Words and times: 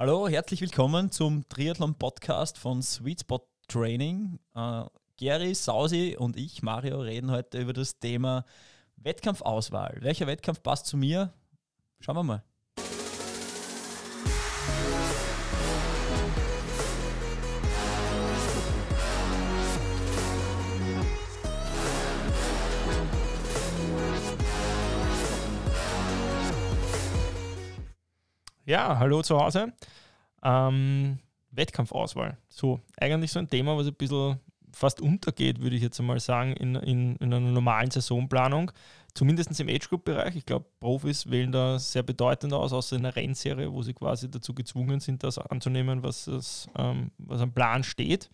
Hallo, 0.00 0.28
herzlich 0.28 0.60
willkommen 0.60 1.10
zum 1.10 1.48
Triathlon-Podcast 1.48 2.56
von 2.56 2.82
Sweet 2.82 3.22
Spot 3.22 3.40
Training. 3.66 4.38
Äh, 4.54 4.84
Gary, 5.16 5.56
Sausi 5.56 6.14
und 6.16 6.36
ich, 6.36 6.62
Mario, 6.62 7.00
reden 7.00 7.32
heute 7.32 7.60
über 7.60 7.72
das 7.72 7.98
Thema 7.98 8.44
Wettkampfauswahl. 8.94 9.98
Welcher 10.00 10.28
Wettkampf 10.28 10.62
passt 10.62 10.86
zu 10.86 10.96
mir? 10.96 11.32
Schauen 11.98 12.14
wir 12.14 12.22
mal. 12.22 12.44
Ja, 28.68 28.98
hallo 28.98 29.22
zu 29.22 29.40
Hause. 29.40 29.72
Ähm, 30.42 31.20
Wettkampfauswahl. 31.52 32.36
So, 32.50 32.80
eigentlich 33.00 33.32
so 33.32 33.38
ein 33.38 33.48
Thema, 33.48 33.74
was 33.78 33.86
ein 33.86 33.94
bisschen 33.94 34.40
fast 34.74 35.00
untergeht, 35.00 35.62
würde 35.62 35.74
ich 35.74 35.80
jetzt 35.80 35.98
einmal 35.98 36.20
sagen, 36.20 36.52
in, 36.52 36.74
in, 36.74 37.16
in 37.16 37.32
einer 37.32 37.40
normalen 37.40 37.90
Saisonplanung. 37.90 38.70
Zumindest 39.14 39.58
im 39.58 39.70
Age-Group-Bereich. 39.70 40.36
Ich 40.36 40.44
glaube, 40.44 40.66
Profis 40.80 41.30
wählen 41.30 41.50
da 41.50 41.78
sehr 41.78 42.02
bedeutend 42.02 42.52
aus, 42.52 42.74
außer 42.74 42.96
in 42.96 43.06
einer 43.06 43.16
Rennserie, 43.16 43.72
wo 43.72 43.80
sie 43.80 43.94
quasi 43.94 44.30
dazu 44.30 44.52
gezwungen 44.52 45.00
sind, 45.00 45.22
das 45.22 45.38
anzunehmen, 45.38 46.02
was, 46.02 46.26
das, 46.26 46.68
ähm, 46.76 47.10
was 47.16 47.40
am 47.40 47.54
Plan 47.54 47.82
steht. 47.82 48.28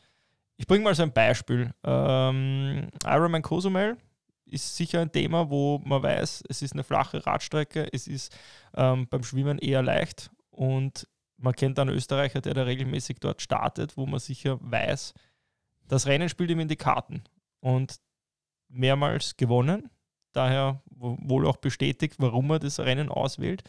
Ich 0.56 0.66
bringe 0.66 0.82
mal 0.82 0.96
so 0.96 1.04
ein 1.04 1.12
Beispiel. 1.12 1.72
Ähm, 1.84 2.88
Ironman 3.06 3.42
Cozumel 3.42 3.98
ist 4.46 4.76
sicher 4.76 5.00
ein 5.00 5.12
Thema, 5.12 5.50
wo 5.50 5.80
man 5.84 6.02
weiß, 6.02 6.44
es 6.48 6.62
ist 6.62 6.72
eine 6.72 6.84
flache 6.84 7.24
Radstrecke, 7.26 7.88
es 7.92 8.06
ist 8.06 8.36
ähm, 8.74 9.08
beim 9.08 9.24
Schwimmen 9.24 9.58
eher 9.58 9.82
leicht 9.82 10.30
und 10.50 11.08
man 11.36 11.54
kennt 11.54 11.78
einen 11.78 11.94
Österreicher, 11.94 12.40
der 12.40 12.54
da 12.54 12.62
regelmäßig 12.62 13.18
dort 13.20 13.42
startet, 13.42 13.96
wo 13.96 14.06
man 14.06 14.20
sicher 14.20 14.58
weiß, 14.60 15.14
das 15.86 16.06
Rennen 16.06 16.28
spielt 16.28 16.50
ihm 16.50 16.60
in 16.60 16.68
die 16.68 16.76
Karten 16.76 17.24
und 17.60 17.96
mehrmals 18.68 19.36
gewonnen, 19.36 19.90
daher 20.32 20.82
wohl 20.90 21.46
auch 21.46 21.56
bestätigt, 21.56 22.16
warum 22.18 22.50
er 22.50 22.58
das 22.58 22.80
Rennen 22.80 23.08
auswählt. 23.08 23.62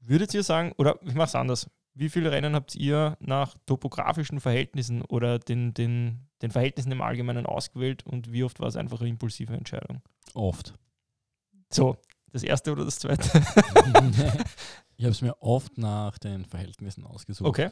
Würdet 0.00 0.34
ihr 0.34 0.42
sagen, 0.42 0.72
oder 0.76 0.98
ich 1.02 1.14
mache 1.14 1.28
es 1.28 1.34
anders, 1.34 1.70
wie 1.94 2.08
viele 2.08 2.32
Rennen 2.32 2.54
habt 2.54 2.74
ihr 2.74 3.16
nach 3.20 3.56
topografischen 3.66 4.40
Verhältnissen 4.40 5.02
oder 5.02 5.38
den, 5.38 5.74
den, 5.74 6.26
den 6.42 6.50
Verhältnissen 6.50 6.92
im 6.92 7.00
Allgemeinen 7.00 7.46
ausgewählt 7.46 8.04
und 8.04 8.32
wie 8.32 8.44
oft 8.44 8.60
war 8.60 8.68
es 8.68 8.76
einfach 8.76 9.00
eine 9.00 9.10
impulsive 9.10 9.54
Entscheidung? 9.54 10.02
Oft. 10.34 10.74
So, 11.72 11.96
das 12.32 12.42
erste 12.42 12.72
oder 12.72 12.84
das 12.84 12.98
zweite? 12.98 13.22
ich 14.96 15.04
habe 15.04 15.12
es 15.12 15.22
mir 15.22 15.40
oft 15.40 15.78
nach 15.78 16.18
den 16.18 16.44
Verhältnissen 16.44 17.04
ausgesucht. 17.04 17.48
Okay. 17.48 17.70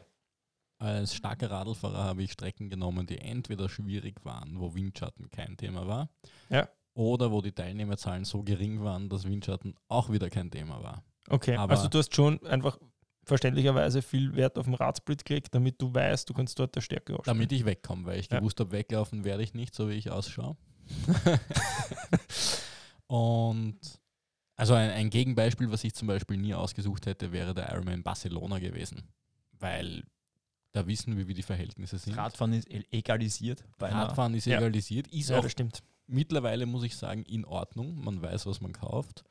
Als 0.78 1.14
starker 1.14 1.50
Radlfahrer 1.50 2.04
habe 2.04 2.22
ich 2.22 2.32
Strecken 2.32 2.68
genommen, 2.68 3.06
die 3.06 3.18
entweder 3.18 3.68
schwierig 3.68 4.24
waren, 4.24 4.58
wo 4.58 4.74
Windschatten 4.74 5.30
kein 5.30 5.56
Thema 5.56 5.86
war, 5.86 6.10
ja. 6.48 6.68
oder 6.94 7.30
wo 7.30 7.40
die 7.40 7.52
Teilnehmerzahlen 7.52 8.24
so 8.24 8.42
gering 8.42 8.82
waren, 8.82 9.08
dass 9.08 9.24
Windschatten 9.24 9.74
auch 9.88 10.10
wieder 10.10 10.30
kein 10.30 10.50
Thema 10.50 10.82
war. 10.82 11.04
Okay, 11.28 11.56
Aber 11.56 11.72
also 11.72 11.88
du 11.88 11.98
hast 11.98 12.14
schon 12.14 12.44
einfach 12.46 12.78
verständlicherweise 13.24 14.02
viel 14.02 14.34
Wert 14.34 14.58
auf 14.58 14.66
den 14.66 14.74
Radsplit 14.74 15.24
gelegt, 15.24 15.54
damit 15.54 15.80
du 15.80 15.94
weißt, 15.94 16.28
du 16.28 16.34
kannst 16.34 16.58
dort 16.58 16.74
der 16.74 16.80
Stärke 16.80 17.14
ausspielen. 17.14 17.38
Damit 17.38 17.52
ich 17.52 17.64
wegkomme, 17.64 18.06
weil 18.06 18.20
ich 18.20 18.30
ja. 18.30 18.38
gewusst 18.38 18.58
habe, 18.60 18.72
weglaufen 18.72 19.24
werde 19.24 19.42
ich 19.42 19.54
nicht, 19.54 19.74
so 19.74 19.88
wie 19.88 19.94
ich 19.94 20.10
ausschaue. 20.10 20.56
und 23.06 23.78
also 24.56 24.74
ein, 24.74 24.90
ein, 24.90 25.10
Gegenbeispiel, 25.10 25.70
was 25.70 25.84
ich 25.84 25.94
zum 25.94 26.08
Beispiel 26.08 26.36
nie 26.36 26.54
ausgesucht 26.54 27.06
hätte, 27.06 27.32
wäre 27.32 27.54
der 27.54 27.72
Ironman 27.72 28.02
Barcelona 28.02 28.58
gewesen. 28.58 29.08
Weil 29.58 30.02
da 30.72 30.86
wissen 30.86 31.16
wir, 31.16 31.28
wie 31.28 31.34
die 31.34 31.42
Verhältnisse 31.42 31.98
sind. 31.98 32.16
Radfahren 32.16 32.54
ist 32.54 32.68
egalisiert. 32.90 33.64
Radfahren 33.78 34.34
ist 34.34 34.46
ja. 34.46 34.58
egalisiert. 34.58 35.06
Ist 35.08 35.30
ja, 35.30 35.38
auch 35.38 35.42
das 35.42 35.52
stimmt. 35.52 35.82
mittlerweile, 36.06 36.66
muss 36.66 36.82
ich 36.82 36.96
sagen, 36.96 37.22
in 37.24 37.44
Ordnung. 37.44 38.02
Man 38.02 38.20
weiß, 38.20 38.46
was 38.46 38.60
man 38.60 38.72
kauft. 38.72 39.24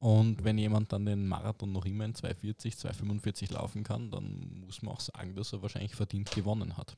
Und 0.00 0.44
wenn 0.44 0.56
jemand 0.56 0.92
dann 0.92 1.04
den 1.04 1.28
Marathon 1.28 1.72
noch 1.72 1.84
immer 1.84 2.06
in 2.06 2.14
240, 2.14 2.78
245 2.78 3.50
laufen 3.50 3.84
kann, 3.84 4.10
dann 4.10 4.62
muss 4.64 4.80
man 4.80 4.94
auch 4.94 5.00
sagen, 5.00 5.34
dass 5.34 5.52
er 5.52 5.60
wahrscheinlich 5.60 5.94
verdient 5.94 6.30
gewonnen 6.30 6.78
hat. 6.78 6.96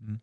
Mhm. 0.00 0.20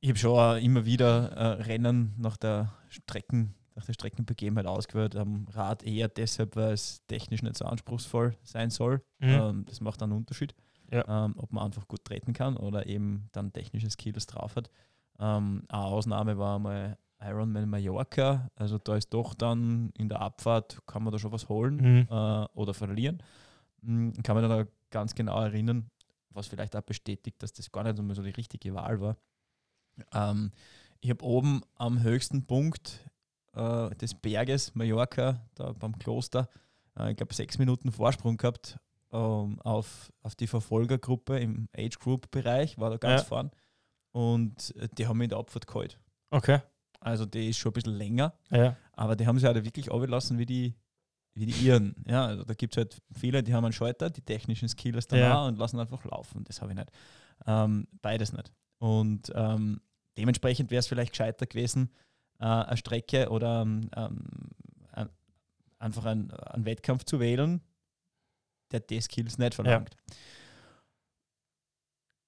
Ich 0.00 0.10
habe 0.10 0.18
schon 0.18 0.58
immer 0.58 0.84
wieder 0.84 1.30
äh, 1.32 1.62
Rennen 1.62 2.14
nach 2.18 2.36
der 2.36 2.74
Strecken, 2.90 3.54
nach 3.74 3.86
der 3.86 3.94
Streckenbegebenheit 3.94 4.66
ausgewählt. 4.66 5.16
Am 5.16 5.48
Rad 5.48 5.82
eher 5.82 6.08
deshalb, 6.08 6.54
weil 6.54 6.74
es 6.74 7.02
technisch 7.06 7.42
nicht 7.42 7.56
so 7.56 7.64
anspruchsvoll 7.64 8.36
sein 8.42 8.68
soll. 8.68 9.02
Mhm. 9.20 9.28
Ähm, 9.28 9.64
das 9.64 9.80
macht 9.80 10.02
einen 10.02 10.12
Unterschied, 10.12 10.54
ja. 10.92 11.24
ähm, 11.24 11.34
ob 11.38 11.50
man 11.50 11.64
einfach 11.64 11.88
gut 11.88 12.04
treten 12.04 12.34
kann 12.34 12.58
oder 12.58 12.86
eben 12.86 13.30
dann 13.32 13.54
technische 13.54 13.88
Skills 13.90 14.26
drauf 14.26 14.54
hat. 14.56 14.68
Ähm, 15.18 15.64
eine 15.68 15.82
Ausnahme 15.82 16.36
war 16.36 16.58
mal 16.58 16.98
Ironman 17.20 17.68
Mallorca. 17.68 18.50
Also 18.54 18.78
da 18.78 18.96
ist 18.96 19.12
doch 19.12 19.34
dann 19.34 19.90
in 19.96 20.08
der 20.08 20.20
Abfahrt, 20.20 20.82
kann 20.86 21.02
man 21.02 21.12
da 21.12 21.18
schon 21.18 21.32
was 21.32 21.48
holen 21.48 21.76
mhm. 21.76 22.08
äh, 22.10 22.46
oder 22.54 22.74
verlieren. 22.74 23.22
Mhm, 23.82 24.22
kann 24.22 24.36
man 24.36 24.48
dann 24.48 24.68
ganz 24.90 25.14
genau 25.14 25.40
erinnern, 25.40 25.90
was 26.30 26.46
vielleicht 26.46 26.76
auch 26.76 26.82
bestätigt, 26.82 27.42
dass 27.42 27.52
das 27.52 27.72
gar 27.72 27.84
nicht 27.84 27.96
so 28.14 28.22
die 28.22 28.30
richtige 28.30 28.74
Wahl 28.74 29.00
war. 29.00 29.16
Ähm, 30.12 30.52
ich 31.00 31.10
habe 31.10 31.24
oben 31.24 31.62
am 31.74 32.02
höchsten 32.02 32.46
Punkt 32.46 33.08
äh, 33.54 33.90
des 33.96 34.14
Berges 34.14 34.74
Mallorca, 34.74 35.40
da 35.54 35.72
beim 35.72 35.98
Kloster, 35.98 36.48
äh, 36.98 37.10
ich 37.10 37.16
glaube 37.16 37.34
sechs 37.34 37.58
Minuten 37.58 37.92
Vorsprung 37.92 38.36
gehabt 38.36 38.78
ähm, 39.12 39.60
auf, 39.60 40.12
auf 40.22 40.34
die 40.34 40.46
Verfolgergruppe 40.46 41.38
im 41.38 41.68
Age 41.76 41.98
Group 41.98 42.30
Bereich, 42.30 42.78
war 42.78 42.90
da 42.90 42.96
ganz 42.96 43.22
ja. 43.22 43.26
vorn. 43.26 43.50
Und 44.12 44.74
äh, 44.76 44.88
die 44.96 45.06
haben 45.06 45.18
mich 45.18 45.26
in 45.26 45.30
der 45.30 45.38
Abfahrt 45.38 45.66
geholt. 45.66 45.98
Okay. 46.30 46.60
Also 47.06 47.24
die 47.24 47.50
ist 47.50 47.58
schon 47.58 47.70
ein 47.70 47.74
bisschen 47.74 47.94
länger. 47.94 48.34
Ja. 48.50 48.76
Aber 48.92 49.14
die 49.14 49.28
haben 49.28 49.38
sie 49.38 49.46
halt 49.46 49.64
wirklich 49.64 49.92
abgelassen 49.92 50.38
wie 50.38 50.46
die, 50.46 50.74
wie 51.34 51.46
die 51.46 51.64
Iren. 51.64 51.94
Ja, 52.04 52.26
also 52.26 52.42
da 52.42 52.52
gibt 52.54 52.74
es 52.74 52.78
halt 52.78 53.00
viele, 53.12 53.44
die 53.44 53.54
haben 53.54 53.64
einen 53.64 53.72
Schalter, 53.72 54.10
die 54.10 54.22
technischen 54.22 54.68
Skills 54.68 55.06
da 55.06 55.16
ja. 55.16 55.46
und 55.46 55.56
lassen 55.56 55.78
einfach 55.78 56.04
laufen. 56.04 56.42
Das 56.42 56.60
habe 56.60 56.72
ich 56.72 56.76
nicht. 56.76 56.90
Ähm, 57.46 57.86
beides 58.02 58.32
nicht. 58.32 58.50
Und 58.78 59.30
ähm, 59.36 59.80
dementsprechend 60.18 60.72
wäre 60.72 60.80
es 60.80 60.88
vielleicht 60.88 61.12
gescheiter 61.12 61.46
gewesen, 61.46 61.92
äh, 62.40 62.44
eine 62.44 62.76
Strecke 62.76 63.30
oder 63.30 63.62
ähm, 63.62 63.88
ein, 64.90 65.08
einfach 65.78 66.06
einen, 66.06 66.32
einen 66.32 66.64
Wettkampf 66.64 67.04
zu 67.04 67.20
wählen, 67.20 67.60
der 68.72 68.80
die 68.80 69.00
Skills 69.00 69.38
nicht 69.38 69.54
verlangt. 69.54 69.96
Ja. 70.10 70.16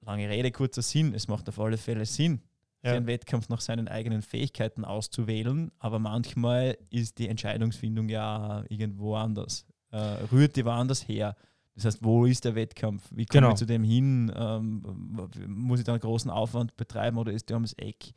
Lange 0.03 0.29
Rede, 0.29 0.53
kurzer 0.53 0.83
Sinn. 0.83 1.15
Es 1.15 1.27
macht 1.27 1.49
auf 1.49 1.59
alle 1.59 1.79
Fälle 1.79 2.07
Sinn, 2.07 2.43
ja. 2.83 2.93
einen 2.93 3.07
Wettkampf 3.07 3.49
nach 3.49 3.61
seinen 3.61 3.89
eigenen 3.89 4.23
Fähigkeiten 4.23 4.85
auszuwählen, 4.85 5.71
aber 5.79 5.99
manchmal 5.99 6.77
ist 6.91 7.19
die 7.19 7.29
Entscheidungsfindung 7.29 8.09
ja 8.09 8.65
irgendwo 8.69 9.15
anders. 9.15 9.67
Äh, 9.91 9.99
rührt 10.33 10.57
die 10.57 10.65
woanders 10.65 11.07
her. 11.09 11.35
Das 11.75 11.85
heißt, 11.85 12.05
wo 12.05 12.25
ist 12.25 12.45
der 12.45 12.55
Wettkampf? 12.55 13.05
Wie 13.11 13.25
komme 13.25 13.43
genau. 13.43 13.53
ich 13.53 13.59
zu 13.59 13.65
dem 13.65 13.85
hin? 13.85 14.33
Ähm, 14.37 14.83
muss 15.47 15.79
ich 15.79 15.85
da 15.85 15.93
einen 15.93 16.01
großen 16.01 16.31
Aufwand 16.31 16.77
betreiben 16.77 17.19
oder 17.19 17.33
ist 17.33 17.49
der 17.49 17.57
ums 17.57 17.73
Eck? 17.75 18.13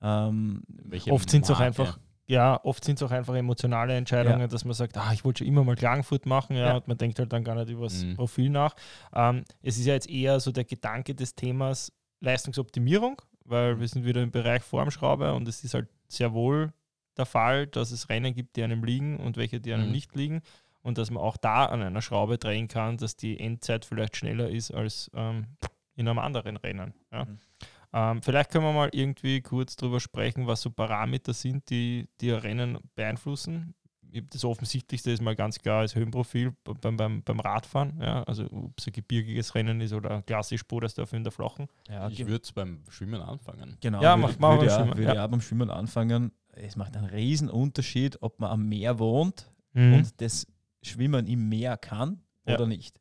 Ähm, 0.00 0.62
oft 1.10 1.30
sind 1.30 1.44
es 1.44 1.50
auch 1.50 1.60
einfach, 1.60 1.98
ja, 2.26 2.58
oft 2.64 2.82
sind 2.84 2.96
es 2.96 3.02
auch 3.02 3.10
einfach 3.10 3.34
emotionale 3.34 3.94
Entscheidungen, 3.94 4.40
ja. 4.40 4.46
dass 4.46 4.64
man 4.64 4.74
sagt, 4.74 4.96
ah, 4.96 5.12
ich 5.12 5.24
wollte 5.24 5.38
schon 5.38 5.46
immer 5.46 5.62
mal 5.62 5.76
Klagenfurt 5.76 6.26
machen, 6.26 6.56
ja, 6.56 6.68
ja, 6.68 6.76
und 6.76 6.88
man 6.88 6.96
denkt 6.96 7.18
halt 7.18 7.32
dann 7.32 7.44
gar 7.44 7.54
nicht 7.54 7.68
über 7.68 7.84
das 7.84 8.02
mhm. 8.02 8.16
Profil 8.16 8.50
nach. 8.50 8.74
Ähm, 9.14 9.44
es 9.60 9.78
ist 9.78 9.84
ja 9.84 9.94
jetzt 9.94 10.08
eher 10.08 10.40
so 10.40 10.50
der 10.50 10.64
Gedanke 10.64 11.14
des 11.14 11.34
Themas 11.34 11.92
Leistungsoptimierung, 12.20 13.20
weil 13.44 13.80
wir 13.80 13.88
sind 13.88 14.04
wieder 14.04 14.22
im 14.22 14.30
Bereich 14.30 14.62
Formschraube 14.62 15.34
und 15.34 15.48
es 15.48 15.64
ist 15.64 15.74
halt 15.74 15.88
sehr 16.08 16.32
wohl 16.32 16.72
der 17.16 17.26
Fall, 17.26 17.66
dass 17.66 17.90
es 17.90 18.08
Rennen 18.08 18.34
gibt, 18.34 18.56
die 18.56 18.62
einem 18.62 18.84
liegen 18.84 19.18
und 19.18 19.36
welche, 19.36 19.60
die 19.60 19.72
einem 19.72 19.86
mhm. 19.86 19.92
nicht 19.92 20.14
liegen 20.14 20.42
und 20.82 20.98
dass 20.98 21.10
man 21.10 21.22
auch 21.22 21.36
da 21.36 21.66
an 21.66 21.82
einer 21.82 22.02
Schraube 22.02 22.38
drehen 22.38 22.68
kann, 22.68 22.96
dass 22.96 23.16
die 23.16 23.38
Endzeit 23.38 23.84
vielleicht 23.84 24.16
schneller 24.16 24.48
ist 24.48 24.72
als 24.72 25.10
ähm, 25.14 25.46
in 25.94 26.08
einem 26.08 26.18
anderen 26.18 26.56
Rennen. 26.56 26.94
Ja. 27.12 27.24
Mhm. 27.24 27.38
Ähm, 27.94 28.22
vielleicht 28.22 28.50
können 28.50 28.64
wir 28.64 28.72
mal 28.72 28.88
irgendwie 28.92 29.42
kurz 29.42 29.76
darüber 29.76 30.00
sprechen, 30.00 30.46
was 30.46 30.62
so 30.62 30.70
Parameter 30.70 31.34
sind, 31.34 31.68
die, 31.68 32.08
die 32.20 32.30
Rennen 32.30 32.78
beeinflussen 32.94 33.74
das 34.20 34.44
Offensichtlichste 34.44 35.10
ist 35.10 35.22
mal 35.22 35.34
ganz 35.34 35.58
klar 35.58 35.82
das 35.82 35.94
Höhenprofil 35.94 36.54
beim, 36.80 36.96
beim, 36.96 37.22
beim 37.22 37.40
Radfahren. 37.40 37.98
Ja, 38.00 38.22
also 38.24 38.44
ob 38.50 38.78
es 38.78 38.86
ein 38.86 38.92
gebirgiges 38.92 39.54
Rennen 39.54 39.80
ist 39.80 39.92
oder 39.92 40.22
klassisch 40.22 40.64
Bodersdorf 40.64 41.12
in 41.12 41.24
der 41.24 41.32
Flachen. 41.32 41.68
Ja, 41.88 42.08
ich 42.08 42.26
würde 42.26 42.42
es 42.42 42.52
beim 42.52 42.82
Schwimmen 42.88 43.22
anfangen. 43.22 43.76
Genau, 43.80 44.02
ja, 44.02 44.16
mach, 44.16 44.38
mach 44.38 44.56
würde, 44.56 44.66
ja, 44.66 44.76
Schwimmen. 44.76 44.98
würde 44.98 45.14
ja. 45.14 45.26
beim 45.26 45.40
Schwimmen 45.40 45.70
anfangen. 45.70 46.32
Es 46.52 46.76
macht 46.76 46.96
einen 46.96 47.06
riesen 47.06 47.48
Unterschied, 47.48 48.20
ob 48.20 48.38
man 48.38 48.50
am 48.50 48.68
Meer 48.68 48.98
wohnt 48.98 49.50
mhm. 49.72 49.94
und 49.94 50.20
das 50.20 50.46
Schwimmen 50.82 51.26
im 51.26 51.48
Meer 51.48 51.76
kann 51.78 52.20
ja. 52.46 52.56
oder 52.56 52.66
nicht. 52.66 53.00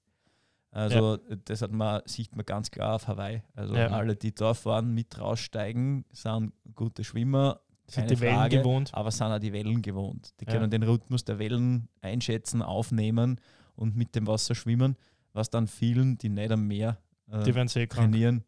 Also 0.72 1.18
ja. 1.30 1.36
das 1.44 1.62
hat 1.62 1.74
man, 1.74 2.02
sieht 2.06 2.36
man 2.36 2.46
ganz 2.46 2.72
klar 2.72 2.96
auf 2.96 3.08
Hawaii. 3.08 3.44
Also 3.56 3.76
ja. 3.76 3.88
alle, 3.88 4.16
die 4.16 4.34
da 4.34 4.54
fahren, 4.54 4.94
mit 4.94 5.20
raussteigen, 5.20 6.06
sind 6.14 6.54
gute 6.76 7.04
Schwimmer, 7.04 7.60
sind 7.94 8.10
die 8.10 8.20
Wellen 8.20 8.36
Frage, 8.36 8.58
gewohnt. 8.58 8.94
Aber 8.94 9.12
sind 9.12 9.28
auch 9.28 9.40
die 9.40 9.54
Wellen 9.54 9.82
gewohnt. 9.82 10.34
Die 10.40 10.46
können 10.46 10.64
ja. 10.64 10.68
den 10.68 10.84
Rhythmus 10.84 11.24
der 11.26 11.40
Wellen 11.40 11.88
einschätzen, 12.02 12.62
aufnehmen 12.62 13.40
und 13.76 13.96
mit 13.96 14.16
dem 14.16 14.28
Wasser 14.28 14.56
schwimmen. 14.56 14.96
was 15.34 15.50
dann 15.50 15.66
vielen, 15.68 16.18
die 16.18 16.28
nicht 16.28 16.52
am 16.52 16.68
Meer 16.68 16.98
äh, 17.32 17.44
Die 17.44 17.56
werden 17.56 17.70
trainieren, 17.88 18.44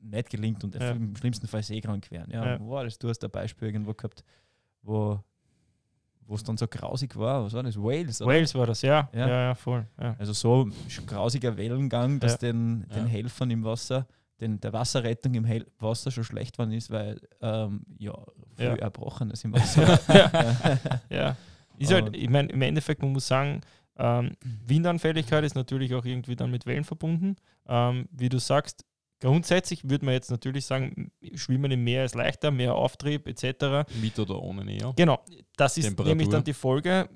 nicht 0.00 0.30
gelingt 0.30 0.64
und 0.64 0.74
Ja. 0.74 0.92
im 0.92 1.14
schlimmsten 1.16 1.46
Fall 1.46 1.62
seekrank 1.62 2.10
werden. 2.10 2.30
Ja, 2.32 2.46
Ja. 2.46 2.60
Wo 2.60 2.70
war 2.70 2.84
das? 2.84 2.98
Du 2.98 3.10
hast 3.10 3.22
ein 3.22 3.30
Beispiel 3.30 3.68
irgendwo 3.68 3.92
gehabt, 3.92 4.24
wo 4.82 5.20
wo 6.26 6.34
es 6.34 6.42
dann 6.42 6.56
so 6.56 6.66
grausig 6.66 7.16
war. 7.16 7.44
Was 7.44 7.52
war 7.52 7.62
das? 7.62 7.76
Wales? 7.76 8.20
oder? 8.22 8.32
Wales 8.32 8.54
war 8.54 8.66
das, 8.66 8.82
ja. 8.82 9.08
Ja. 9.12 9.28
Ja, 9.28 9.40
ja, 9.48 9.54
voll. 9.54 9.86
Ja. 10.00 10.16
Also 10.18 10.32
so 10.32 10.68
grausiger 11.06 11.56
Wellengang, 11.56 12.18
dass 12.18 12.38
den, 12.38 12.86
den. 12.94 13.06
Helfern 13.06 13.50
im 13.50 13.64
Wasser, 13.64 14.06
den, 14.40 14.60
der 14.60 14.72
Wasserrettung 14.72 15.34
im 15.34 15.44
Hel 15.44 15.66
Wasser 15.78 16.10
schon 16.10 16.24
schlecht 16.24 16.58
worden 16.58 16.72
ist, 16.72 16.90
weil 16.90 17.20
ähm, 17.40 17.84
ja, 17.98 18.14
viel 18.56 18.66
Ja. 18.66 18.74
Erbrochenes 18.76 19.44
im 19.44 19.52
Wasser. 19.54 19.98
ja. 21.10 21.36
Ist 21.78 21.92
halt, 21.92 22.06
Und- 22.08 22.16
ich 22.16 22.28
meine, 22.28 22.48
im 22.50 22.62
Endeffekt, 22.62 23.02
man 23.02 23.12
muss 23.12 23.26
sagen, 23.26 23.60
ähm, 23.96 24.32
Windanfälligkeit 24.66 25.44
ist 25.44 25.54
natürlich 25.54 25.94
auch 25.94 26.04
irgendwie 26.04 26.36
dann 26.36 26.50
mit 26.50 26.66
Wellen 26.66 26.84
verbunden. 26.84 27.36
Ähm, 27.68 28.08
wie 28.10 28.28
du 28.28 28.38
sagst, 28.38 28.84
grundsätzlich 29.20 29.88
würde 29.88 30.04
man 30.04 30.14
jetzt 30.14 30.30
natürlich 30.30 30.66
sagen, 30.66 31.10
Schwimmen 31.34 31.70
im 31.70 31.84
Meer 31.84 32.04
ist 32.04 32.14
leichter, 32.14 32.50
mehr 32.50 32.74
Auftrieb 32.74 33.26
etc. 33.28 33.88
Mit 34.00 34.18
oder 34.18 34.40
ohne 34.42 34.64
Neo. 34.64 34.92
Genau, 34.96 35.24
das 35.56 35.78
ist 35.78 35.96
nämlich 35.98 36.28
dann 36.28 36.44
die 36.44 36.52
Folge. 36.52 37.08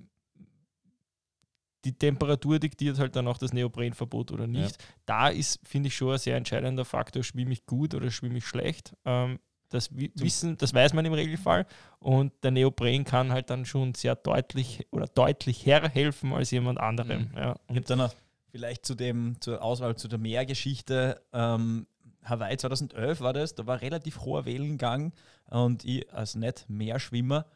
Die 1.85 1.93
Temperatur 1.97 2.59
diktiert 2.59 2.99
halt 2.99 3.15
dann 3.17 3.29
auch 3.29 3.39
das 3.39 3.53
Neoprenverbot 3.53 4.33
oder 4.33 4.47
nicht. 4.47 4.79
Da 5.07 5.29
ist, 5.29 5.61
finde 5.67 5.89
ich, 5.89 5.97
schon 5.97 6.13
ein 6.13 6.19
sehr 6.19 6.37
entscheidender 6.37 6.85
Faktor, 6.85 7.23
schwimme 7.23 7.53
ich 7.53 7.67
gut 7.67 7.95
oder 7.95 8.11
schwimme 8.11 8.39
ich 8.39 8.47
schlecht. 8.47 8.95
Ähm, 9.05 9.39
das 9.71 9.95
wi- 9.97 10.11
wissen, 10.17 10.57
das 10.57 10.73
weiß 10.75 10.93
man 10.95 11.05
im 11.05 11.13
Regelfall. 11.13 11.67
Und 12.01 12.33
der 12.43 12.51
Neopren 12.51 13.05
kann 13.05 13.31
halt 13.31 13.51
dann 13.51 13.65
schon 13.65 13.95
sehr 13.95 14.17
deutlich 14.17 14.87
oder 14.91 15.07
deutlich 15.07 15.67
herhelfen 15.67 16.33
als 16.33 16.51
jemand 16.51 16.81
anderem. 16.81 17.29
Mhm. 17.31 17.37
Ja. 17.37 17.57
Ich 17.69 17.77
habe 17.77 17.81
dann 17.83 17.99
noch 17.99 18.15
vielleicht 18.51 18.85
zu 18.87 18.95
dem, 18.95 19.37
zur 19.41 19.63
Auswahl 19.63 19.95
zu 19.97 20.09
der 20.09 20.19
Meergeschichte, 20.19 21.23
ähm, 21.33 21.87
Hawaii 22.25 22.57
2011 22.57 23.21
war 23.21 23.33
das, 23.33 23.55
da 23.55 23.67
war 23.67 23.81
relativ 23.81 24.21
hoher 24.21 24.45
Wellengang 24.47 25.13
und 25.49 25.85
ich 25.85 26.13
als 26.13 26.35
nicht 26.35 26.65
Meerschwimmer 26.69 27.47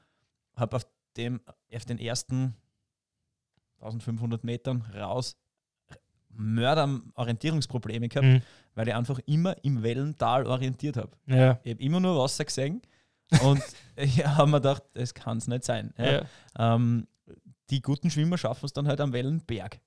habe 0.57 0.77
auf, 0.77 0.87
dem, 1.17 1.41
auf 1.75 1.85
den 1.85 1.99
ersten 1.99 2.55
1500 3.83 4.45
Metern 4.45 4.83
raus 4.95 5.37
Mörder 6.35 7.01
Orientierungsprobleme 7.15 8.09
gehabt, 8.09 8.27
Mhm. 8.27 8.43
weil 8.75 8.89
ich 8.89 8.95
einfach 8.95 9.19
immer 9.27 9.55
im 9.65 9.83
Wellental 9.83 10.47
orientiert 10.47 10.97
habe. 10.97 11.11
Ja. 11.27 11.61
Ich 11.63 11.73
habe 11.75 11.83
immer 11.83 12.01
nur 12.01 12.19
Wasser 12.19 12.45
gesehen 12.47 12.81
und 13.45 13.63
ich 13.97 14.25
habe 14.25 14.51
mir 14.51 14.57
gedacht, 14.59 14.83
das 14.95 15.13
kann 15.13 15.37
es 15.39 15.47
nicht 15.47 15.65
sein. 15.65 15.93
Ja. 15.99 16.23
Ähm, 16.59 17.07
die 17.71 17.83
guten 17.83 18.11
Schwimmer 18.11 18.39
schaffen 18.39 18.65
es 18.65 18.73
dann 18.73 18.89
halt 18.89 19.01
am 19.01 19.13
Wellenberg 19.13 19.79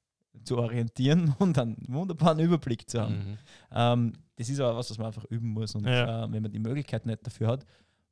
zu 0.43 0.57
orientieren 0.59 1.33
und 1.39 1.57
einen 1.57 1.77
wunderbaren 1.87 2.39
Überblick 2.39 2.87
zu 2.89 3.01
haben. 3.01 3.15
Mhm. 3.15 3.37
Ähm, 3.71 4.13
das 4.35 4.49
ist 4.49 4.59
aber 4.59 4.75
was, 4.77 4.89
was 4.91 4.97
man 4.99 5.07
einfach 5.07 5.25
üben 5.25 5.49
muss. 5.49 5.73
Und 5.73 5.85
Ja. 5.87 6.25
äh, 6.25 6.31
wenn 6.31 6.43
man 6.43 6.51
die 6.51 6.59
Möglichkeit 6.59 7.05
nicht 7.07 7.25
dafür 7.25 7.47
hat, 7.47 7.65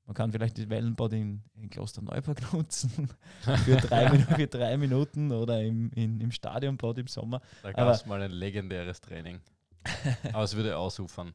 man 0.06 0.14
kann 0.16 0.32
vielleicht 0.32 0.58
das 0.58 0.70
Wellenbad 0.70 1.14
in, 1.14 1.42
in 1.56 1.70
Klosterneuburg 1.70 2.38
nutzen 2.54 3.10
für, 3.66 3.78
drei 3.78 4.10
Minuten, 4.10 4.36
für 4.36 4.48
drei 4.48 4.78
Minuten 4.78 5.32
oder 5.32 5.62
im, 5.62 5.92
in, 5.94 6.20
im 6.20 6.32
Stadionbad 6.32 6.98
im 6.98 7.08
Sommer. 7.08 7.40
Da 7.62 7.70
Aber- 7.70 7.74
gab 7.78 7.94
es 7.96 8.06
mal 8.06 8.22
ein 8.22 8.32
legendäres 8.32 9.00
Training. 9.02 9.40
Aber 10.32 10.44
es 10.44 10.56
würde 10.56 10.78
ausufern. 10.78 11.34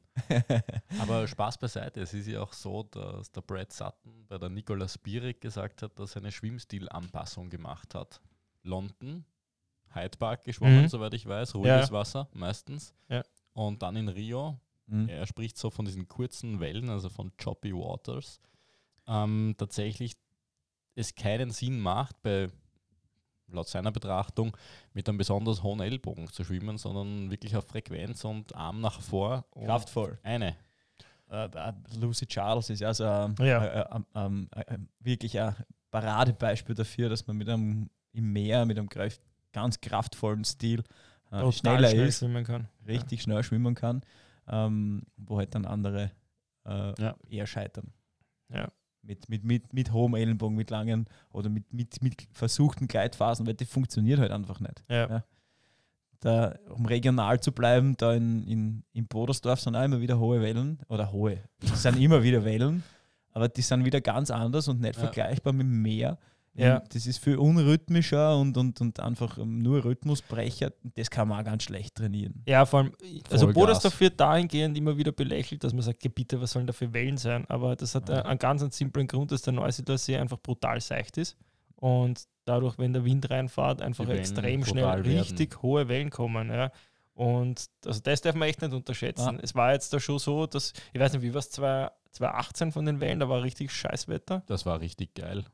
Aber 1.00 1.26
Spaß 1.28 1.58
beiseite. 1.58 2.00
Es 2.00 2.14
ist 2.14 2.26
ja 2.28 2.40
auch 2.40 2.54
so, 2.54 2.82
dass 2.84 3.30
der 3.30 3.42
Brad 3.42 3.70
Sutton 3.72 4.24
bei 4.26 4.38
der 4.38 4.48
Nicola 4.48 4.88
Spirik 4.88 5.42
gesagt 5.42 5.82
hat, 5.82 5.98
dass 5.98 6.16
er 6.16 6.22
eine 6.22 6.32
Schwimmstilanpassung 6.32 7.50
gemacht 7.50 7.94
hat. 7.94 8.20
London, 8.62 9.24
Hyde 9.94 10.16
Park 10.18 10.44
geschwommen, 10.44 10.82
Mhm. 10.82 10.88
soweit 10.88 11.12
ich 11.14 11.26
weiß, 11.26 11.54
ruhiges 11.56 11.88
Ja. 11.88 11.92
Wasser 11.92 12.28
meistens. 12.32 12.94
Ja. 13.08 13.22
Und 13.52 13.82
dann 13.82 13.96
in 13.96 14.08
Rio, 14.08 14.58
Mhm. 14.86 15.08
er 15.10 15.26
spricht 15.26 15.58
so 15.58 15.68
von 15.70 15.84
diesen 15.84 16.08
kurzen 16.08 16.58
Wellen, 16.60 16.88
also 16.88 17.10
von 17.10 17.30
choppy 17.36 17.74
waters, 17.74 18.40
ähm, 19.08 19.54
tatsächlich 19.58 20.16
es 20.94 21.14
keinen 21.14 21.50
Sinn 21.50 21.80
macht, 21.80 22.20
bei 22.22 22.48
laut 23.50 23.68
seiner 23.68 23.90
Betrachtung 23.92 24.56
mit 24.92 25.08
einem 25.08 25.16
besonders 25.18 25.62
hohen 25.62 25.80
Ellbogen 25.80 26.28
zu 26.28 26.44
schwimmen, 26.44 26.76
sondern 26.76 27.30
wirklich 27.30 27.56
auf 27.56 27.66
Frequenz 27.66 28.24
und 28.24 28.54
Arm 28.54 28.80
nach 28.80 29.00
vor. 29.00 29.46
Und 29.52 29.64
Kraftvoll. 29.66 30.18
Eine. 30.22 30.56
Äh, 31.30 31.72
Lucy 31.98 32.26
Charles 32.26 32.68
ist 32.70 32.80
ja 32.80 32.92
so 32.92 33.04
ein, 33.04 33.34
Ja. 33.40 33.64
äh, 33.64 33.80
äh, 33.80 34.00
ähm, 34.14 34.48
äh, 34.54 34.60
äh, 34.74 34.78
wirklich 35.00 35.38
ein 35.40 35.54
Paradebeispiel 35.90 36.74
dafür, 36.74 37.08
dass 37.08 37.26
man 37.26 37.36
mit 37.36 37.48
einem 37.48 37.88
im 38.12 38.32
Meer, 38.32 38.66
mit 38.66 38.78
einem 38.78 38.88
ganz 39.52 39.80
kraftvollen 39.80 40.44
Stil 40.44 40.82
äh, 41.30 41.52
schneller 41.52 41.88
schnell 41.90 42.06
ist, 42.08 42.18
schwimmen 42.18 42.44
kann. 42.44 42.68
richtig 42.86 43.22
schnell 43.22 43.42
schwimmen 43.42 43.74
kann, 43.74 44.02
ähm, 44.48 45.02
wo 45.16 45.38
halt 45.38 45.54
dann 45.54 45.64
andere 45.64 46.10
äh, 46.66 47.00
Ja. 47.00 47.16
eher 47.28 47.46
scheitern. 47.46 47.92
Ja. 48.50 48.68
Mit, 49.02 49.28
mit, 49.28 49.44
mit, 49.44 49.72
mit 49.72 49.92
hohem 49.92 50.14
Ellenbogen, 50.14 50.56
mit 50.56 50.70
langen 50.70 51.06
oder 51.32 51.48
mit, 51.48 51.72
mit, 51.72 52.02
mit 52.02 52.28
versuchten 52.32 52.88
Gleitphasen, 52.88 53.46
weil 53.46 53.54
das 53.54 53.68
funktioniert 53.68 54.18
halt 54.20 54.32
einfach 54.32 54.60
nicht. 54.60 54.84
Ja. 54.88 55.08
Ja. 55.08 55.24
Da, 56.20 56.56
um 56.70 56.84
regional 56.84 57.38
zu 57.40 57.52
bleiben, 57.52 57.96
da 57.96 58.12
in, 58.12 58.42
in, 58.48 58.82
in 58.92 59.06
Bodersdorf 59.06 59.60
sind 59.60 59.76
auch 59.76 59.84
immer 59.84 60.00
wieder 60.00 60.18
hohe 60.18 60.40
Wellen 60.42 60.80
oder 60.88 61.12
hohe, 61.12 61.38
sind 61.74 61.96
immer 61.98 62.22
wieder 62.24 62.44
Wellen, 62.44 62.82
aber 63.32 63.48
die 63.48 63.62
sind 63.62 63.84
wieder 63.84 64.00
ganz 64.00 64.30
anders 64.32 64.66
und 64.68 64.80
nicht 64.80 64.96
Ja. 64.96 65.02
vergleichbar 65.02 65.52
mit 65.52 65.62
dem 65.66 65.80
Meer. 65.80 66.18
Ja. 66.54 66.82
Das 66.92 67.06
ist 67.06 67.18
viel 67.22 67.36
unrhythmischer 67.36 68.36
und, 68.36 68.56
und, 68.56 68.80
und 68.80 68.98
einfach 69.00 69.36
nur 69.38 69.84
Rhythmusbrecher. 69.84 70.72
Das 70.96 71.08
kann 71.08 71.28
man 71.28 71.40
auch 71.40 71.44
ganz 71.44 71.62
schlecht 71.62 71.94
trainieren. 71.94 72.42
Ja, 72.48 72.66
vor 72.66 72.80
allem, 72.80 72.92
also. 73.30 73.46
Bodersdorf 73.52 74.00
wird 74.00 74.18
dahingehend 74.18 74.76
immer 74.76 74.96
wieder 74.96 75.12
belächelt, 75.12 75.62
dass 75.62 75.72
man 75.72 75.82
sagt, 75.82 76.02
"Ja, 76.02 76.10
bitte, 76.12 76.40
was 76.40 76.50
sollen 76.52 76.66
da 76.66 76.72
für 76.72 76.92
Wellen 76.92 77.16
sein? 77.16 77.44
Aber 77.48 77.76
das 77.76 77.94
hat 77.94 78.08
Ja. 78.08 78.22
einen 78.22 78.38
ganz 78.40 78.62
einen 78.62 78.72
simplen 78.72 79.06
Grund, 79.06 79.30
dass 79.30 79.42
der 79.42 79.52
Neusiedler 79.52 79.98
See 79.98 80.16
einfach 80.16 80.38
brutal 80.42 80.80
seicht 80.80 81.16
ist. 81.18 81.36
Und 81.76 82.24
dadurch, 82.44 82.76
wenn 82.78 82.92
der 82.92 83.04
Wind 83.04 83.30
reinfährt, 83.30 83.80
einfach 83.80 84.08
extrem 84.08 84.64
schnell 84.64 84.84
werden. 84.84 85.02
richtig 85.18 85.62
hohe 85.62 85.86
Wellen 85.88 86.10
kommen. 86.10 86.50
Ja. 86.50 86.72
Und 87.14 87.66
also 87.86 88.00
das 88.00 88.20
darf 88.20 88.34
man 88.34 88.48
echt 88.48 88.62
nicht 88.62 88.72
unterschätzen. 88.72 89.36
Ja. 89.36 89.40
Es 89.42 89.54
war 89.54 89.72
jetzt 89.72 89.92
da 89.92 90.00
schon 90.00 90.18
so, 90.18 90.46
dass, 90.46 90.72
ich 90.92 91.00
weiß 91.00 91.12
nicht, 91.12 91.22
wie 91.22 91.32
war 91.34 91.38
es 91.40 91.50
2018 91.50 92.72
von 92.72 92.84
den 92.86 93.00
Wellen, 93.00 93.20
da 93.20 93.28
war 93.28 93.42
richtig 93.42 93.70
Scheißwetter. 93.70 94.42
Das 94.46 94.66
war 94.66 94.80
richtig 94.80 95.14
geil. 95.14 95.44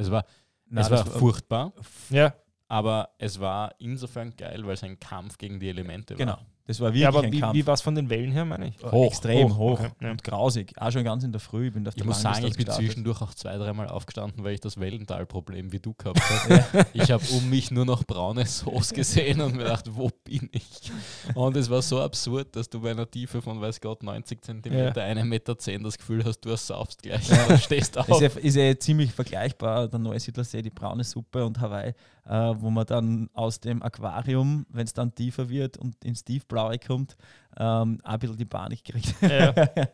Es 0.00 0.10
war, 0.10 0.24
Nein, 0.66 0.84
es 0.84 0.90
war 0.90 1.04
furchtbar, 1.06 1.72
Ja, 2.10 2.34
aber 2.68 3.10
es 3.18 3.40
war 3.40 3.74
insofern 3.78 4.34
geil, 4.36 4.64
weil 4.64 4.74
es 4.74 4.82
ein 4.84 4.98
Kampf 5.00 5.36
gegen 5.38 5.58
die 5.60 5.68
Elemente 5.68 6.14
Genau. 6.14 6.32
war. 6.34 6.46
Das 6.66 6.78
war 6.80 6.88
wirklich 6.88 7.02
ja 7.02 7.08
aber 7.08 7.22
ein 7.22 7.32
wie, 7.32 7.40
Kampf. 7.40 7.54
wie 7.54 7.66
war 7.66 7.74
es 7.74 7.80
von 7.80 7.94
den 7.94 8.08
Wellen 8.10 8.30
her, 8.30 8.44
meine 8.44 8.68
ich? 8.68 8.82
hoch, 8.82 9.06
extrem 9.06 9.48
hoch, 9.48 9.58
hoch, 9.58 9.80
okay, 9.80 9.90
ja. 10.00 10.10
und 10.10 10.22
grausig. 10.22 10.72
Auch 10.76 10.90
schon 10.92 11.04
ganz 11.04 11.24
in 11.24 11.32
der 11.32 11.40
Früh. 11.40 11.66
Ich, 11.66 11.72
bin 11.72 11.86
auf 11.86 11.94
Ich 11.94 11.98
der 12.02 12.06
muss 12.06 12.22
sagen, 12.22 12.46
ich 12.46 12.56
bin 12.56 12.66
zwischendurch 12.66 13.20
auch 13.22 13.34
zwei, 13.34 13.56
dreimal 13.56 13.88
aufgestanden, 13.88 14.44
weil 14.44 14.54
ich 14.54 14.60
das 14.60 14.78
Wellental-Problem 14.78 15.72
wie 15.72 15.80
du 15.80 15.94
gehabt 15.94 16.20
habe. 16.20 16.86
Ich 16.92 17.10
habe 17.10 17.24
um 17.32 17.48
mich 17.50 17.70
nur 17.70 17.84
noch 17.84 18.04
braune 18.04 18.46
Soße 18.46 18.94
gesehen 18.94 19.40
und 19.40 19.56
mir 19.56 19.64
gedacht, 19.64 19.86
wo 19.90 20.10
bin 20.24 20.48
ich? 20.52 20.92
Und 21.34 21.56
es 21.56 21.68
war 21.70 21.82
so 21.82 22.00
absurd, 22.00 22.54
dass 22.54 22.68
du 22.68 22.80
bei 22.80 22.90
einer 22.92 23.10
Tiefe 23.10 23.42
von, 23.42 23.60
weiß 23.60 23.80
Gott, 23.80 24.02
90 24.02 24.42
Zentimeter, 24.42 25.02
1,10 25.02 25.24
Meter 25.24 25.58
zehn 25.58 25.82
das 25.82 25.98
Gefühl 25.98 26.24
hast, 26.24 26.40
du 26.40 26.56
saufst 26.56 27.02
gleich 27.02 27.28
Ja. 27.28 27.46
und 27.48 27.60
stehst 27.60 27.98
auf. 27.98 28.08
Ist 28.08 28.20
ja, 28.20 28.40
ist 28.40 28.56
ja 28.56 28.78
ziemlich 28.78 29.12
vergleichbar, 29.12 29.88
der 29.88 29.98
Neusiedlersee, 29.98 30.62
die 30.62 30.70
braune 30.70 31.04
Suppe 31.04 31.44
und 31.44 31.60
Hawaii, 31.60 31.94
äh, 32.26 32.54
wo 32.58 32.70
man 32.70 32.86
dann 32.86 33.28
aus 33.32 33.60
dem 33.60 33.82
Aquarium, 33.82 34.66
wenn 34.70 34.84
es 34.84 34.92
dann 34.92 35.14
tiefer 35.14 35.48
wird 35.48 35.76
und 35.76 36.04
ins 36.04 36.24
Tiefblaue 36.50 36.78
kommt, 36.78 37.16
ähm, 37.56 38.00
auch 38.02 38.10
ein 38.10 38.18
bisschen 38.18 38.36
die 38.36 38.44
Panik 38.44 38.84
kriegt. 38.84 39.14
Ja. 39.22 39.50
äh, 39.56 39.86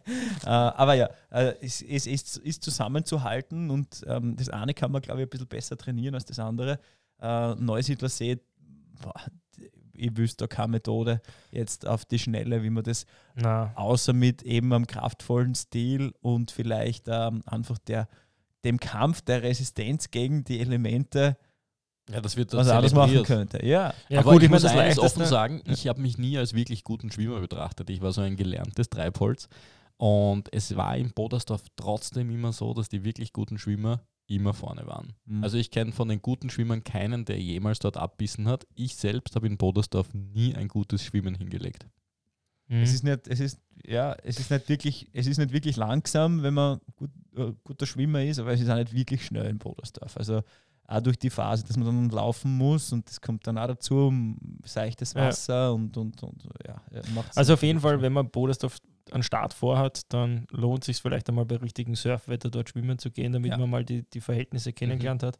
aber 0.45 0.95
ja, 0.95 1.09
äh, 1.31 1.55
es, 1.61 1.83
es 1.83 2.07
ist, 2.07 2.39
ist 2.39 2.63
zusammenzuhalten 2.63 3.71
und 3.71 4.03
ähm, 4.07 4.37
das 4.37 4.49
eine 4.49 4.75
kann 4.75 4.91
man, 4.91 5.03
glaube 5.03 5.21
ich, 5.21 5.27
ein 5.27 5.31
bisschen 5.31 5.47
besser 5.47 5.77
trainieren 5.77 6.15
als 6.15 6.25
das 6.25 6.39
andere. 6.39 6.79
Äh, 7.21 7.55
Neusiedlersee, 7.55 8.41
boah, 9.03 9.15
ich 9.95 10.17
wüsste 10.17 10.45
da 10.45 10.49
keine 10.49 10.73
Methode 10.73 11.23
jetzt 11.51 11.87
auf 11.87 12.05
die 12.05 12.19
Schnelle, 12.19 12.63
wie 12.63 12.71
man 12.71 12.85
das 12.85 13.07
Na, 13.35 13.73
außer 13.77 14.13
mit 14.13 14.43
eben 14.43 14.73
einem 14.73 14.87
kraftvollen 14.87 15.55
Stil 15.55 16.13
und 16.21 16.51
vielleicht 16.51 17.07
ähm, 17.09 17.43
einfach 17.47 17.79
der, 17.79 18.09
dem 18.65 18.79
Kampf 18.79 19.23
der 19.23 19.43
Resistenz 19.43 20.11
gegen 20.11 20.45
die 20.45 20.61
Elemente, 20.61 21.39
Ja, 22.11 22.21
das 22.21 22.37
wird 22.37 22.53
was 22.53 22.69
er 22.69 22.77
alles 22.77 22.95
machen 22.95 23.23
könnte. 23.25 23.65
Ja, 23.67 23.93
ja, 24.09 24.21
Aber 24.21 24.33
gut, 24.33 24.43
ich 24.43 24.51
muss 24.51 24.63
das 24.63 24.73
eines 24.73 24.99
offen 24.99 25.25
sagen, 25.25 25.63
ich 25.67 25.89
habe 25.89 26.01
mich 26.01 26.19
nie 26.19 26.39
als 26.39 26.55
wirklich 26.55 26.85
guten 26.85 27.11
Schwimmer 27.11 27.41
betrachtet. 27.41 27.91
Ich 27.91 28.01
war 28.01 28.13
so 28.13 28.21
ein 28.21 28.37
gelerntes 28.37 28.89
Treibholz. 28.89 29.49
Und 29.97 30.53
es 30.53 30.77
war 30.77 30.97
in 30.97 31.11
Bodersdorf 31.13 31.63
trotzdem 31.75 32.31
immer 32.31 32.53
so, 32.53 32.75
dass 32.75 32.89
die 32.89 33.03
wirklich 33.03 33.33
guten 33.33 33.59
Schwimmer 33.59 34.03
immer 34.29 34.55
vorne 34.55 34.87
waren. 34.87 35.15
Mhm. 35.25 35.43
Also 35.43 35.57
ich 35.57 35.71
kenne 35.71 35.93
von 35.93 36.09
den 36.09 36.21
guten 36.21 36.51
Schwimmern 36.51 36.85
keinen, 36.85 37.25
der 37.25 37.41
jemals 37.41 37.79
dort 37.79 37.97
abbissen 37.97 38.47
hat. 38.49 38.67
Ich 38.75 38.97
selbst 38.97 39.37
habe 39.37 39.47
in 39.47 39.57
Bodersdorf 39.57 40.13
nie 40.13 40.55
ein 40.55 40.69
gutes 40.69 41.05
Schwimmen 41.05 41.35
hingelegt. 41.35 41.87
Mhm. 42.69 42.83
es 42.83 42.93
ist 42.93 43.05
nicht, 43.05 43.29
es 43.29 43.39
ist, 43.41 43.61
ja, 43.85 44.17
es 44.25 44.41
ist 44.41 44.51
nicht 44.51 44.69
wirklich, 44.69 45.09
es 45.13 45.29
ist 45.29 45.39
nicht 45.39 45.53
wirklich 45.53 45.77
langsam, 45.77 46.43
wenn 46.43 46.55
man 46.55 46.81
gut, 46.97 47.11
äh, 47.37 47.53
guter 47.63 47.87
Schwimmer 47.87 48.25
ist, 48.25 48.41
aber 48.41 48.53
es 48.53 48.61
ist 48.61 48.69
auch 48.69 48.77
nicht 48.77 48.93
wirklich 48.93 49.25
schnell 49.25 49.47
in 49.47 49.59
Bodersdorf. 49.59 50.17
Also 50.17 50.43
auch 50.89 51.01
durch 51.01 51.19
die 51.19 51.31
Phase, 51.31 51.65
dass 51.65 51.77
man 51.77 51.87
dann 51.87 52.11
laufen 52.11 52.57
muss 52.57 52.93
und 52.93 53.09
das 53.09 53.21
kommt 53.21 53.47
dann 53.47 53.59
auch 53.59 53.67
dazu, 53.67 54.07
um 54.09 54.39
seichtes 54.65 55.15
Ja. 55.15 55.23
Wasser 55.27 55.75
und, 55.75 55.97
und, 55.97 56.23
und 56.23 56.45
ja. 56.67 56.81
Also 57.35 57.55
auf 57.55 57.63
jeden 57.63 57.81
Fall, 57.81 58.01
wenn 58.03 58.13
man 58.13 58.31
Bodersdorf 58.31 58.79
einen 59.11 59.23
Start 59.23 59.53
vorhat, 59.55 60.13
dann 60.13 60.47
lohnt 60.51 60.83
es 60.83 60.87
sich 60.87 60.97
vielleicht 61.03 61.29
einmal 61.29 61.45
bei 61.45 61.57
richtigem 61.57 61.95
Surfwetter 61.95 62.51
dort 62.51 62.69
schwimmen 62.71 62.99
zu 62.99 63.11
gehen, 63.11 63.33
damit 63.33 63.53
Ja. 63.53 63.59
man 63.59 63.71
mal 63.71 63.85
die, 63.85 64.03
die 64.11 64.21
Verhältnisse 64.21 64.73
kennengelernt 64.73 65.23
hat. 65.23 65.39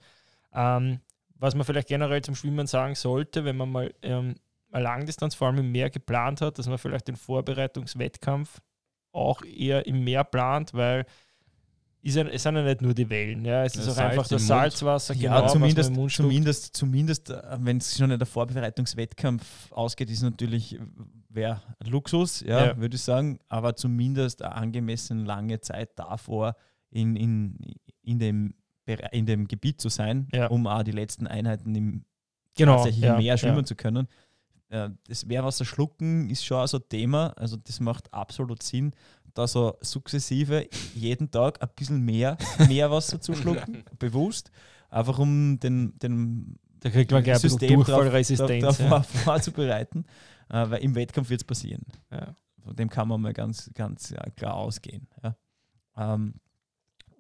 Ähm, 0.53 1.01
was 1.39 1.55
man 1.55 1.65
vielleicht 1.65 1.89
generell 1.89 2.23
zum 2.23 2.35
Schwimmen 2.35 2.67
sagen 2.67 2.95
sollte, 2.95 3.45
wenn 3.45 3.57
man 3.57 3.71
mal 3.71 3.93
ähm, 4.03 4.37
eine 4.73 4.85
Langdistanz 4.85 5.35
vor 5.35 5.49
allem 5.49 5.59
im 5.59 5.71
Meer 5.73 5.91
geplant 5.91 6.41
hat, 6.41 6.59
dass 6.59 6.67
man 6.69 6.79
vielleicht 6.79 7.09
den 7.09 7.17
Vorbereitungswettkampf 7.17 8.61
auch 9.13 9.43
eher 9.45 9.87
im 9.87 10.03
Meer 10.05 10.25
plant, 10.25 10.75
weil 10.75 11.07
ist 12.07 12.15
ja, 12.17 12.25
es 12.29 12.43
sind 12.43 12.55
ja 12.57 12.63
nicht 12.63 12.83
nur 12.83 12.95
die 12.95 13.09
Wellen, 13.11 13.45
ja, 13.45 13.65
es 13.65 13.75
ist 13.77 13.89
auch 13.89 13.95
Salz 13.95 14.11
einfach 14.11 14.29
das. 14.29 14.47
Salzwasser, 14.47 15.15
Ja, 15.15 15.41
genau, 15.41 15.53
zumindest, 15.53 15.95
zumindest, 16.17 16.77
zumindest 16.77 17.31
äh, 17.31 17.43
wenn 17.61 17.79
es 17.79 17.97
schon 17.97 18.11
in 18.11 18.19
der 18.19 18.27
Vorbereitungswettkampf 18.27 19.73
ausgeht, 19.73 20.11
ist 20.11 20.23
natürlich 20.23 20.79
wäre 21.29 21.63
Luxus, 21.85 22.41
ja, 22.41 22.67
Ja. 22.67 22.77
würde 22.79 22.97
ich 22.97 23.03
sagen, 23.03 23.39
aber 23.49 23.77
zumindest 23.77 24.43
eine 24.43 24.55
angemessen 24.55 25.25
lange 25.27 25.61
Zeit 25.61 25.99
davor 25.99 26.55
in, 26.91 27.17
in, 27.17 27.59
in, 28.03 28.19
dem, 28.19 28.55
in 29.13 29.27
dem 29.27 29.47
Gebiet 29.49 29.81
zu 29.81 29.89
sein, 29.89 30.29
Ja. 30.33 30.47
um 30.49 30.67
auch 30.67 30.83
die 30.83 30.93
letzten 30.93 31.27
Einheiten 31.27 31.75
im 31.75 32.05
genau, 32.57 32.77
tatsächlich 32.77 33.05
im 33.05 33.17
Meer 33.19 33.37
schwimmen 33.37 33.65
zu 33.65 33.75
können. 33.75 34.09
Äh, 34.69 34.91
Das 35.09 35.27
Meerwasser 35.27 35.65
schlucken 35.65 36.31
ist 36.31 36.45
schon 36.45 36.67
so 36.67 36.79
ein 36.79 36.89
Thema, 36.89 37.33
also 37.37 37.57
das 37.57 37.81
macht 37.81 38.13
absolut 38.15 38.63
Sinn, 38.63 38.93
da 39.39 39.47
so 39.47 39.77
sukzessive 39.81 40.69
jeden 40.95 41.31
Tag 41.31 41.63
ein 41.63 41.69
bisschen 41.77 42.03
mehr 42.03 42.37
Meerwasser 42.69 43.21
zu 43.21 43.35
schlucken, 43.35 43.85
bewusst, 43.99 44.51
einfach 44.91 45.19
um 45.19 45.59
den, 45.61 45.99
den 45.99 46.59
Da 46.81 46.91
kriegt 46.91 47.11
man 47.11 47.23
gleich 47.23 47.37
ein 47.37 47.43
bisschen 47.43 47.59
System 47.59 47.81
drauf- 47.81 47.87
Durchfallresistenz. 47.87 48.79
darauf 48.79 48.81
ja. 48.81 49.03
vorzubereiten, 49.03 50.05
äh, 50.49 50.71
weil 50.71 50.83
im 50.83 50.95
Wettkampf 50.95 51.31
wird 51.31 51.41
es 51.43 51.45
passieren. 51.47 51.83
Ja. 52.11 52.37
Von 52.65 52.75
dem 52.75 52.89
kann 52.89 53.09
man 53.09 53.21
mal 53.21 53.33
ganz, 53.33 53.71
ganz 53.75 54.11
ja, 54.11 54.23
klar 54.31 54.55
ausgehen. 54.55 55.07
Ja. 55.23 55.37
Ähm, 55.97 56.35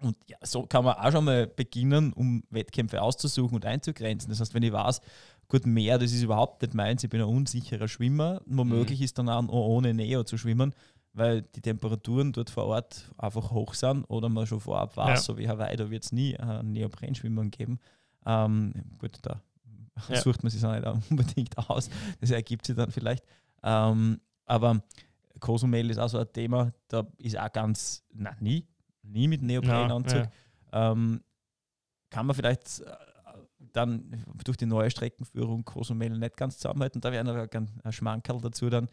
und 0.00 0.16
ja, 0.26 0.36
so 0.42 0.66
kann 0.66 0.84
man 0.84 0.94
auch 0.96 1.10
schon 1.10 1.24
mal 1.24 1.46
beginnen, 1.46 2.12
um 2.12 2.44
Wettkämpfe 2.50 3.00
auszusuchen 3.00 3.54
und 3.54 3.64
einzugrenzen. 3.64 4.28
Das 4.28 4.40
heißt, 4.40 4.52
wenn 4.54 4.62
ich 4.62 4.72
weiß, 4.72 5.00
gut, 5.48 5.66
Meer, 5.66 5.98
das 5.98 6.12
ist 6.12 6.22
überhaupt 6.22 6.62
nicht 6.62 6.74
meins, 6.74 7.02
ich 7.02 7.10
bin 7.10 7.20
ein 7.20 7.28
unsicherer 7.28 7.88
Schwimmer, 7.88 8.42
womöglich 8.46 9.00
ist 9.00 9.18
dann 9.18 9.28
auch 9.28 9.48
ohne 9.48 9.94
Neo 9.94 10.24
zu 10.24 10.36
schwimmen, 10.36 10.74
weil 11.16 11.42
die 11.42 11.60
Temperaturen 11.62 12.32
dort 12.32 12.50
vor 12.50 12.66
Ort 12.66 13.10
einfach 13.16 13.50
hoch 13.50 13.74
sind 13.74 14.04
oder 14.04 14.28
man 14.28 14.46
schon 14.46 14.60
vorab 14.60 14.96
weiß, 14.96 15.08
Ja. 15.08 15.16
so 15.16 15.38
wie 15.38 15.48
Hawaii, 15.48 15.76
da 15.76 15.90
wird 15.90 16.04
es 16.04 16.12
nie 16.12 16.34
äh, 16.34 16.62
Neoprenschwimmen 16.62 17.50
geben. 17.50 17.80
Ähm, 18.26 18.72
gut, 18.98 19.18
da 19.22 19.40
Ja. 20.08 20.16
sucht 20.20 20.42
man 20.42 20.50
sich 20.50 20.64
auch 20.64 20.74
nicht 20.74 20.86
unbedingt 21.10 21.56
aus. 21.70 21.88
Das 22.20 22.30
ergibt 22.30 22.66
sich 22.66 22.76
dann 22.76 22.90
vielleicht. 22.90 23.24
Ähm, 23.62 24.20
aber 24.44 24.82
Cozumel 25.40 25.90
ist 25.90 25.98
auch 25.98 26.08
so 26.08 26.18
ein 26.18 26.32
Thema, 26.32 26.72
da 26.88 27.06
ist 27.18 27.38
auch 27.38 27.52
ganz, 27.52 28.04
na 28.12 28.36
nie, 28.40 28.66
nie 29.02 29.26
mit 29.28 29.42
Neoprenanzug. 29.42 30.28
Ja, 30.72 30.92
Ähm, 30.92 31.22
kann 32.10 32.26
man 32.26 32.36
vielleicht 32.36 32.80
äh, 32.80 32.84
dann 33.72 34.22
durch 34.44 34.56
die 34.56 34.66
neue 34.66 34.90
Streckenführung 34.90 35.64
Cozumel 35.64 36.10
nicht 36.18 36.36
ganz 36.36 36.58
zusammenhalten. 36.58 37.00
Da 37.00 37.10
wäre 37.12 37.24
noch 37.24 37.34
ein, 37.34 37.70
ein 37.82 37.92
Schmankerl 37.92 38.40
dazu 38.40 38.68
dann, 38.70 38.88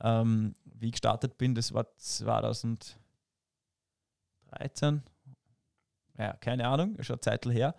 ähm, 0.00 0.54
wie 0.80 0.86
ich 0.86 0.92
gestartet 0.92 1.38
bin, 1.38 1.54
das 1.54 1.72
war 1.72 1.86
2013. 1.96 2.98
Ja, 6.16 6.32
keine 6.34 6.66
Ahnung, 6.66 6.96
ist 6.96 7.06
schon 7.06 7.14
eine 7.14 7.20
Zeit 7.20 7.46
her. 7.46 7.74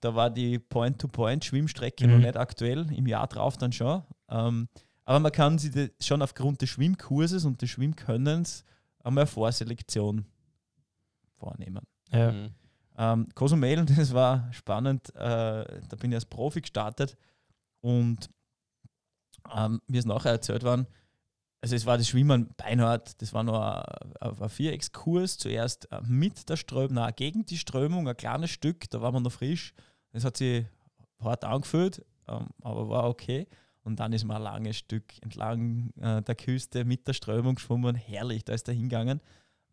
Da 0.00 0.14
war 0.14 0.30
die 0.30 0.58
Point-to-Point-Schwimmstrecke 0.58 2.06
noch 2.06 2.16
Mhm. 2.16 2.22
nicht 2.22 2.36
aktuell, 2.36 2.90
im 2.92 3.06
Jahr 3.06 3.26
drauf 3.26 3.56
dann 3.56 3.72
schon. 3.72 4.02
Ähm, 4.28 4.68
aber 5.04 5.20
man 5.20 5.32
kann 5.32 5.58
sich 5.58 5.70
das 5.72 5.90
schon 6.06 6.22
aufgrund 6.22 6.62
des 6.62 6.70
Schwimmkurses 6.70 7.44
und 7.44 7.60
des 7.60 7.70
Schwimmkönnens 7.70 8.64
einmal 9.02 9.22
eine 9.22 9.26
Vorselektion 9.30 10.24
vornehmen. 11.36 11.86
ja. 12.10 12.32
Mhm. 12.32 12.54
Ähm, 12.96 13.28
Cozumel, 13.34 13.84
das 13.86 14.14
war 14.14 14.52
spannend. 14.52 15.12
Äh, 15.16 15.80
da 15.88 15.96
bin 15.98 16.12
ich 16.12 16.14
als 16.16 16.24
Profi 16.26 16.60
gestartet 16.60 17.16
und 17.80 18.30
ähm, 19.52 19.80
mir 19.88 19.98
ist 19.98 20.04
nachher 20.06 20.30
erzählt 20.30 20.62
worden, 20.62 20.86
also 21.64 21.76
es 21.76 21.86
war 21.86 21.96
das 21.96 22.08
Schwimmen 22.08 22.50
beinhart, 22.58 23.22
das 23.22 23.32
war 23.32 23.42
noch 23.42 23.58
ein, 23.58 24.36
ein 24.38 24.48
Viereckskurs, 24.50 25.38
zuerst 25.38 25.90
äh, 25.90 26.02
mit 26.06 26.50
der 26.50 26.56
Strömung, 26.56 26.96
nein, 26.96 27.14
gegen 27.16 27.46
die 27.46 27.56
Strömung, 27.56 28.06
ein 28.06 28.18
kleines 28.18 28.50
Stück, 28.50 28.90
da 28.90 29.00
war 29.00 29.12
man 29.12 29.22
noch 29.22 29.32
frisch. 29.32 29.72
Das 30.12 30.26
hat 30.26 30.36
sich 30.36 30.66
hart 31.20 31.42
angefühlt, 31.42 32.04
ähm, 32.28 32.48
aber 32.60 32.90
war 32.90 33.08
okay. 33.08 33.46
Und 33.82 33.98
dann 33.98 34.12
ist 34.12 34.24
man 34.24 34.36
ein 34.36 34.42
langes 34.42 34.76
Stück 34.76 35.04
entlang 35.22 35.90
äh, 35.98 36.20
der 36.20 36.34
Küste 36.34 36.84
mit 36.84 37.08
der 37.08 37.14
Strömung 37.14 37.54
geschwommen, 37.54 37.96
herrlich, 37.96 38.44
da 38.44 38.52
ist 38.52 38.68
er 38.68 38.74
hingegangen. 38.74 39.22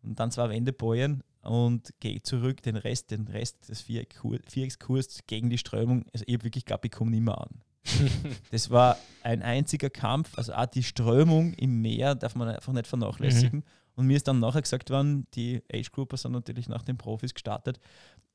Und 0.02 0.18
dann 0.18 0.30
zwei 0.30 0.48
Wendebojen 0.48 1.22
und 1.42 1.92
gehe 2.00 2.22
zurück, 2.22 2.62
den 2.62 2.76
Rest, 2.76 3.10
den 3.10 3.28
Rest 3.28 3.68
des 3.68 3.82
Viereckskurs 3.82 5.20
gegen 5.26 5.50
die 5.50 5.58
Strömung. 5.58 6.06
Also 6.14 6.24
ich 6.26 6.32
habe 6.32 6.44
wirklich 6.44 6.64
geglaubt, 6.64 6.86
ich 6.86 6.90
komme 6.90 7.10
nicht 7.10 7.20
mehr 7.20 7.38
an. 7.38 7.62
Das 8.50 8.70
war 8.70 8.96
ein 9.22 9.42
einziger 9.42 9.90
Kampf. 9.90 10.36
Also 10.36 10.52
auch 10.54 10.66
die 10.66 10.82
Strömung 10.82 11.54
im 11.54 11.80
Meer 11.80 12.14
darf 12.14 12.34
man 12.34 12.48
einfach 12.48 12.72
nicht 12.72 12.86
vernachlässigen. 12.86 13.64
Und 13.94 14.06
mir 14.06 14.16
ist 14.16 14.28
dann 14.28 14.40
nachher 14.40 14.62
gesagt 14.62 14.90
worden, 14.90 15.26
die 15.34 15.62
Age-Grouper 15.72 16.16
sind 16.16 16.32
natürlich 16.32 16.68
nach 16.68 16.82
den 16.82 16.96
Profis 16.96 17.34
gestartet, 17.34 17.78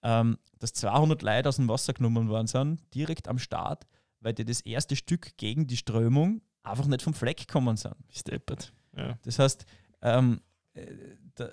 ähm, 0.04 0.38
dass 0.60 0.74
200 0.74 1.22
Leute 1.22 1.50
aus 1.50 1.56
dem 1.56 1.68
Wasser 1.68 1.94
genommen 1.94 2.30
worden 2.30 2.48
sind, 2.48 2.82
direkt 2.94 3.28
am 3.28 3.40
Start, 3.40 3.88
weil 4.20 4.34
die 4.34 4.46
das 4.46 4.62
erste 4.62 4.96
Stück 4.96 5.36
gegen 5.38 5.66
die 5.66 5.78
Strömung 5.78 6.42
einfach 6.64 6.86
nicht 6.86 7.02
vom 7.02 7.14
Fleck 7.14 7.38
gekommen 7.38 7.78
sind. 7.78 7.96
Steppert. 8.12 8.74
Ja. 8.96 9.18
Das 9.24 9.40
heißt, 9.40 9.66
ähm, 10.02 10.42
äh, 10.74 10.86
da, 11.38 11.50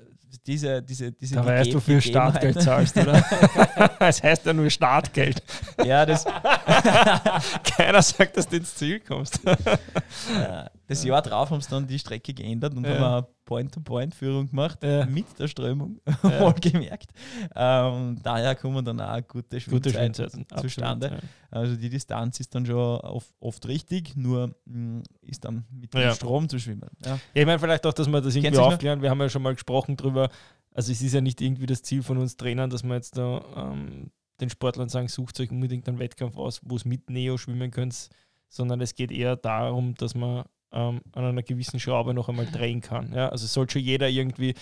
diese, 0.47 0.83
diese, 0.83 1.13
diese 1.13 1.37
Da 1.37 1.47
weißt 1.47 1.73
du, 1.73 1.79
viel 1.81 2.01
Startgeld 2.01 2.61
zahlst, 2.61 2.97
oder? 2.97 3.25
Es 4.01 4.23
heißt 4.23 4.45
ja 4.47 4.53
nur 4.53 4.69
Startgeld. 4.69 5.43
Ja, 5.85 6.05
das, 6.05 6.25
Keiner 7.77 8.03
sagt, 8.03 8.37
dass 8.37 8.49
du 8.49 8.57
ins 8.57 8.75
Ziel 8.75 9.01
kommst. 9.01 9.41
das 10.87 11.05
Jahr 11.05 11.23
drauf 11.23 11.51
haben 11.51 11.61
sie 11.61 11.71
dann 11.71 11.87
die 11.87 11.99
Strecke 11.99 12.35
geändert 12.35 12.75
und 12.75 12.85
Ja. 12.87 12.95
haben 12.99 13.05
eine 13.05 13.27
Point-to-Point-Führung 13.45 14.49
gemacht 14.51 14.79
Ja. 14.83 15.05
mit 15.07 15.27
der 15.39 15.49
Strömung, 15.49 16.01
Ja. 16.23 16.41
wohlgemerkt. 16.41 17.11
Ähm, 17.55 18.19
daher 18.23 18.55
kommen 18.55 18.85
dann 18.85 19.01
auch 19.01 19.17
gute 19.29 19.61
Gute 19.61 19.91
Schwimmzeiten 19.91 20.15
Schwimmzeiten. 20.15 20.47
zustande. 20.63 21.07
Absolut, 21.07 21.25
Also 21.51 21.77
die 21.77 21.91
Distanz 21.91 22.41
ist 22.41 22.55
dann 22.55 22.65
schon 22.67 22.77
oft, 22.77 23.29
oft 23.41 23.67
richtig, 23.69 24.17
nur 24.17 24.55
mh, 24.65 25.03
ist 25.23 25.45
dann 25.45 25.65
mit 25.71 25.93
dem 25.93 26.01
Ja. 26.01 26.15
Strom 26.15 26.49
zu 26.49 26.59
schwimmen. 26.59 26.89
Ja. 27.05 27.13
Ja, 27.13 27.19
ich 27.35 27.47
meine 27.47 27.59
vielleicht 27.59 27.85
auch, 27.87 27.93
dass 27.93 28.09
wir 28.09 28.21
das 28.21 28.35
irgendwie 28.35 28.59
aufklären. 28.59 29.03
Wir 29.03 29.11
haben 29.11 29.21
ja 29.21 29.29
schon 29.29 29.43
mal 29.43 29.53
gesprochen 29.55 29.74
drüber. 29.83 30.31
Also 30.73 30.93
es 30.93 31.03
ist 31.03 31.15
ja 31.15 31.21
nicht 31.21 31.41
irgendwie 31.41 31.67
das 31.67 31.83
Ziel 31.83 32.03
von 32.03 32.19
uns 32.19 32.37
Trainern, 32.37 32.71
dass 32.71 32.83
wir 32.83 32.95
jetzt 32.95 33.17
da 33.17 33.45
ähm, 33.57 34.11
den 34.41 34.51
Sportlern 34.51 34.89
sagen, 34.89 35.09
sucht 35.09 35.39
euch 35.41 35.51
unbedingt 35.51 35.89
einen 35.89 35.99
Wettkampf 35.99 36.37
aus, 36.37 36.61
wo 36.65 36.77
es 36.77 36.85
mit 36.85 37.11
Neo 37.11 37.37
schwimmen 37.37 37.71
könnt, 37.71 38.09
sondern 38.49 38.81
es 38.81 38.95
geht 38.95 39.13
eher 39.13 39.37
darum, 39.37 39.95
dass 39.95 40.15
man 40.15 40.45
ähm, 40.73 41.01
an 41.13 41.25
einer 41.25 41.43
gewissen 41.43 41.79
Schraube 41.79 42.15
noch 42.15 42.29
einmal 42.29 42.47
drehen 42.47 42.81
kann. 42.81 43.13
Ja? 43.13 43.29
Also 43.29 43.45
es 43.45 43.53
soll 43.53 43.71
schon 43.71 43.83
jeder 43.83 44.09
irgendwie 44.09 44.55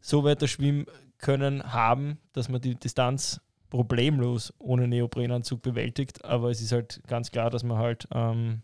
so 0.00 0.24
weiter 0.24 0.46
schwimmen 0.46 0.86
können 1.16 1.72
haben, 1.72 2.18
dass 2.32 2.48
man 2.48 2.60
die 2.60 2.74
Distanz 2.74 3.40
problemlos 3.70 4.52
ohne 4.58 4.88
Neoprenanzug 4.88 5.62
bewältigt, 5.62 6.24
aber 6.24 6.50
es 6.50 6.60
ist 6.60 6.72
halt 6.72 7.02
ganz 7.06 7.30
klar, 7.30 7.50
dass 7.50 7.64
man 7.64 7.78
halt 7.78 8.08
ähm, 8.12 8.62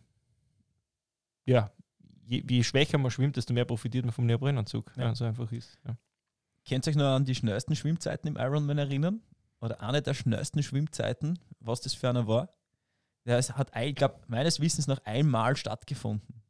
ja, 1.46 1.70
je, 2.26 2.42
je 2.48 2.62
schwächer 2.62 2.98
man 2.98 3.10
schwimmt, 3.10 3.36
desto 3.36 3.52
mehr 3.52 3.64
profitiert 3.64 4.04
man 4.04 4.12
vom 4.12 4.26
Neoprenanzug. 4.26 4.92
Ja. 4.96 5.04
Ja. 5.04 5.14
so 5.14 5.24
einfach 5.24 5.50
ist. 5.52 5.78
Ja. 5.86 5.96
Könnt 6.68 6.86
ihr 6.86 6.90
euch 6.90 6.96
noch 6.96 7.14
an 7.14 7.24
die 7.24 7.34
schnellsten 7.34 7.76
Schwimmzeiten 7.76 8.28
im 8.28 8.36
Ironman 8.36 8.78
erinnern? 8.78 9.20
Oder 9.60 9.80
eine 9.80 10.02
der 10.02 10.14
schnellsten 10.14 10.62
Schwimmzeiten, 10.62 11.38
was 11.60 11.80
das 11.80 11.94
für 11.94 12.08
einer 12.08 12.26
war? 12.26 12.50
Ja, 13.24 13.38
es 13.38 13.52
hat, 13.52 13.70
ich 13.76 13.94
glaube, 13.94 14.20
meines 14.26 14.60
Wissens 14.60 14.86
nach 14.86 15.00
einmal 15.04 15.56
stattgefunden. 15.56 16.42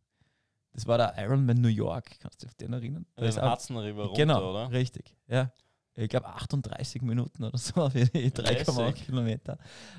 Das 0.73 0.87
war 0.89 0.99
der 0.99 1.15
Ironman 1.17 1.61
New 1.61 1.69
York. 1.69 2.19
Kannst 2.19 2.43
du 2.43 2.47
dich 2.47 2.51
auf 2.53 2.57
den 2.57 2.73
erinnern? 2.73 3.07
Da 3.15 3.23
Den 3.25 3.51
Hudson 3.51 3.77
River 3.77 4.07
runter, 4.07 4.21
genau, 4.21 4.51
oder? 4.51 4.71
richtig. 4.73 5.17
Ja. 5.29 5.53
Ich 5.97 6.09
glaube 6.09 6.27
38 6.27 7.03
Minuten 7.03 7.45
oder 7.45 7.57
so 7.57 7.89
für 7.91 8.05
die 8.07 8.31
3,8 8.31 8.43
Lässig. 8.87 9.07
Kilometer. 9.07 9.59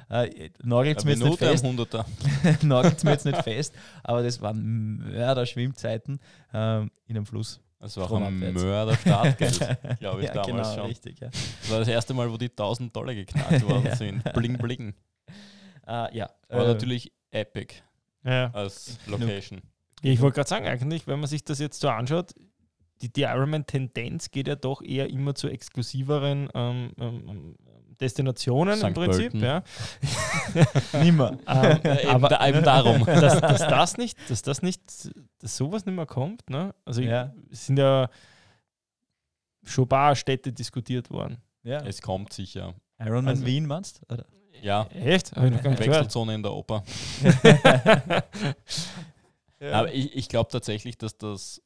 Äh, 0.10 0.50
Nagelt 0.64 0.64
Eine 0.64 0.76
mir 0.76 0.88
jetzt 0.90 1.06
nicht 1.06 1.20
Minute 1.20 1.46
am 1.46 1.52
fest. 1.52 1.64
Hunderter. 1.64 2.06
Nagelt 2.64 3.04
mir 3.04 3.12
jetzt 3.12 3.26
nicht 3.26 3.42
fest, 3.44 3.74
aber 4.04 4.22
das 4.24 4.42
waren 4.42 4.98
Mörder-Schwimmzeiten 4.98 6.20
ähm, 6.54 6.92
in 7.08 7.16
einem 7.18 7.26
Fluss. 7.26 7.62
Das 7.80 7.96
war 7.98 8.12
auch 8.12 8.20
ein. 8.22 8.40
Mörder-Startgeld, 8.54 9.78
glaube 10.00 10.22
ich, 10.22 10.28
ja, 10.28 10.34
damals 10.34 10.48
genau, 10.48 10.74
schon. 10.76 10.86
richtig. 10.88 11.20
Ja. 11.20 11.28
Das 11.30 11.70
war 11.72 11.80
das 11.80 11.88
erste 11.88 12.14
Mal, 12.14 12.32
wo 12.32 12.38
die 12.38 12.50
1000 12.50 12.96
Dollar 12.96 13.14
geknackt 13.14 13.64
worden 13.68 13.86
Ja. 13.86 13.96
sind. 13.96 14.24
Bling, 14.34 14.58
bling. 14.58 14.94
Äh, 15.88 16.18
ja. 16.18 16.30
War 16.50 16.64
äh, 16.66 16.68
natürlich 16.74 17.12
epic 17.32 17.76
Ja. 18.24 18.50
als 18.54 18.98
Location. 19.06 19.62
Ja, 20.02 20.12
ich 20.12 20.22
wollte 20.22 20.36
gerade 20.36 20.50
sagen, 20.50 20.66
eigentlich, 20.68 21.08
wenn 21.08 21.20
man 21.20 21.30
sich 21.30 21.44
das 21.44 21.60
jetzt 21.60 21.80
so 21.80 21.90
anschaut, 21.90 22.34
die, 23.08 23.14
die 23.14 23.22
Ironman-Tendenz 23.24 24.32
geht 24.32 24.48
ja 24.48 24.56
doch 24.56 24.82
eher 24.82 25.10
immer 25.10 25.36
zu 25.36 25.48
exklusiveren 25.48 26.50
ähm, 26.54 26.92
ähm, 27.00 27.24
ähm, 27.30 27.56
Destinationen 28.02 28.74
im 28.82 28.90
St. 28.90 28.94
Prinzip. 28.94 29.32
Pölten. 29.32 29.42
Ja. 29.42 29.64
Nimmer. 31.02 31.38
Ähm, 31.48 31.80
Eben, 31.84 32.10
aber 32.10 32.30
da, 32.30 32.48
eben 32.48 32.64
darum. 32.64 33.06
dass, 33.06 33.40
dass 33.40 33.60
das 33.60 33.98
nicht, 33.98 34.18
dass 34.30 34.42
das 34.42 34.62
nicht, 34.62 34.82
dass 35.40 35.56
sowas 35.58 35.86
nicht 35.86 35.96
mehr 35.96 36.06
kommt. 36.06 36.50
Ne? 36.50 36.74
Also 36.84 37.02
Ja. 37.02 37.34
es 37.52 37.66
sind 37.68 37.78
ja 37.80 38.10
schon 39.64 39.86
ein 39.86 39.90
paar 39.90 40.16
Städte 40.16 40.52
diskutiert 40.52 41.10
worden. 41.10 41.38
Ja. 41.64 41.80
Es 41.86 42.02
kommt 42.02 42.34
sicher. 42.34 42.74
Ironman 43.00 43.28
Also- 43.36 43.46
Wien 43.46 43.66
meinst 43.66 44.02
du? 44.10 44.18
Ja, 44.62 44.84
Echt? 44.88 45.36
Wechselzone 45.36 46.36
in 46.36 46.44
der 46.44 46.54
Oper. 46.54 46.84
ja. 49.60 49.72
Aber 49.72 49.94
ich, 49.94 50.16
ich 50.16 50.30
glaube 50.30 50.50
tatsächlich, 50.52 50.98
dass 50.98 51.18
das 51.18 51.62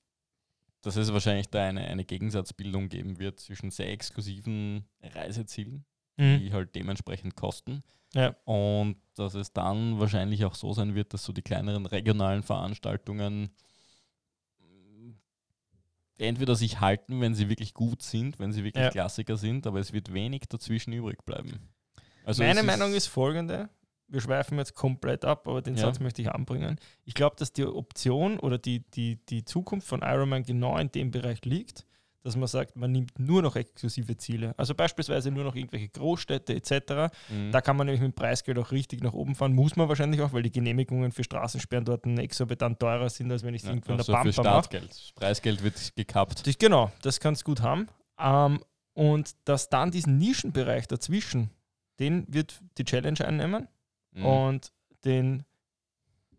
dass 0.82 0.96
es 0.96 1.12
wahrscheinlich 1.12 1.50
da 1.50 1.64
eine, 1.68 1.82
eine 1.88 2.06
Gegensatzbildung 2.06 2.90
geben 2.90 3.20
wird 3.20 3.40
zwischen 3.40 3.70
sehr 3.72 3.92
exklusiven 3.92 4.86
Reisezielen, 5.02 5.86
Mhm. 6.18 6.40
die 6.40 6.52
halt 6.54 6.76
dementsprechend 6.76 7.36
kosten. 7.36 7.82
Ja. 8.14 8.36
Und 8.46 8.98
dass 9.16 9.36
es 9.36 9.54
dann 9.54 10.00
wahrscheinlich 10.00 10.44
auch 10.46 10.56
so 10.56 10.74
sein 10.74 10.96
wird, 10.96 11.14
dass 11.14 11.24
so 11.24 11.32
die 11.34 11.42
kleineren 11.42 11.86
regionalen 11.86 12.44
Veranstaltungen 12.44 13.52
entweder 16.18 16.56
sich 16.56 16.82
halten, 16.82 17.22
wenn 17.22 17.34
sie 17.36 17.48
wirklich 17.50 17.74
gut 17.74 18.02
sind, 18.02 18.40
wenn 18.40 18.52
sie 18.52 18.64
wirklich 18.64 18.84
Ja. 18.84 18.90
Klassiker 18.90 19.38
sind, 19.38 19.66
aber 19.66 19.80
es 19.80 19.94
wird 19.94 20.14
wenig 20.14 20.42
dazwischen 20.50 20.92
übrig 20.92 21.24
bleiben. 21.26 21.70
Also 22.26 22.44
Meine 22.44 22.60
es 22.60 22.66
Meinung 22.66 22.94
ist 22.94 23.08
folgende. 23.08 23.70
Wir 24.10 24.22
schweifen 24.22 24.58
jetzt 24.58 24.76
komplett 24.76 25.24
ab, 25.24 25.48
aber 25.48 25.62
den 25.62 25.76
Ja. 25.76 25.82
Satz 25.82 26.00
möchte 26.00 26.22
ich 26.22 26.32
anbringen. 26.32 26.80
Ich 27.06 27.14
glaube, 27.14 27.36
dass 27.38 27.54
die 27.54 27.66
Option 27.66 28.40
oder 28.40 28.58
die, 28.58 28.80
die, 28.92 29.18
die 29.28 29.46
Zukunft 29.46 29.88
von 29.88 30.02
Ironman 30.02 30.44
genau 30.44 30.78
in 30.78 30.92
dem 30.92 31.12
Bereich 31.12 31.46
liegt, 31.46 31.86
dass 32.24 32.36
man 32.36 32.48
sagt, 32.48 32.76
man 32.76 32.92
nimmt 32.92 33.18
nur 33.18 33.42
noch 33.42 33.56
exklusive 33.56 34.18
Ziele. 34.18 34.54
Also 34.58 34.76
beispielsweise 34.76 35.32
nur 35.32 35.44
noch 35.44 35.56
irgendwelche 35.56 35.90
Großstädte 35.90 36.54
etc. 36.54 37.14
Mhm. 37.30 37.52
Da 37.52 37.62
kann 37.62 37.78
man 37.78 37.88
nämlich 37.88 38.02
mit 38.02 38.12
dem 38.12 38.16
Preisgeld 38.16 38.58
auch 38.58 38.72
richtig 38.72 39.02
nach 39.02 39.14
oben 39.14 39.36
fahren. 39.36 39.54
Muss 39.54 39.76
man 39.76 39.88
wahrscheinlich 39.88 40.22
auch, 40.22 40.34
weil 40.34 40.44
die 40.44 40.52
Genehmigungen 40.52 41.12
für 41.12 41.24
Straßensperren 41.24 41.86
dort 41.86 42.06
exorbitant 42.06 42.80
teurer 42.80 43.10
sind, 43.10 43.32
als 43.32 43.44
wenn 43.44 43.54
ich 43.54 43.62
es 43.62 43.68
ja, 43.68 43.74
irgendwo 43.74 43.92
in 43.92 43.98
der 43.98 44.10
also 44.10 44.14
Pampa 44.14 44.28
mache. 44.28 44.34
Startgeld. 44.34 44.90
Das 44.90 45.12
Preisgeld 45.16 45.64
wird 45.64 45.96
gekappt. 45.96 46.46
Das, 46.46 46.58
genau, 46.58 46.92
das 47.02 47.20
kannst 47.20 47.44
du 47.44 47.46
gut 47.46 47.62
haben. 47.62 47.88
Ähm, 48.20 48.60
und 48.94 49.36
dass 49.46 49.70
dann 49.70 49.92
diesen 49.92 50.18
Nischenbereich 50.18 50.88
dazwischen, 50.88 51.52
den 52.00 52.26
wird 52.28 52.62
die 52.78 52.84
Challenge 52.84 53.26
einnehmen 53.26 53.68
Mhm. 54.12 54.26
und 54.26 54.74
den 55.06 55.44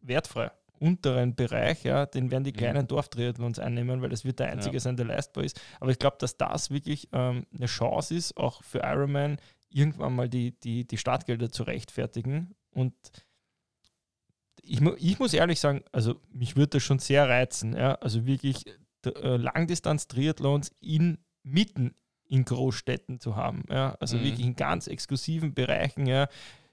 wertfrei 0.02 0.50
unteren 0.78 1.34
Bereich, 1.34 1.84
ja, 1.84 2.06
den 2.06 2.30
werden 2.30 2.44
die 2.44 2.52
Mhm. 2.52 2.56
kleinen 2.56 2.86
Dorftriathlons 2.86 3.58
einnehmen, 3.58 4.00
weil 4.00 4.08
das 4.08 4.24
wird 4.24 4.38
der 4.38 4.50
einzige 4.50 4.76
Ja. 4.76 4.80
sein, 4.80 4.96
der 4.96 5.04
leistbar 5.06 5.44
ist. 5.44 5.60
Aber 5.78 5.90
ich 5.90 5.98
glaube, 5.98 6.16
dass 6.18 6.38
das 6.38 6.70
wirklich 6.70 7.08
ähm, 7.12 7.46
eine 7.54 7.66
Chance 7.66 8.14
ist, 8.14 8.36
auch 8.38 8.62
für 8.64 8.78
Ironman 8.78 9.38
irgendwann 9.68 10.14
mal 10.16 10.28
die, 10.28 10.52
die, 10.60 10.86
die 10.86 10.96
Startgelder 10.96 11.50
zu 11.50 11.64
rechtfertigen. 11.64 12.54
Und 12.70 12.94
ich, 14.62 14.80
ich 14.80 15.18
muss 15.18 15.34
ehrlich 15.34 15.60
sagen, 15.60 15.82
also 15.92 16.20
mich 16.32 16.56
würde 16.56 16.68
das 16.78 16.82
schon 16.82 16.98
sehr 16.98 17.28
reizen. 17.28 17.74
Ja? 17.76 17.94
Also 17.96 18.24
wirklich 18.26 18.64
äh, 19.04 19.36
Langdistanz-Triathlons 19.36 20.72
in 20.80 21.18
mitten 21.42 21.94
in 22.24 22.44
Großstädten 22.44 23.18
zu 23.20 23.36
haben. 23.36 23.64
Ja? 23.68 23.96
Also 24.00 24.16
Mhm. 24.18 24.22
wirklich 24.24 24.46
in 24.46 24.56
ganz 24.56 24.86
exklusiven 24.86 25.52
Bereichen. 25.54 26.06
Ja? 26.06 26.28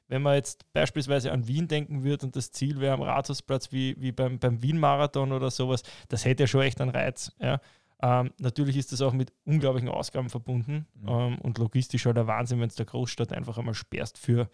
Wenn 0.07 0.21
man 0.21 0.35
jetzt 0.35 0.71
beispielsweise 0.73 1.31
an 1.31 1.47
Wien 1.47 1.67
denken 1.67 2.03
würde 2.03 2.25
und 2.25 2.35
das 2.35 2.51
Ziel 2.51 2.79
wäre 2.79 2.93
am 2.93 3.01
Rathausplatz 3.01 3.71
wie, 3.71 3.95
wie 3.99 4.11
beim, 4.11 4.39
beim 4.39 4.61
Wien-Marathon 4.61 5.31
oder 5.33 5.51
sowas, 5.51 5.83
das 6.09 6.25
hätte 6.25 6.43
ja 6.43 6.47
schon 6.47 6.61
echt 6.61 6.79
einen 6.79 6.91
Reiz. 6.91 7.33
Ja? 7.39 7.59
Ähm, 8.01 8.31
natürlich 8.39 8.77
ist 8.77 8.91
das 8.91 9.01
auch 9.01 9.13
mit 9.13 9.33
unglaublichen 9.45 9.89
Ausgaben 9.89 10.29
verbunden 10.29 10.87
Mhm. 10.93 11.09
ähm, 11.09 11.37
und 11.39 11.57
logistisch 11.57 12.05
halt 12.05 12.17
der 12.17 12.27
Wahnsinn, 12.27 12.59
wenn 12.59 12.69
es 12.69 12.75
der 12.75 12.85
Großstadt 12.85 13.33
einfach 13.33 13.57
einmal 13.57 13.73
sperrst 13.73 14.17
für 14.17 14.49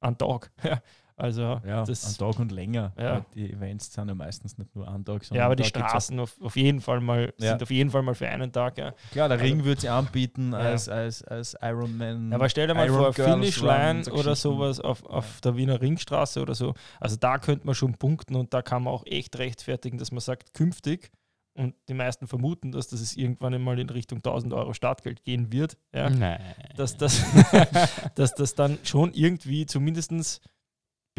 einen 0.00 0.18
Tag. 0.18 0.50
Ja, 0.64 0.82
also 1.20 1.60
Ja, 1.66 1.84
das, 1.84 2.04
ein 2.04 2.18
Tag 2.18 2.38
und 2.38 2.50
länger. 2.52 2.92
Ja. 2.98 3.24
Die 3.34 3.52
Events 3.52 3.92
sind 3.92 4.08
ja 4.08 4.14
meistens 4.14 4.58
nicht 4.58 4.74
nur 4.74 4.88
ein 4.88 5.04
Tag, 5.04 5.24
sondern 5.24 5.40
ja, 5.42 5.46
aber 5.46 5.56
die 5.56 5.64
Straßen 5.64 6.18
auf, 6.18 6.40
auf 6.40 6.56
jeden 6.56 6.80
Fall 6.80 7.00
mal 7.00 7.32
Ja. 7.38 7.50
sind 7.50 7.62
auf 7.62 7.70
jeden 7.70 7.90
Fall 7.90 8.02
mal 8.02 8.14
für 8.14 8.28
einen 8.28 8.50
Tag. 8.52 8.78
Ja. 8.78 8.92
Klar, 9.12 9.28
der 9.28 9.38
Also- 9.38 9.44
Ring 9.44 9.64
würde 9.64 9.80
sie 9.80 9.88
anbieten 9.88 10.52
Ja. 10.52 10.58
als, 10.58 10.88
als, 10.88 11.22
als 11.24 11.56
Ironman. 11.60 12.30
Ja, 12.30 12.36
aber 12.36 12.48
stell 12.48 12.66
dir 12.66 12.74
mal 12.74 12.86
Iron 12.86 13.12
vor, 13.12 13.26
Run, 13.26 14.02
so 14.04 14.12
oder 14.12 14.34
sowas 14.34 14.80
auf, 14.80 15.04
auf 15.04 15.40
der 15.40 15.56
Wiener 15.56 15.80
Ringstraße 15.80 16.40
oder 16.40 16.54
so. 16.54 16.74
Also 16.98 17.16
da 17.16 17.38
könnte 17.38 17.66
man 17.66 17.74
schon 17.74 17.94
punkten 17.94 18.34
und 18.36 18.52
da 18.54 18.62
kann 18.62 18.82
man 18.84 18.92
auch 18.94 19.04
echt 19.06 19.38
rechtfertigen, 19.38 19.98
dass 19.98 20.10
man 20.12 20.20
sagt, 20.20 20.54
künftig, 20.54 21.10
und 21.54 21.74
die 21.88 21.94
meisten 21.94 22.28
vermuten, 22.28 22.70
dass 22.70 22.88
das 22.88 23.16
irgendwann 23.16 23.52
einmal 23.52 23.78
in 23.80 23.90
Richtung 23.90 24.18
1000 24.22 24.54
Euro 24.54 24.72
Startgeld 24.72 25.24
gehen 25.24 25.52
wird, 25.52 25.76
ja, 25.92 26.08
Nein. 26.08 26.40
dass, 26.76 26.96
das, 26.96 27.22
dass 28.14 28.34
das 28.34 28.54
dann 28.54 28.78
schon 28.84 29.12
irgendwie 29.12 29.66
zumindest 29.66 30.40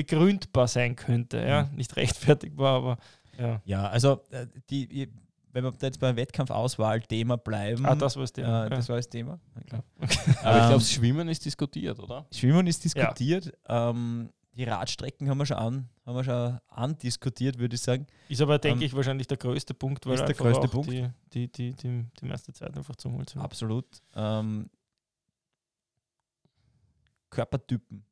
begründbar 0.05 0.67
sein 0.67 0.95
könnte. 0.95 1.37
Ja? 1.45 1.63
Mhm. 1.63 1.75
Nicht 1.77 1.95
rechtfertigbar, 1.95 2.75
aber 2.77 2.97
ja. 3.37 3.61
Ja, 3.65 3.87
also 3.87 4.21
äh, 4.31 4.47
die, 4.69 5.09
wenn 5.53 5.63
wir 5.63 5.73
jetzt 5.81 5.99
beim 5.99 6.15
Wettkampfauswahl-Thema 6.15 7.37
bleiben. 7.37 7.85
Ah, 7.85 7.95
das 7.95 8.15
war 8.15 8.23
das 8.23 8.31
äh, 8.31 8.33
Thema. 8.35 8.69
das 8.69 8.89
war 8.89 8.95
das 8.97 9.09
Thema. 9.09 9.39
Ja, 9.55 9.61
klar. 9.61 9.83
Aber 9.99 10.09
ich 10.09 10.35
Ähm, 10.37 10.43
glaube, 10.43 10.73
das 10.73 10.91
Schwimmen 10.91 11.27
ist 11.29 11.45
diskutiert, 11.45 11.99
oder? 11.99 12.25
Schwimmen 12.31 12.67
ist 12.67 12.83
diskutiert. 12.83 13.51
Ähm, 13.67 14.29
die 14.53 14.63
Radstrecken 14.65 15.29
haben 15.29 15.37
wir 15.37 15.45
schon 15.45 15.57
an, 15.57 15.89
haben 16.05 16.15
wir 16.15 16.23
schon 16.23 16.59
andiskutiert, 16.67 17.57
würde 17.57 17.75
ich 17.75 17.81
sagen. 17.81 18.05
Ist 18.27 18.41
aber, 18.41 18.59
denke 18.59 18.81
Ähm, 18.81 18.85
ich, 18.85 18.93
wahrscheinlich 18.93 19.27
der 19.27 19.37
größte 19.37 19.73
Punkt, 19.73 20.05
weil 20.05 20.15
ist 20.15 20.25
der 20.25 20.35
größte 20.35 20.67
auch 20.67 20.71
Punkt. 20.71 20.91
Die, 20.91 21.07
die, 21.33 21.51
die, 21.51 21.73
die, 21.73 22.05
die 22.19 22.25
meiste 22.25 22.51
Zeit 22.53 22.75
einfach 22.75 22.95
zum 22.97 23.13
Holen 23.13 23.27
sind. 23.27 23.41
Absolut. 23.41 23.85
Ähm, 24.15 24.69
Körpertypen. 27.29 28.03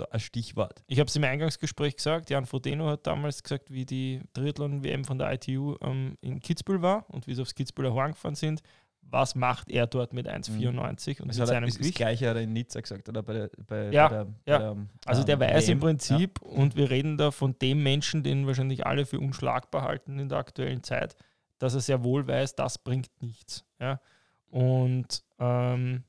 Ja. 0.00 0.06
So 0.06 0.10
ein 0.10 0.20
Stichwort. 0.20 0.82
Ich 0.86 0.98
habe 0.98 1.08
es 1.08 1.16
im 1.16 1.24
Eingangsgespräch 1.24 1.96
gesagt, 1.96 2.30
Jan 2.30 2.46
Frodeno 2.46 2.88
hat 2.88 3.06
damals 3.06 3.42
gesagt, 3.42 3.70
wie 3.70 3.84
die 3.84 4.20
Triathlon-WM 4.34 5.04
von 5.04 5.18
der 5.18 5.32
ITU 5.32 5.76
ähm, 5.82 6.16
in 6.20 6.40
Kitzbühel 6.40 6.82
war 6.82 7.04
und 7.08 7.26
wie 7.26 7.34
sie 7.34 7.42
aufs 7.42 7.54
Kitzbüheler 7.54 7.92
Horn 7.92 8.12
gefahren 8.12 8.34
sind. 8.34 8.62
Was 9.02 9.34
macht 9.34 9.70
er 9.70 9.86
dort 9.88 10.12
mit 10.12 10.28
1,94 10.28 11.20
und 11.20 11.28
Das 11.28 11.36
mit 11.36 11.38
er, 11.38 11.46
seinem 11.46 11.64
ist 11.64 11.74
das 11.74 11.78
Gewicht? 11.80 11.96
Gleiche 11.96 12.28
hat 12.28 12.36
er 12.36 12.42
in 12.42 12.52
Nizza 12.52 12.80
gesagt, 12.80 13.08
oder? 13.08 13.22
Bei 13.24 13.48
bei, 13.66 13.90
Ja, 13.90 14.08
bei 14.08 14.14
der, 14.14 14.26
ja. 14.46 14.58
Der, 14.58 14.76
Also 15.06 15.24
der 15.24 15.34
ähm, 15.34 15.40
weiß 15.40 15.68
im 15.68 15.78
WM. 15.78 15.80
Prinzip, 15.80 16.40
und 16.42 16.76
wir 16.76 16.90
reden 16.90 17.16
da 17.18 17.30
von 17.32 17.58
dem 17.58 17.82
Menschen, 17.82 18.22
den 18.22 18.46
wahrscheinlich 18.46 18.86
alle 18.86 19.06
für 19.06 19.18
unschlagbar 19.18 19.82
halten 19.82 20.18
in 20.20 20.28
der 20.28 20.38
aktuellen 20.38 20.84
Zeit, 20.84 21.16
dass 21.58 21.74
er 21.74 21.80
sehr 21.80 22.04
wohl 22.04 22.26
weiß, 22.28 22.54
das 22.54 22.78
bringt 22.78 23.10
nichts. 23.20 23.64
Ja? 23.80 24.00
Und 24.48 25.24
ähm, 25.40 26.04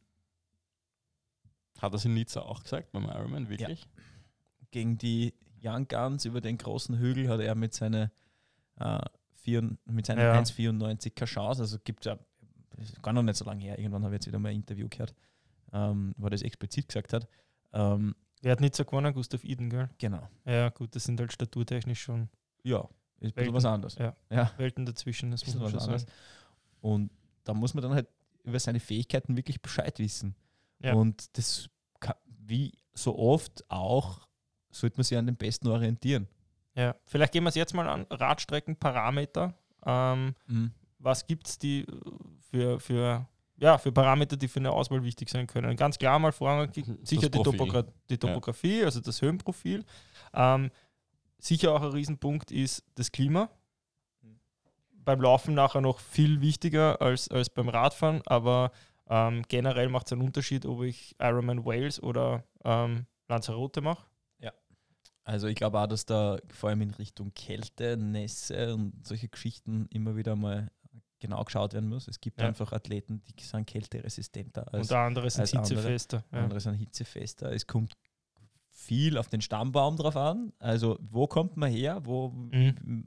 Hat 1.81 1.93
das 1.93 2.05
in 2.05 2.13
Nizza 2.13 2.41
auch 2.41 2.61
gesagt 2.63 2.91
beim 2.91 3.05
Ironman, 3.05 3.49
wirklich? 3.49 3.87
Gegen 4.71 4.97
die 4.97 5.33
Young 5.63 5.87
Guns 5.87 6.25
über 6.25 6.41
den 6.41 6.57
großen 6.57 6.97
Hügel 6.97 7.27
hat 7.29 7.39
er 7.39 7.55
mit, 7.55 7.73
seine, 7.73 8.11
äh, 8.79 8.99
vier, 9.33 9.67
mit 9.85 10.05
seinen 10.05 10.19
Ja. 10.19 10.33
1,94 10.39 11.11
keine 11.15 11.27
Chance. 11.27 11.61
Also 11.63 11.77
gibt 11.83 12.05
ja, 12.05 12.17
das 12.77 12.89
ist 12.89 13.01
gar 13.01 13.13
noch 13.13 13.23
nicht 13.23 13.35
so 13.35 13.45
lange 13.45 13.61
her. 13.63 13.77
Irgendwann 13.79 14.03
habe 14.03 14.13
ich 14.15 14.19
jetzt 14.19 14.27
wieder 14.27 14.39
mal 14.39 14.49
ein 14.49 14.55
Interview 14.57 14.87
gehört, 14.89 15.13
ähm, 15.73 16.13
wo 16.17 16.27
er 16.27 16.31
das 16.31 16.41
explizit 16.41 16.87
gesagt 16.87 17.13
hat. 17.13 17.27
Ähm, 17.73 18.15
wer 18.41 18.51
hat 18.53 18.75
so 18.75 18.85
gewonnen? 18.85 19.13
Gustav 19.13 19.43
Iden, 19.43 19.69
gell? 19.69 19.89
genau. 19.97 20.27
Ja, 20.45 20.69
gut, 20.69 20.95
das 20.95 21.03
sind 21.03 21.19
halt 21.19 21.31
staturtechnisch 21.33 22.01
schon 22.01 22.29
Ja, 22.63 22.79
ist 22.79 22.87
ein 22.87 22.89
bisschen 23.19 23.35
Welten. 23.37 23.53
was 23.53 23.65
anderes. 23.65 23.95
Ja. 23.95 24.15
ja. 24.29 24.51
Welten 24.57 24.85
dazwischen, 24.85 25.31
das 25.31 25.45
muss 25.45 25.55
man 25.55 25.63
was 25.65 25.71
schon 25.71 25.79
anderes. 25.81 26.01
sagen. 26.03 26.13
Und 26.81 27.11
da 27.43 27.53
muss 27.53 27.73
man 27.73 27.81
dann 27.83 27.93
halt 27.93 28.07
über 28.43 28.59
seine 28.59 28.79
Fähigkeiten 28.79 29.35
wirklich 29.37 29.61
Bescheid 29.61 29.97
wissen. 29.99 30.35
Ja. 30.81 30.93
Und 30.93 31.37
das, 31.37 31.69
ka- 31.99 32.17
wie 32.25 32.73
so 32.93 33.17
oft 33.17 33.63
auch, 33.69 34.27
sollte 34.69 34.97
man 34.97 35.03
sich 35.03 35.17
an 35.17 35.25
den 35.25 35.35
Besten 35.37 35.67
orientieren. 35.67 36.27
Ja, 36.75 36.95
vielleicht 37.05 37.33
gehen 37.33 37.43
wir 37.43 37.49
es 37.49 37.55
jetzt 37.55 37.73
mal 37.73 37.87
an. 37.87 38.05
Radstreckenparameter. 38.09 39.53
Ähm, 39.85 40.35
was 40.99 41.25
gibt 41.27 41.47
es 41.47 41.57
die 41.57 41.81
äh, 41.81 41.87
für, 42.49 42.79
für, 42.79 43.27
ja, 43.57 43.77
für 43.77 43.91
Parameter, 43.91 44.37
die 44.37 44.47
für 44.47 44.59
eine 44.59 44.71
Auswahl 44.71 45.03
wichtig 45.03 45.29
sein 45.29 45.47
können? 45.47 45.75
Ganz 45.75 45.97
klar 45.97 46.19
mal 46.19 46.31
vorrangig 46.31 46.85
sicher 47.03 47.29
die. 47.29 47.41
Topogra 47.41 47.83
die 48.09 48.17
Topografie, 48.17 48.83
also 48.83 49.01
das 49.01 49.21
Höhenprofil. 49.21 49.83
Ähm, 50.33 50.71
sicher 51.39 51.73
auch 51.73 51.81
ein 51.81 51.89
Riesenpunkt 51.91 52.51
ist 52.51 52.83
das 52.95 53.11
Klima. 53.11 53.49
Beim 54.93 55.19
Laufen 55.19 55.55
nachher 55.55 55.81
noch 55.81 55.99
viel 55.99 56.41
wichtiger 56.41 57.01
als, 57.01 57.27
als 57.29 57.49
beim 57.49 57.69
Radfahren, 57.69 58.21
aber 58.27 58.71
ähm, 59.11 59.43
generell 59.47 59.89
macht 59.89 60.07
es 60.07 60.13
einen 60.13 60.21
Unterschied, 60.23 60.65
ob 60.65 60.81
ich 60.83 61.15
Ironman 61.19 61.63
Wales 61.65 62.01
oder 62.01 62.43
ähm, 62.63 63.05
Lanzarote 63.27 63.81
mache. 63.81 64.07
Also 65.23 65.45
ich 65.47 65.55
glaube 65.55 65.79
auch, 65.79 65.85
dass 65.85 66.07
da 66.07 66.39
vor 66.51 66.69
allem 66.71 66.81
in 66.81 66.89
Richtung 66.89 67.31
Kälte, 67.35 67.95
Nässe 67.95 68.73
und 68.73 69.05
solche 69.05 69.29
Geschichten 69.29 69.85
immer 69.91 70.15
wieder 70.15 70.35
mal 70.35 70.71
genau 71.19 71.43
geschaut 71.43 71.73
werden 71.73 71.87
muss. 71.89 72.07
Es 72.07 72.19
gibt 72.19 72.41
Ja. 72.41 72.47
einfach 72.47 72.71
Athleten, 72.71 73.21
die 73.23 73.43
sind 73.43 73.67
kälteresistenter 73.67 74.73
als 74.73 74.87
Unter 74.89 74.97
anderem 74.97 75.29
sind 75.29 75.41
als 75.41 75.53
andere. 75.53 75.75
hitzefester. 75.75 76.23
Ja. 76.31 76.39
andere 76.39 76.59
sind 76.59 76.73
hitzefester. 76.73 77.51
Es 77.51 77.67
kommt 77.67 77.93
viel 78.71 79.15
auf 79.15 79.29
den 79.29 79.41
Stammbaum 79.41 79.95
drauf 79.95 80.17
an. 80.17 80.53
Also 80.57 80.97
wo 80.99 81.27
kommt 81.27 81.55
man 81.55 81.69
her? 81.71 82.01
Wo, 82.03 82.29
Mhm. 82.29 83.05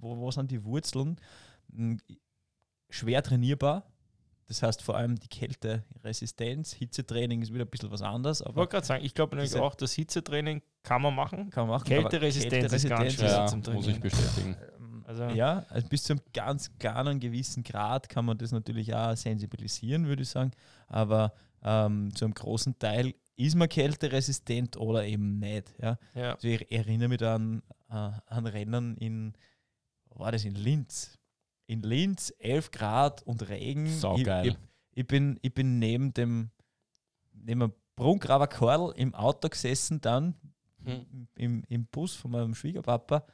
wo, 0.00 0.16
wo 0.18 0.30
sind 0.32 0.50
die 0.50 0.64
Wurzeln? 0.64 1.16
M, 1.72 2.00
Schwer 2.90 3.22
trainierbar. 3.22 3.86
Das 4.52 4.62
heißt 4.62 4.82
vor 4.82 4.96
allem 4.96 5.18
die 5.18 5.28
Kälteresistenz. 5.28 6.74
Hitzetraining 6.74 7.40
ist 7.40 7.54
wieder 7.54 7.64
ein 7.64 7.70
bisschen 7.70 7.90
was 7.90 8.02
anderes, 8.02 8.40
Ich 8.40 8.46
aber 8.46 8.56
wollte 8.56 8.72
gerade 8.72 8.86
sagen, 8.86 9.02
ich 9.04 9.14
glaube 9.14 9.34
nämlich 9.36 9.54
auch, 9.56 9.74
das 9.74 9.94
Hitzetraining 9.94 10.60
kann 10.82 11.00
man 11.00 11.14
machen. 11.14 11.48
kann 11.50 11.66
man 11.66 11.78
machen. 11.80 11.90
aber 11.92 12.08
Kälteresistenz 12.10 12.72
ist 12.72 12.88
ganz 12.88 13.14
schwer 13.14 13.28
Ja, 13.28 13.46
zum 13.46 13.62
muss 13.72 13.86
ich 13.86 13.98
bestätigen. 13.98 14.56
Ähm, 14.78 15.04
Also- 15.06 15.24
ja, 15.28 15.64
also 15.70 15.88
bis 15.88 16.04
zu 16.04 16.12
einem 16.12 16.22
ganz 16.34 16.70
kleinen 16.78 17.18
gewissen 17.18 17.62
Grad 17.62 18.08
kann 18.10 18.24
man 18.26 18.36
das 18.36 18.52
natürlich 18.52 18.94
auch 18.94 19.16
sensibilisieren, 19.16 20.06
würde 20.06 20.22
ich 20.22 20.28
sagen. 20.28 20.50
Aber 20.86 21.32
ähm, 21.62 22.14
zu 22.14 22.24
einem 22.26 22.34
großen 22.34 22.78
Teil 22.78 23.14
ist 23.36 23.54
man 23.56 23.68
kälteresistent 23.70 24.76
oder 24.76 25.04
eben 25.06 25.38
nicht. 25.38 25.72
Ja. 25.80 25.98
Ja. 26.14 26.34
Also 26.34 26.48
ich 26.48 26.70
erinnere 26.70 27.08
mich 27.08 27.22
an, 27.22 27.62
äh, 27.88 27.94
an 28.26 28.46
Rennen 28.46 28.96
in, 28.98 29.32
war 30.10 30.30
das 30.30 30.44
in 30.44 30.54
Linz? 30.54 31.18
In 31.72 31.82
Linz, 31.82 32.32
11 32.38 32.70
Grad 32.70 33.22
und 33.22 33.48
Regen. 33.48 33.86
Saugeil. 33.88 34.46
Ich, 34.46 34.52
ich, 34.52 34.58
ich, 34.94 35.06
bin, 35.06 35.38
ich 35.42 35.54
bin 35.54 35.78
neben 35.78 36.12
dem, 36.12 36.50
neben 37.32 37.60
dem 37.60 37.72
Brungraber 37.96 38.46
Kordel 38.46 38.92
im 38.96 39.14
Auto 39.14 39.48
gesessen 39.48 40.00
dann, 40.00 40.34
Hm. 40.84 41.28
im, 41.36 41.62
im 41.68 41.86
Bus 41.86 42.14
von 42.16 42.32
meinem 42.32 42.54
Schwiegerpapa. 42.56 43.24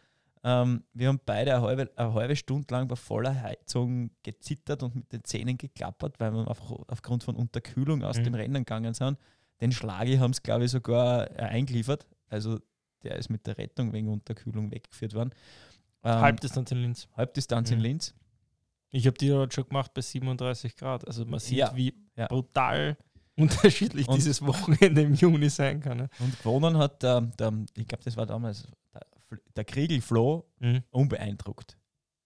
Ähm, 0.44 0.84
wir 0.92 1.08
haben 1.08 1.18
beide 1.24 1.54
eine 1.54 1.62
halbe, 1.62 1.90
eine 1.96 2.12
halbe 2.12 2.36
Stunde 2.36 2.66
lang 2.74 2.86
bei 2.86 2.94
voller 2.94 3.34
Heizung 3.42 4.10
gezittert 4.22 4.82
und 4.82 4.94
mit 4.94 5.10
den 5.12 5.24
Zähnen 5.24 5.56
geklappert, 5.56 6.20
weil 6.20 6.30
wir 6.32 6.46
einfach 6.46 6.70
aufgrund 6.88 7.24
von 7.24 7.34
Unterkühlung 7.36 8.04
aus 8.04 8.18
Mhm. 8.18 8.24
dem 8.24 8.34
Rennen 8.34 8.64
gegangen 8.66 8.92
sind. 8.92 9.18
Den 9.62 9.72
Schlagi 9.72 10.18
haben 10.18 10.30
es, 10.32 10.42
glaube 10.42 10.66
ich, 10.66 10.70
sogar 10.70 11.30
äh, 11.30 11.42
eingeliefert. 11.44 12.06
Also 12.28 12.60
der 13.02 13.16
ist 13.16 13.30
mit 13.30 13.46
der 13.46 13.56
Rettung 13.58 13.92
wegen 13.94 14.08
Unterkühlung 14.08 14.70
weggeführt 14.70 15.14
worden. 15.14 15.30
Ähm, 16.04 16.20
Halbdistanz 16.20 16.70
in 16.70 16.78
Linz. 16.82 17.08
Halbdistanz 17.16 17.70
in 17.70 17.78
Mhm. 17.78 17.82
Linz. 17.84 18.14
Ich 18.90 19.06
habe 19.06 19.18
die 19.18 19.28
dort 19.28 19.52
schon 19.54 19.64
gemacht 19.68 19.92
bei 19.94 20.00
37 20.00 20.76
Grad. 20.76 21.06
Also 21.06 21.24
man 21.26 21.40
sieht, 21.40 21.58
Ja. 21.58 21.76
wie 21.76 21.94
Ja. 22.16 22.26
brutal 22.26 22.96
unterschiedlich 23.36 24.08
Und- 24.08 24.16
dieses 24.16 24.40
Wochenende 24.44 25.02
im 25.02 25.14
Juni 25.14 25.48
sein 25.50 25.80
kann. 25.80 25.98
Ne? 25.98 26.08
Und 26.18 26.38
gewonnen 26.42 26.76
hat 26.78 27.02
der, 27.02 27.20
der 27.20 27.52
ich 27.76 27.86
glaube, 27.86 28.04
das 28.04 28.16
war 28.16 28.26
damals 28.26 28.66
der, 28.94 29.06
der 29.56 29.64
Kriegelfloh 29.64 30.44
Mhm. 30.60 30.82
unbeeindruckt. 30.90 31.76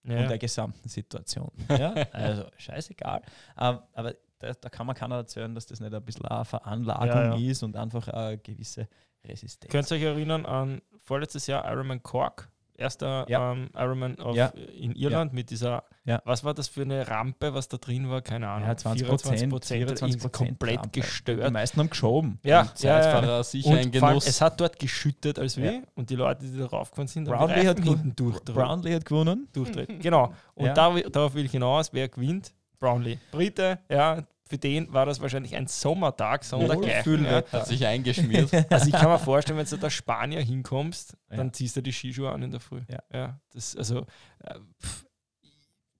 von 0.04 0.16
Ja. 0.16 0.26
der 0.26 0.38
gesamten 0.38 0.88
Situation. 0.88 1.50
Ja? 1.70 1.92
Also 2.12 2.46
scheißegal. 2.58 3.22
Ähm, 3.56 3.78
aber 3.92 4.14
da, 4.40 4.52
da 4.52 4.68
kann 4.68 4.84
man 4.84 4.96
keiner 4.96 5.14
erzählen, 5.14 5.54
dass 5.54 5.66
das 5.66 5.78
nicht 5.78 5.94
ein 5.94 6.04
bisschen 6.04 6.26
eine 6.26 6.44
Veranlagung 6.44 7.06
Ja, 7.40 7.50
ist 7.50 7.62
und 7.62 7.76
einfach 7.76 8.08
eine 8.08 8.36
gewisse 8.38 8.88
Resistenz. 9.24 9.70
Könnt 9.70 9.88
ihr 9.92 9.96
euch 9.98 10.02
erinnern 10.02 10.44
an 10.44 10.82
vorletztes 11.04 11.46
Jahr 11.46 11.64
Ironman 11.70 12.02
Cork? 12.02 12.50
Erster 12.74 13.26
ähm, 13.28 13.70
Ironman 13.76 14.16
Ja. 14.34 14.46
in 14.46 14.96
Irland 14.96 15.32
mit 15.32 15.50
dieser, 15.50 15.84
Ja. 16.04 16.20
was 16.24 16.42
war 16.42 16.52
das 16.52 16.66
für 16.68 16.82
eine 16.82 17.06
Rampe, 17.08 17.54
was 17.54 17.68
da 17.68 17.76
drin 17.76 18.10
war? 18.10 18.22
Keine 18.22 18.48
Ahnung. 18.48 18.68
ja, 18.68 18.76
20 18.76 19.06
Prozent, 19.08 19.64
24 19.64 20.32
komplett 20.32 20.80
Die 20.94 21.00
gestört. 21.00 21.52
meisten 21.52 21.78
haben 21.80 21.90
geschoben. 21.90 22.38
Ja, 22.42 22.62
Und 22.62 22.80
ja, 22.82 23.22
ja. 23.22 23.42
Sicher 23.44 23.70
Und 23.70 23.76
ein 23.78 23.90
Genuss. 23.92 24.26
es 24.26 24.40
hat 24.40 24.60
dort 24.60 24.78
geschüttet 24.78 25.38
als 25.38 25.56
weh 25.56 25.76
Ja. 25.76 25.82
und 25.94 26.10
die 26.10 26.16
Leute, 26.16 26.44
die 26.44 26.58
da 26.58 26.66
raufgefahren 26.66 27.06
sind, 27.08 27.28
haben 27.28 27.38
Brownlee 27.46 27.74
die 27.74 27.82
gew- 27.82 27.98
hinten. 28.00 28.52
Brownlee 28.52 28.94
hat 28.96 29.04
gewonnen. 29.04 29.48
durchdreht. 29.52 30.00
Genau. 30.02 30.32
Und 30.54 30.66
Ja. 30.66 30.74
da, 30.74 30.90
darauf 31.10 31.34
will 31.34 31.44
ich 31.44 31.52
hinaus, 31.52 31.92
wer 31.92 32.08
gewinnt? 32.08 32.52
Brownlee. 32.80 33.18
Brite, 33.30 33.78
ja, 33.88 34.24
für 34.48 34.58
den 34.58 34.92
war 34.92 35.06
das 35.06 35.20
wahrscheinlich 35.20 35.54
ein 35.54 35.68
Sommertag, 35.68 36.42
sondergleichen. 36.44 37.24
Ja. 37.24 37.42
Hat 37.52 37.66
sich 37.68 37.86
eingeschmiert. 37.86 38.50
Also 38.70 38.86
ich 38.88 38.92
kann 38.92 39.08
mir 39.08 39.18
vorstellen, 39.20 39.56
wenn 39.58 39.66
du 39.66 39.76
da 39.76 39.88
Spanier 39.88 40.40
hinkommst, 40.42 41.16
dann 41.28 41.46
Ja. 41.46 41.52
ziehst 41.52 41.76
du 41.76 41.80
die 41.80 41.92
Skischuhe 41.92 42.30
an 42.32 42.42
in 42.42 42.50
der 42.50 42.60
Früh. 42.60 42.80
Ja. 43.12 43.38
das, 43.54 43.76
also, 43.76 44.00
äh, 44.40 44.54
pff, 44.82 45.04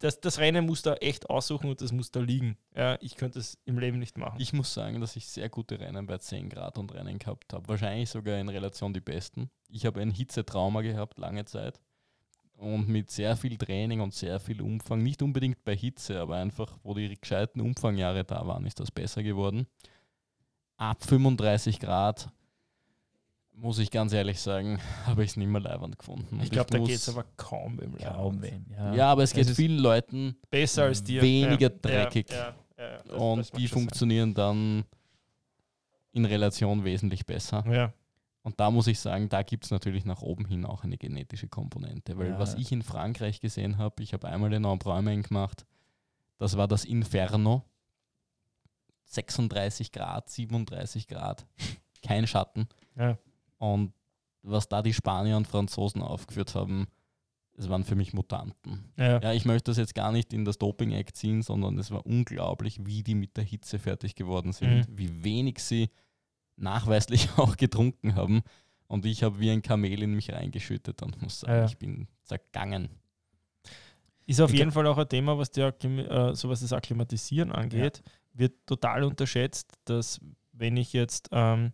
das, 0.03 0.21
das 0.21 0.39
Rennen 0.39 0.67
muss 0.67 0.83
da 0.83 0.95
echt 0.95 1.31
aussuchen 1.31 1.71
und 1.71 1.81
das 1.81 1.93
muss 1.93 2.11
da 2.11 2.19
liegen. 2.19 2.57
Ja, 2.75 2.99
ich 3.01 3.15
könnte 3.15 3.39
es 3.39 3.57
im 3.65 3.79
Leben 3.79 4.01
nicht 4.01 4.19
machen. 4.19 4.41
Ich 4.41 4.53
muss 4.53 4.75
sagen, 4.75 5.01
dass 5.01 5.15
ich 5.15 5.29
sehr 5.29 5.49
gute 5.49 5.79
Rennen 5.79 6.07
bei 6.07 6.19
10 6.19 6.49
Grad 6.49 6.77
und 6.77 6.93
Rennen 6.93 7.21
gehabt 7.21 7.53
habe. 7.53 7.69
Wahrscheinlich 7.69 8.11
sogar 8.11 8.39
in 8.39 8.49
Relation 8.49 8.93
die 8.93 9.01
besten. 9.01 9.49
Ich 9.69 9.87
habe 9.87 10.01
ein 10.01 10.11
Hitzetrauma 10.11 10.83
gehabt, 10.83 11.19
lange 11.19 11.45
Zeit. 11.45 11.81
Und 12.57 12.89
mit 12.89 13.13
sehr 13.13 13.37
viel 13.37 13.57
Training 13.57 14.01
und 14.01 14.13
sehr 14.13 14.41
viel 14.41 14.61
Umfang, 14.61 15.03
nicht 15.03 15.23
unbedingt 15.23 15.65
bei 15.65 15.77
Hitze, 15.77 16.21
aber 16.21 16.37
einfach, 16.37 16.79
wo 16.83 16.95
die 16.95 17.21
gescheiten 17.21 17.61
Umfangjahre 17.61 18.25
da 18.25 18.47
waren, 18.47 18.67
ist 18.67 18.81
das 18.81 18.91
besser 18.91 19.23
geworden. 19.23 19.67
Ab 20.77 21.05
35 21.05 21.79
Grad, 21.79 22.29
muss 23.55 23.79
ich 23.79 23.91
ganz 23.91 24.13
ehrlich 24.13 24.41
sagen, 24.41 24.79
habe 25.07 25.25
ich 25.25 25.31
es 25.31 25.37
nicht 25.37 25.49
mehr 25.49 25.61
leibend 25.61 25.99
gefunden. 25.99 26.37
Und 26.37 26.43
ich 26.45 26.51
glaube, 26.51 26.71
da 26.71 26.79
geht 26.79 26.97
es 26.97 27.09
aber 27.09 27.25
kaum 27.37 27.77
beim 27.77 27.97
Kaum 27.99 28.43
wem. 28.43 28.67
Ja. 28.71 28.95
Ja, 28.95 29.13
aber 29.13 29.23
es 29.23 29.31
Es 29.31 29.37
geht 29.37 29.49
ist- 29.49 29.57
vielen 29.57 29.79
Leuten 29.79 30.37
Besser 30.51 30.85
als 30.85 31.03
dir. 31.05 31.23
Weniger 31.23 31.71
Ja, 31.71 31.79
dreckig. 31.81 32.31
Ja, 32.31 32.55
das- 32.77 33.05
das 33.05 33.13
und 33.19 33.37
mag 33.39 33.53
die 33.59 33.69
funktionieren 33.69 34.35
dann 34.35 34.85
in 36.13 36.25
Relation 36.25 36.85
wesentlich 36.85 37.25
besser. 37.25 37.63
sein. 37.65 37.73
Ja. 37.73 37.93
Und 38.45 38.59
da 38.59 38.73
muss 38.73 38.89
ich 38.89 38.99
sagen, 38.99 39.29
da 39.29 39.43
gibt 39.43 39.65
es 39.67 39.71
natürlich 39.71 40.05
nach 40.05 40.21
oben 40.21 40.47
hin 40.47 40.67
auch 40.67 40.83
eine 40.83 40.99
genetische 40.99 41.47
Komponente. 41.47 42.19
Weil 42.19 42.37
was 42.41 42.55
ich 42.55 42.73
in 42.73 42.83
Frankreich 42.83 43.41
gesehen 43.41 43.79
habe, 43.79 44.03
ich 44.03 44.13
habe 44.13 44.27
einmal 44.29 44.51
den 44.51 44.65
Embrunmain 44.65 45.23
gemacht, 45.23 45.65
das 46.39 46.57
war 46.57 46.67
das 46.67 46.85
Inferno. 46.85 47.65
36 49.05 49.93
Grad, 49.93 50.29
37 50.31 51.07
Grad, 51.07 51.47
kein 52.03 52.27
Schatten. 52.27 52.67
Ja. 52.97 53.17
Und 53.63 53.93
was 54.43 54.69
da 54.69 54.83
die 54.83 54.93
Spanier 54.93 55.37
und 55.37 55.47
Franzosen 55.47 56.03
aufgeführt 56.03 56.57
haben, 56.57 56.89
es 57.57 57.69
waren 57.69 57.85
für 57.85 57.95
mich 57.95 58.13
Mutanten. 58.13 58.93
Ja. 58.97 59.21
Ja, 59.21 59.33
ich 59.33 59.45
möchte 59.45 59.71
das 59.71 59.77
jetzt 59.79 59.95
gar 59.95 60.11
nicht 60.11 60.33
in 60.33 60.45
das 60.45 60.59
Doping-Eck 60.59 61.15
ziehen, 61.15 61.43
sondern 61.43 61.79
es 61.79 61.93
war 61.93 62.05
unglaublich, 62.05 62.85
wie 62.85 63.05
die 63.05 63.15
mit 63.15 63.37
der 63.37 63.45
Hitze 63.45 63.79
fertig 63.79 64.17
geworden 64.17 64.53
sind, 64.53 64.89
Mhm. 64.89 64.99
wie 64.99 65.23
wenig 65.23 65.61
sie 65.61 65.91
nachweislich 66.57 67.29
auch 67.39 67.57
getrunken 67.57 68.17
haben. 68.17 68.43
Und 68.89 69.07
ich 69.07 69.23
habe 69.23 69.39
wie 69.39 69.51
ein 69.51 69.63
Kamel 69.63 70.03
in 70.03 70.15
mich 70.15 70.33
reingeschüttet 70.33 71.01
und 71.03 71.23
muss 71.23 71.41
sagen, 71.41 71.53
Ja. 71.53 71.65
ich 71.67 71.79
bin 71.79 72.09
zergangen. 72.25 72.89
Ist 74.27 74.41
auf 74.41 74.53
Ich 74.53 74.59
jeden 74.59 74.73
Fall 74.73 74.87
auch 74.89 74.99
ein 74.99 75.09
Thema, 75.09 75.39
was, 75.39 75.51
die 75.53 75.61
äh, 75.61 76.35
so 76.35 76.49
was 76.49 76.61
das 76.61 76.73
Akklimatisieren 76.73 77.53
angeht, 77.53 78.03
wird 78.33 78.55
total 78.67 79.05
unterschätzt, 79.05 79.73
dass 79.85 80.21
wenn 80.53 80.77
ich 80.77 80.93
jetzt, 80.93 81.29
ähm, 81.33 81.73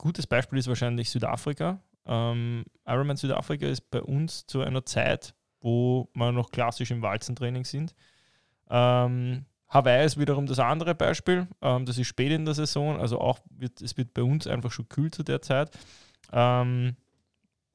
gutes 0.00 0.26
Beispiel 0.26 0.58
ist 0.58 0.66
wahrscheinlich 0.66 1.10
Südafrika. 1.10 1.78
Ähm, 2.06 2.64
Ironman 2.86 3.18
Südafrika 3.18 3.66
ist 3.66 3.90
bei 3.90 4.02
uns 4.02 4.46
zu 4.46 4.62
einer 4.62 4.84
Zeit, 4.86 5.34
wo 5.60 6.08
wir 6.14 6.32
noch 6.32 6.50
klassisch 6.50 6.90
im 6.90 7.02
Walzentraining 7.02 7.64
sind. 7.64 7.94
Ähm, 8.70 9.44
Hawaii 9.68 10.06
ist 10.06 10.18
wiederum 10.18 10.46
das 10.46 10.58
andere 10.58 10.94
Beispiel. 10.94 11.46
Ähm, 11.60 11.84
das 11.84 11.98
ist 11.98 12.06
spät 12.06 12.32
in 12.32 12.46
der 12.46 12.54
Saison, 12.54 12.98
also 12.98 13.20
auch 13.20 13.40
wird, 13.50 13.82
es 13.82 13.96
wird 13.96 14.14
bei 14.14 14.22
uns 14.22 14.46
einfach 14.46 14.72
schon 14.72 14.88
kühl 14.88 15.10
zu 15.10 15.22
der 15.22 15.42
Zeit. 15.42 15.78
Ähm, 16.32 16.96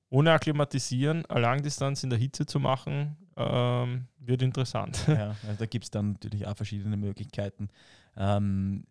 ohne 0.09 0.31
Akklimatisieren, 0.31 1.25
eine 1.27 1.41
Langdistanz 1.41 2.03
in 2.03 2.09
der 2.09 2.17
Hitze 2.17 2.45
zu 2.45 2.59
machen, 2.59 3.17
ähm, 3.38 4.07
wird 4.17 4.41
interessant. 4.41 5.05
Ja, 5.07 5.35
also 5.47 5.59
da 5.59 5.65
gibt 5.67 5.85
es 5.85 5.91
dann 5.91 6.13
natürlich 6.13 6.47
auch 6.47 6.57
verschiedene 6.57 6.97
Möglichkeiten. 6.97 7.69
Ähm, 8.17 8.85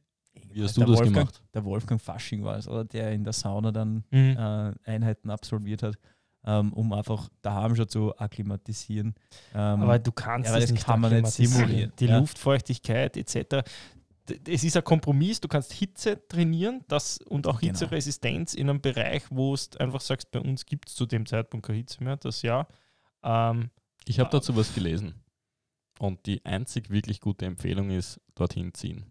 Wie 0.52 0.62
hast 0.62 0.76
der 0.76 0.84
du 0.84 0.90
das 0.92 1.00
Wolfgang, 1.00 1.28
gemacht? 1.28 1.42
Der 1.54 1.64
Wolfgang 1.64 2.00
Fasching 2.00 2.42
war 2.44 2.56
es, 2.56 2.68
oder? 2.68 2.84
Der 2.84 3.12
in 3.12 3.24
der 3.24 3.32
Sauna 3.32 3.70
dann 3.72 4.04
Mhm. 4.10 4.36
äh, 4.36 4.72
Einheiten 4.90 5.30
absolviert 5.30 5.82
hat, 5.82 5.96
ähm, 6.44 6.72
um 6.72 6.92
einfach 6.92 7.28
daheim 7.42 7.74
schon 7.76 7.88
zu 7.88 8.16
akklimatisieren. 8.18 9.14
Ähm, 9.54 9.82
Aber 9.82 9.98
du 9.98 10.12
kannst 10.12 10.46
ja, 10.48 10.52
aber 10.52 10.60
das, 10.60 10.70
das 10.70 10.74
nicht 10.74 10.86
kann 10.86 11.00
man 11.00 11.12
nicht 11.12 11.30
simulieren, 11.32 11.92
Die 11.98 12.06
ja. 12.06 12.18
Luftfeuchtigkeit 12.18 13.16
etc. 13.16 13.62
Es 14.48 14.64
ist 14.64 14.76
ein 14.76 14.84
Kompromiss, 14.84 15.40
du 15.40 15.48
kannst 15.48 15.72
Hitze 15.72 16.26
trainieren 16.28 16.82
das, 16.88 17.18
und 17.18 17.46
auch 17.46 17.60
Genau. 17.60 17.72
Hitzeresistenz 17.72 18.54
in 18.54 18.70
einem 18.70 18.80
Bereich, 18.80 19.24
wo 19.30 19.54
du 19.54 19.78
einfach 19.80 20.00
sagst, 20.00 20.30
bei 20.30 20.40
uns 20.40 20.64
gibt 20.66 20.88
es 20.88 20.94
zu 20.94 21.04
dem 21.06 21.26
Zeitpunkt 21.26 21.66
keine 21.66 21.78
Hitze 21.78 22.02
mehr, 22.02 22.16
das 22.16 22.40
Jahr. 22.42 22.66
Ähm, 23.22 23.70
Ich 24.06 24.18
habe 24.20 24.30
dazu 24.30 24.56
was 24.56 24.74
gelesen. 24.74 25.14
Und 25.98 26.26
die 26.26 26.44
einzig 26.44 26.90
wirklich 26.90 27.20
gute 27.20 27.44
Empfehlung 27.46 27.90
ist, 27.90 28.20
dorthin 28.34 28.72
ziehen. 28.74 29.04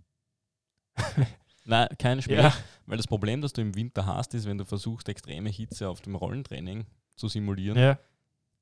Nein, 1.66 1.88
kein 1.98 2.22
Spiel. 2.22 2.38
ja, 2.38 2.54
Weil 2.86 2.98
das 2.98 3.08
Problem, 3.08 3.42
das 3.42 3.54
du 3.54 3.62
im 3.62 3.76
Winter 3.76 4.06
hast, 4.06 4.34
ist, 4.34 4.46
wenn 4.46 4.58
du 4.58 4.66
versuchst, 4.66 5.08
extreme 5.10 5.50
Hitze 5.50 5.88
auf 5.88 6.02
dem 6.02 6.16
Rollentraining 6.16 6.86
zu 7.16 7.28
simulieren, 7.28 7.78
ja, 7.78 7.98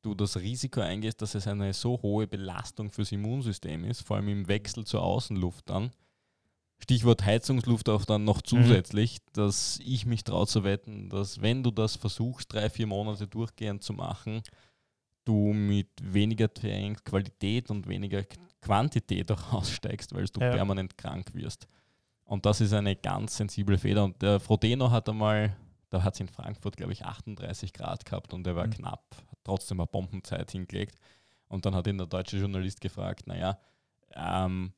du 0.02 0.14
das 0.16 0.38
Risiko 0.38 0.82
eingehst, 0.82 1.22
dass 1.22 1.36
es 1.36 1.48
eine 1.48 1.74
so 1.74 2.00
hohe 2.02 2.28
Belastung 2.28 2.92
fürs 2.92 3.12
Immunsystem 3.12 3.84
ist, 3.86 4.02
vor 4.06 4.18
allem 4.18 4.30
im 4.30 4.48
Wechsel 4.48 4.86
zur 4.86 5.02
Außenluft 5.04 5.70
dann. 5.70 5.92
Stichwort 6.80 7.24
Heizungsluft 7.24 7.90
auch 7.90 8.06
dann 8.06 8.24
noch 8.24 8.42
zusätzlich, 8.42 9.20
dass 9.34 9.80
ich 9.84 10.08
mich 10.08 10.24
traue 10.24 10.48
zu 10.48 10.64
wetten, 10.64 11.10
dass 11.10 11.40
wenn 11.42 11.62
du 11.62 11.70
das 11.70 11.96
versuchst, 11.96 12.52
drei, 12.52 12.70
vier 12.72 12.88
Monate 12.88 13.28
durchgehend 13.28 13.84
zu 13.84 13.94
machen, 13.94 14.42
du 15.24 15.54
mit 15.54 15.90
weniger 16.02 16.52
Trainingsqualität 16.52 17.70
und 17.70 17.88
weniger 17.88 18.24
Quantität 18.62 19.32
auch 19.32 19.54
aussteigst, 19.54 20.14
weil 20.16 20.26
du 20.26 20.40
Ja. 20.40 20.52
permanent 20.52 20.98
krank 20.98 21.34
wirst. 21.34 21.68
Und 22.32 22.46
das 22.46 22.62
ist 22.62 22.72
eine 22.72 22.96
ganz 22.96 23.36
sensible 23.36 23.78
Feder. 23.78 24.06
Und 24.06 24.22
der 24.22 24.40
Frodeno 24.40 24.90
hat 24.90 25.10
einmal, 25.10 25.54
da 25.90 26.02
hat 26.02 26.14
es 26.14 26.20
in 26.22 26.30
Frankfurt, 26.30 26.78
glaube 26.78 26.94
ich, 26.94 27.04
38 27.04 27.74
Grad 27.74 28.06
gehabt 28.06 28.34
und 28.34 28.48
er 28.48 28.56
war 28.56 28.68
Mhm. 28.68 28.72
knapp, 28.72 29.04
hat 29.30 29.38
trotzdem 29.44 29.82
eine 29.82 29.88
Bombenzeit 29.88 30.50
hingelegt. 30.50 30.96
Und 31.50 31.66
dann 31.66 31.76
hat 31.76 31.88
ihn 31.88 31.98
der 31.98 32.08
deutsche 32.08 32.38
Journalist 32.38 32.80
gefragt, 32.80 33.28
naja, 33.28 33.60
ähm, 34.16 34.72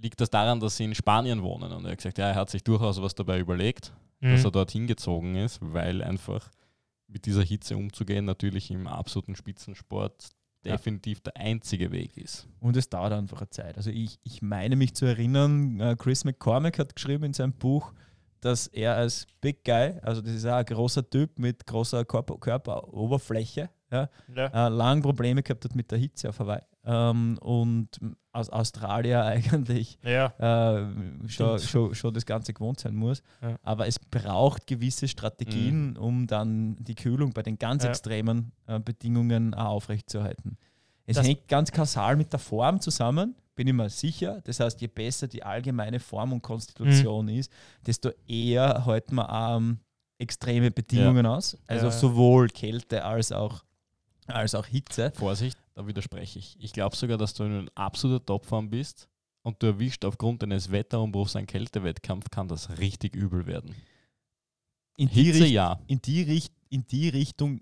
liegt 0.00 0.18
das 0.20 0.30
daran, 0.30 0.58
dass 0.60 0.78
sie 0.78 0.84
in 0.84 0.94
Spanien 0.94 1.42
wohnen. 1.42 1.70
Und 1.72 1.84
er 1.84 1.90
hat 1.90 1.98
gesagt, 1.98 2.16
ja, 2.16 2.28
er 2.30 2.34
hat 2.36 2.48
sich 2.48 2.64
durchaus 2.64 3.02
was 3.02 3.14
dabei 3.14 3.38
überlegt, 3.38 3.92
dass 4.20 4.40
Mhm. 4.40 4.46
er 4.46 4.50
dorthin 4.50 4.86
gezogen 4.86 5.34
ist, 5.34 5.58
weil 5.60 6.02
einfach 6.02 6.50
mit 7.06 7.26
dieser 7.26 7.42
Hitze 7.42 7.76
umzugehen 7.76 8.24
natürlich 8.24 8.70
im 8.70 8.86
absoluten 8.86 9.36
Spitzensport 9.36 10.30
Ja. 10.64 10.72
definitiv 10.72 11.20
der 11.20 11.36
einzige 11.36 11.92
Weg 11.92 12.16
ist. 12.16 12.48
Und 12.60 12.76
es 12.76 12.88
dauert 12.88 13.12
einfach 13.12 13.38
eine 13.40 13.50
Zeit. 13.50 13.76
Also 13.76 13.90
ich, 13.90 14.18
ich 14.24 14.42
meine 14.42 14.74
mich 14.76 14.94
zu 14.94 15.04
erinnern, 15.06 15.78
äh, 15.80 15.94
Chris 15.96 16.24
McCormick 16.24 16.78
hat 16.78 16.94
geschrieben 16.96 17.24
in 17.24 17.32
seinem 17.32 17.52
Buch, 17.52 17.92
dass 18.40 18.66
er 18.66 18.96
als 18.96 19.26
Big 19.40 19.64
Guy, 19.64 19.94
also 20.02 20.20
das 20.20 20.32
ist 20.32 20.44
auch 20.46 20.54
ein 20.56 20.64
großer 20.64 21.08
Typ 21.08 21.38
mit 21.38 21.66
großer 21.66 22.04
Körper, 22.04 22.36
Körperoberfläche, 22.38 23.70
ja, 23.90 24.08
Ja. 24.34 24.66
äh, 24.66 24.68
lang 24.68 25.02
Probleme 25.02 25.42
gehabt 25.42 25.64
hat 25.64 25.74
mit 25.74 25.90
der 25.90 25.98
Hitze 25.98 26.28
auf 26.28 26.38
Hawaii. 26.40 26.62
Ähm, 26.88 27.36
und 27.40 27.88
aus 28.32 28.48
Australier 28.48 29.24
eigentlich 29.24 29.98
ja. 30.04 30.26
äh, 30.38 30.86
schon, 31.28 31.58
schon, 31.58 31.94
schon 31.94 32.14
das 32.14 32.24
Ganze 32.24 32.52
gewohnt 32.54 32.78
sein 32.78 32.94
muss. 32.94 33.22
Ja. 33.42 33.56
Aber 33.62 33.86
es 33.88 33.98
braucht 33.98 34.66
gewisse 34.66 35.08
Strategien, 35.08 35.96
um 35.96 36.26
dann 36.28 36.76
die 36.78 36.94
Kühlung 36.94 37.32
bei 37.32 37.42
den 37.42 37.58
ganz 37.58 37.82
Ja. 37.82 37.90
extremen 37.90 38.52
äh, 38.66 38.78
Bedingungen 38.78 39.52
auch 39.54 39.66
aufrechtzuerhalten. 39.70 40.56
Es 41.06 41.16
Das- 41.16 41.26
hängt 41.26 41.48
ganz 41.48 41.72
kausal 41.72 42.16
mit 42.16 42.32
der 42.32 42.38
Form 42.40 42.80
zusammen, 42.80 43.34
bin 43.56 43.66
ich 43.68 43.74
mir 43.74 43.88
sicher. 43.88 44.40
Das 44.44 44.60
heißt, 44.60 44.80
je 44.80 44.86
besser 44.86 45.26
die 45.28 45.42
allgemeine 45.42 45.98
Form 45.98 46.32
und 46.32 46.42
Konstitution 46.42 47.26
Mhm. 47.26 47.38
ist, 47.38 47.50
desto 47.86 48.10
eher 48.28 48.84
halten 48.86 49.14
wir 49.16 49.28
ähm, 49.56 49.78
extreme 50.18 50.70
Bedingungen 50.70 51.26
aus. 51.26 51.56
Also 51.66 51.90
sowohl 51.90 52.48
Kälte 52.48 53.04
als 53.04 53.32
auch, 53.32 53.64
als 54.26 54.54
auch 54.54 54.66
Hitze. 54.66 55.10
Vorsicht, 55.16 55.56
da 55.76 55.86
widerspreche 55.86 56.38
ich. 56.38 56.56
Ich 56.58 56.72
glaube 56.72 56.96
sogar, 56.96 57.18
dass 57.18 57.34
du 57.34 57.44
in 57.44 57.70
absoluter 57.74 58.24
Topform 58.24 58.70
bist 58.70 59.08
und 59.42 59.62
du 59.62 59.66
erwischt 59.66 60.04
aufgrund 60.04 60.42
eines 60.42 60.72
Wetterumbruchs 60.72 61.36
einen 61.36 61.46
Kältewettkampf, 61.46 62.30
kann 62.30 62.48
das 62.48 62.78
richtig 62.78 63.14
übel 63.14 63.46
werden. 63.46 63.76
In 64.96 65.10
die, 65.10 65.30
Richt 65.30 65.52
ja. 65.52 65.78
in 65.86 66.00
die, 66.00 66.22
Richt 66.22 66.52
in 66.70 66.86
die 66.86 67.10
Richtung 67.10 67.60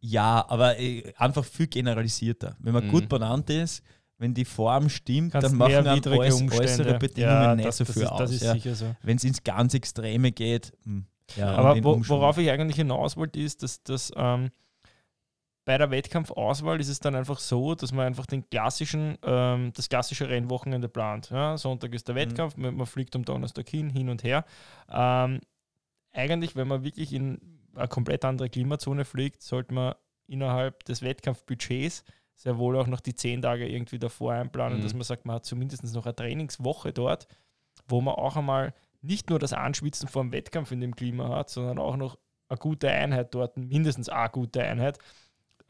ja, 0.00 0.48
aber 0.48 0.78
äh, 0.78 1.12
einfach 1.16 1.44
viel 1.44 1.66
generalisierter. 1.66 2.56
Wenn 2.60 2.72
man 2.72 2.86
Mhm. 2.86 2.90
gut 2.92 3.08
benannt 3.08 3.50
ist, 3.50 3.82
wenn 4.16 4.32
die 4.32 4.44
Form 4.44 4.88
stimmt, 4.88 5.32
Kannst 5.32 5.50
dann 5.50 5.58
machen 5.58 5.84
widrige 5.84 6.18
äuß 6.20 6.52
äußere 6.52 6.98
Bedingungen 7.00 7.42
ja, 7.42 7.54
nicht 7.56 7.66
das, 7.66 7.78
so 7.78 7.84
das 7.84 7.94
viel 7.94 8.02
Das 8.04 8.12
aus. 8.12 8.64
Ja. 8.64 8.74
so. 8.76 8.94
Wenn 9.02 9.16
es 9.16 9.24
ins 9.24 9.42
ganz 9.42 9.74
Extreme 9.74 10.30
geht, 10.30 10.72
hm, 10.84 11.04
ja, 11.36 11.50
Aber 11.56 11.82
wo, 11.82 12.00
worauf 12.08 12.38
ich 12.38 12.48
eigentlich 12.48 12.76
hinaus 12.76 13.16
wollte, 13.16 13.40
ist, 13.40 13.64
dass, 13.64 13.82
dass 13.82 14.12
ähm, 14.14 14.50
bei 15.68 15.76
der 15.76 15.90
Wettkampfauswahl 15.90 16.80
ist 16.80 16.88
es 16.88 16.98
dann 16.98 17.14
einfach 17.14 17.38
so, 17.38 17.74
dass 17.74 17.92
man 17.92 18.06
einfach 18.06 18.24
den 18.24 18.48
klassischen, 18.48 19.18
ähm, 19.22 19.70
das 19.74 19.90
klassische 19.90 20.26
Rennwochenende 20.30 20.88
plant. 20.88 21.28
Ja, 21.28 21.58
Sonntag 21.58 21.92
ist 21.94 22.08
der 22.08 22.14
Mhm. 22.14 22.20
Wettkampf, 22.20 22.56
man, 22.56 22.74
man 22.74 22.86
fliegt 22.86 23.14
am 23.14 23.22
Donnerstag 23.26 23.68
hin, 23.68 23.90
hin 23.90 24.08
und 24.08 24.24
her. 24.24 24.46
Ähm, 24.90 25.40
eigentlich, 26.10 26.56
wenn 26.56 26.68
man 26.68 26.84
wirklich 26.84 27.12
in 27.12 27.38
eine 27.74 27.86
komplett 27.86 28.24
andere 28.24 28.48
Klimazone 28.48 29.04
fliegt, 29.04 29.42
sollte 29.42 29.74
man 29.74 29.94
innerhalb 30.26 30.84
des 30.84 31.02
Wettkampfbudgets 31.02 32.02
sehr 32.34 32.56
wohl 32.56 32.78
auch 32.78 32.86
noch 32.86 33.00
die 33.00 33.14
zehn 33.14 33.42
Tage 33.42 33.68
irgendwie 33.68 33.98
davor 33.98 34.32
einplanen, 34.32 34.78
Mhm. 34.78 34.82
dass 34.84 34.94
man 34.94 35.02
sagt, 35.02 35.26
man 35.26 35.36
hat 35.36 35.44
zumindest 35.44 35.84
noch 35.94 36.06
eine 36.06 36.16
Trainingswoche 36.16 36.94
dort, 36.94 37.26
wo 37.88 38.00
man 38.00 38.14
auch 38.14 38.36
einmal 38.36 38.72
nicht 39.02 39.28
nur 39.28 39.38
das 39.38 39.52
Anschwitzen 39.52 40.08
vor 40.08 40.22
dem 40.22 40.32
Wettkampf 40.32 40.72
in 40.72 40.80
dem 40.80 40.96
Klima 40.96 41.28
hat, 41.28 41.50
sondern 41.50 41.78
auch 41.78 41.96
noch 41.98 42.16
eine 42.48 42.56
gute 42.58 42.88
Einheit 42.90 43.34
dort, 43.34 43.58
mindestens 43.58 44.08
eine 44.08 44.30
gute 44.30 44.62
Einheit. 44.62 44.98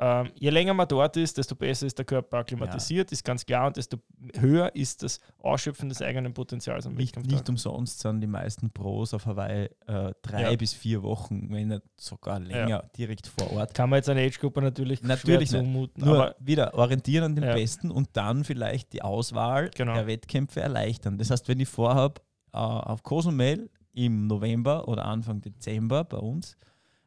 Ähm, 0.01 0.31
je 0.37 0.51
länger 0.51 0.75
man 0.75 0.87
dort 0.87 1.17
ist, 1.17 1.39
desto 1.39 1.57
besser 1.57 1.85
ist 1.87 1.99
der 1.99 2.05
Körper 2.05 2.39
akklimatisiert, 2.39 3.11
ist 3.11 3.25
ganz 3.25 3.45
klar, 3.45 3.67
und 3.67 3.77
desto 3.77 3.97
höher 4.39 4.73
ist 4.77 5.03
das 5.03 5.19
Ausschöpfen 5.39 5.89
des 5.89 6.01
eigenen 6.01 6.33
Potenzials 6.33 6.87
am 6.87 6.95
nicht, 6.95 7.17
Wettkampftag. 7.17 7.33
nicht 7.41 7.49
umsonst 7.49 7.99
sind 7.99 8.21
die 8.21 8.29
meisten 8.29 8.71
Pros 8.71 9.13
auf 9.13 9.27
Hawaii 9.27 9.69
äh, 9.89 10.13
drei 10.23 10.43
Ja. 10.53 10.57
bis 10.57 10.73
vier 10.73 11.03
Wochen, 11.03 11.49
wenn 11.51 11.67
nicht 11.69 11.83
sogar 11.97 12.39
länger, 12.39 12.85
direkt 12.97 13.27
vor 13.27 13.51
Ort. 13.55 13.75
Kann 13.75 13.91
man 13.91 13.97
jetzt 13.97 14.09
eine 14.09 14.21
Age-Gruppe 14.21 14.63
natürlich, 14.63 15.03
Natürlich 15.03 15.51
schwer 15.51 15.63
zumuten, 15.65 16.05
Nur 16.05 16.15
aber 16.15 16.37
wieder 16.39 16.75
orientieren 16.75 17.25
an 17.25 17.35
den 17.35 17.45
Ja. 17.45 17.55
Besten 17.55 17.91
und 17.91 18.11
dann 18.13 18.45
vielleicht 18.45 18.93
die 18.93 19.03
Auswahl 19.03 19.71
Genau. 19.75 19.95
der 19.95 20.07
Wettkämpfe 20.07 20.61
erleichtern. 20.61 21.19
Das 21.19 21.31
heißt, 21.31 21.49
wenn 21.49 21.59
ich 21.59 21.69
vorhabe, 21.69 22.21
äh, 22.53 22.59
auf 22.59 23.03
Cozumel 23.03 23.69
im 23.95 24.29
November 24.29 24.87
oder 24.87 25.07
Anfang 25.07 25.41
Dezember 25.41 26.05
bei 26.05 26.19
uns 26.19 26.57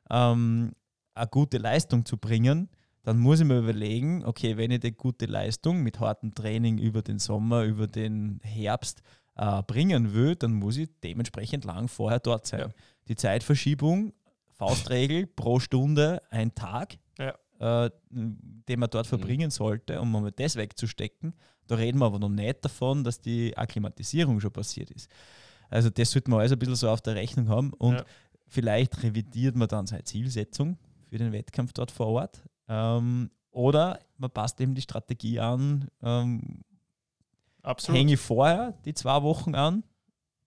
ähm, 0.09 0.73
eine 1.13 1.27
gute 1.27 1.57
Leistung 1.57 2.05
zu 2.05 2.17
bringen, 2.17 2.69
dann 3.03 3.17
muss 3.19 3.39
ich 3.39 3.45
mir 3.47 3.57
überlegen, 3.59 4.23
okay, 4.25 4.57
wenn 4.57 4.71
ich 4.71 4.79
die 4.81 4.91
gute 4.91 5.25
Leistung 5.25 5.81
mit 5.81 5.99
hartem 5.99 6.33
Training 6.35 6.77
über 6.77 7.01
den 7.01 7.19
Sommer, 7.19 7.63
über 7.63 7.87
den 7.87 8.39
Herbst 8.43 9.01
äh, 9.35 9.63
bringen 9.63 10.13
will, 10.13 10.35
dann 10.35 10.53
muss 10.53 10.77
ich 10.77 10.89
dementsprechend 11.03 11.65
lang 11.65 11.87
vorher 11.87 12.19
dort 12.19 12.45
sein. 12.45 12.59
Ja. 12.59 12.69
Die 13.07 13.15
Zeitverschiebung, 13.15 14.13
Faustregel 14.53 15.25
pro 15.25 15.59
Stunde 15.59 16.21
ein 16.29 16.53
Tag, 16.53 16.97
Ja. 17.17 17.33
äh, 17.85 17.89
den 18.11 18.79
man 18.79 18.89
dort 18.89 19.07
verbringen 19.07 19.49
sollte, 19.49 19.99
um 19.99 20.11
mal 20.11 20.31
das 20.31 20.55
wegzustecken. 20.55 21.33
Da 21.67 21.75
reden 21.75 21.97
wir 21.99 22.05
aber 22.05 22.19
noch 22.19 22.29
nicht 22.29 22.63
davon, 22.63 23.03
dass 23.03 23.19
die 23.21 23.57
Akklimatisierung 23.57 24.39
schon 24.39 24.51
passiert 24.51 24.91
ist. 24.91 25.09
Also 25.69 25.89
das 25.89 26.11
sollte 26.11 26.29
man 26.29 26.41
alles 26.41 26.51
ein 26.51 26.59
bisschen 26.59 26.75
so 26.75 26.89
auf 26.89 27.01
der 27.01 27.15
Rechnung 27.15 27.47
haben 27.49 27.73
und 27.73 27.95
Ja. 27.95 28.05
vielleicht 28.47 29.01
revidiert 29.01 29.55
man 29.55 29.67
dann 29.69 29.87
seine 29.87 30.03
Zielsetzung 30.03 30.77
für 31.09 31.17
den 31.17 31.31
Wettkampf 31.31 31.73
dort 31.73 31.89
vor 31.91 32.07
Ort. 32.07 32.43
Ähm, 32.71 33.31
oder 33.51 33.99
man 34.17 34.31
passt 34.31 34.61
eben 34.61 34.75
die 34.75 34.81
Strategie 34.81 35.41
an, 35.41 35.89
ähm, 36.01 36.63
absolut. 37.61 37.99
hänge 37.99 38.13
ich 38.13 38.19
vorher 38.19 38.71
die 38.85 38.93
zwei 38.93 39.21
Wochen 39.23 39.55
an 39.55 39.83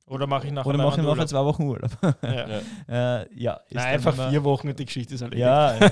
Oder 0.07 0.27
mache 0.27 0.47
ich 0.47 0.53
nachher 0.53 0.67
oder 0.69 0.79
mache 0.79 1.01
ich 1.01 1.07
nachher 1.07 1.27
zwei 1.27 1.45
Wochen 1.45 1.63
Urlaub. 1.63 1.91
Ja. 2.23 3.23
äh, 3.23 3.27
ja, 3.35 3.55
ist 3.55 3.75
Nein, 3.75 3.95
einfach 3.95 4.29
vier 4.29 4.45
Wochen 4.45 4.69
und 4.69 4.79
die 4.79 4.85
Geschichte 4.85 5.15
ist 5.15 5.23
erledigt. 5.23 5.41
Ja, 5.41 5.77
ja. 5.77 5.91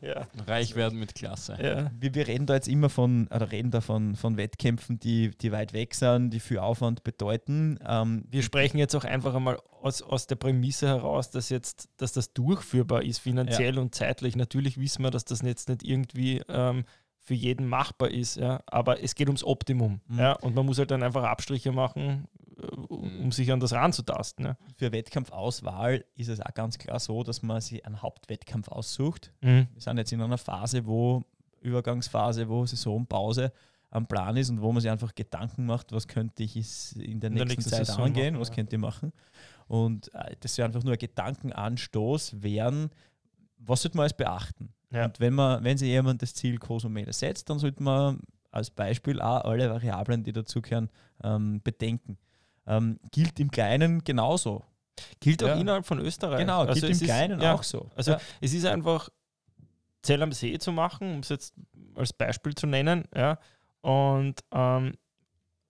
ja. 0.00 0.26
Reich 0.46 0.74
werden 0.74 0.98
mit 0.98 1.14
Klasse. 1.14 1.56
ja. 1.62 1.90
wir, 1.96 2.14
wir 2.14 2.26
reden 2.26 2.46
da 2.46 2.54
jetzt 2.54 2.66
immer 2.66 2.88
von, 2.88 3.28
oder 3.28 3.52
reden 3.52 3.70
da 3.70 3.80
von, 3.80 4.16
von 4.16 4.36
Wettkämpfen, 4.36 4.98
die, 4.98 5.30
die 5.30 5.52
weit 5.52 5.72
weg 5.72 5.94
sind, 5.94 6.30
die 6.30 6.40
viel 6.40 6.58
Aufwand 6.58 7.04
bedeuten. 7.04 7.78
Ähm, 7.86 8.24
Wir 8.28 8.42
sprechen 8.42 8.78
jetzt 8.78 8.96
auch 8.96 9.04
einfach 9.04 9.34
einmal 9.34 9.58
aus, 9.80 10.02
aus 10.02 10.26
der 10.26 10.36
Prämisse 10.36 10.88
heraus, 10.88 11.30
dass 11.30 11.50
jetzt, 11.50 11.88
dass 11.98 12.12
das 12.12 12.32
durchführbar 12.32 13.02
ist, 13.02 13.18
finanziell 13.18 13.78
und 13.78 13.94
zeitlich. 13.94 14.34
Natürlich 14.34 14.78
wissen 14.78 15.04
wir, 15.04 15.10
dass 15.10 15.24
das 15.24 15.42
jetzt 15.42 15.68
nicht 15.68 15.84
irgendwie 15.84 16.42
ähm, 16.48 16.84
für 17.30 17.34
jeden 17.34 17.68
machbar 17.68 18.10
ist, 18.10 18.36
ja, 18.36 18.60
aber 18.66 19.02
es 19.04 19.14
geht 19.14 19.28
ums 19.28 19.44
Optimum. 19.44 20.00
Mhm. 20.08 20.18
Ja, 20.18 20.32
und 20.32 20.54
man 20.56 20.66
muss 20.66 20.78
halt 20.78 20.90
dann 20.90 21.02
einfach 21.02 21.22
Abstriche 21.22 21.70
machen, 21.70 22.26
um 22.88 23.24
Mhm. 23.26 23.32
sich 23.32 23.50
an 23.52 23.60
das 23.60 23.72
ranzutasten. 23.72 24.44
Ja. 24.46 24.56
für 24.76 24.92
Wettkampfauswahl 24.92 26.04
ist 26.16 26.28
es 26.28 26.40
auch 26.40 26.54
ganz 26.54 26.78
klar 26.78 26.98
so, 26.98 27.22
dass 27.22 27.42
man 27.42 27.60
sich 27.60 27.84
einen 27.86 28.02
Hauptwettkampf 28.02 28.68
aussucht. 28.68 29.32
Mhm. 29.40 29.68
Wir 29.72 29.80
sind 29.80 29.98
jetzt 29.98 30.12
in 30.12 30.20
einer 30.22 30.38
Phase, 30.38 30.86
wo 30.86 31.22
Übergangsphase, 31.60 32.48
wo 32.48 32.64
Saisonpause 32.66 33.52
am 33.90 34.06
Plan 34.06 34.36
ist 34.36 34.50
und 34.50 34.62
wo 34.62 34.72
man 34.72 34.80
sich 34.80 34.90
einfach 34.90 35.14
Gedanken 35.14 35.66
macht, 35.66 35.92
was 35.92 36.06
könnte 36.06 36.42
ich 36.42 36.56
in 36.96 37.20
der 37.20 37.30
In 37.30 37.36
der 37.36 37.44
nächsten 37.44 37.48
nächsten 37.48 37.70
Zeit 37.70 37.86
Saison 37.86 38.04
angehen, 38.04 38.34
machen, 38.34 38.40
was 38.40 38.48
ja. 38.48 38.54
könnte 38.54 38.76
ich 38.76 38.80
machen. 38.80 39.12
Und 39.66 40.14
äh, 40.14 40.36
das 40.40 40.54
soll 40.54 40.64
einfach 40.64 40.84
nur 40.84 40.92
ein 40.94 40.98
Gedankenanstoß 40.98 42.42
werden, 42.42 42.90
was 43.58 43.82
sollte 43.82 43.96
man 43.96 44.04
alles 44.04 44.14
beachten. 44.14 44.72
Ja. 44.92 45.06
Und 45.06 45.20
wenn 45.20 45.34
man, 45.34 45.62
wenn 45.64 45.76
sich 45.76 45.88
jemand 45.88 46.22
das 46.22 46.34
Ziel 46.34 46.58
Cozumel 46.58 47.12
setzt, 47.12 47.50
dann 47.50 47.58
sollte 47.58 47.82
man 47.82 48.20
als 48.50 48.70
Beispiel 48.70 49.20
auch 49.20 49.44
alle 49.44 49.70
Variablen, 49.70 50.24
die 50.24 50.32
dazugehören, 50.32 50.88
ähm, 51.22 51.60
bedenken. 51.62 52.18
Ähm, 52.70 52.98
gilt 53.10 53.40
im 53.40 53.50
Kleinen 53.50 54.04
genauso. 54.04 54.64
Gilt 55.18 55.42
auch 55.42 55.48
Ja. 55.48 55.54
innerhalb 55.54 55.86
von 55.86 55.98
Österreich. 55.98 56.40
Genau, 56.40 56.60
Also 56.60 56.72
gilt 56.74 56.84
im 56.84 56.90
es 56.92 57.00
ist- 57.02 57.06
Kleinen 57.06 57.40
ja, 57.40 57.54
auch 57.54 57.62
so. 57.62 57.90
Also 57.96 58.12
ja. 58.12 58.20
es 58.40 58.52
ist 58.54 58.64
einfach 58.66 59.08
Zell 60.02 60.22
am 60.22 60.32
See 60.32 60.58
zu 60.58 60.72
machen, 60.72 61.14
um 61.14 61.20
es 61.20 61.28
jetzt 61.30 61.54
als 61.94 62.12
Beispiel 62.12 62.54
zu 62.54 62.66
nennen, 62.66 63.04
ja. 63.14 63.38
Und 63.82 64.40
ähm, 64.52 64.94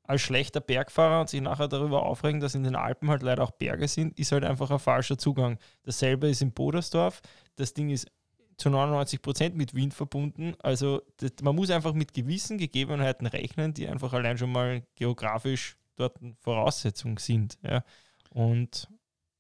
als 0.05 0.21
schlechter 0.23 0.61
Bergfahrer 0.61 1.21
und 1.21 1.29
sich 1.29 1.41
nachher 1.41 1.69
darüber 1.69 2.03
aufregen, 2.05 2.41
dass 2.41 2.55
in 2.55 2.65
den 2.65 2.75
Alpen 2.77 3.09
halt 3.11 3.23
leider 3.23 3.43
auch 3.45 3.53
Berge 3.53 3.87
sind, 3.89 4.19
ist 4.19 4.33
halt 4.33 4.45
einfach 4.45 4.71
ein 4.71 4.79
falscher 4.81 5.17
Zugang. 5.19 5.59
Dasselbe 5.85 6.29
ist 6.29 6.43
in 6.43 6.53
Bodersdorf. 6.53 7.21
Das 7.57 7.73
Ding 7.75 7.91
ist 7.91 8.09
zu 8.57 8.69
99 8.71 9.23
Prozent 9.23 9.57
mit 9.57 9.75
Wind 9.75 9.95
verbunden. 9.95 10.55
Also 10.63 11.03
das, 11.19 11.33
man 11.43 11.55
muss 11.57 11.71
einfach 11.71 11.95
mit 11.95 12.13
gewissen 12.13 12.59
Gegebenheiten 12.59 13.27
rechnen, 13.27 13.73
die 13.75 13.89
einfach 13.89 14.13
allein 14.13 14.37
schon 14.37 14.53
mal 14.53 14.83
geografisch 14.97 15.77
dort 15.97 16.21
eine 16.21 16.35
Voraussetzung 16.41 17.19
sind. 17.19 17.59
Ja. 17.63 17.85
Und 18.31 18.89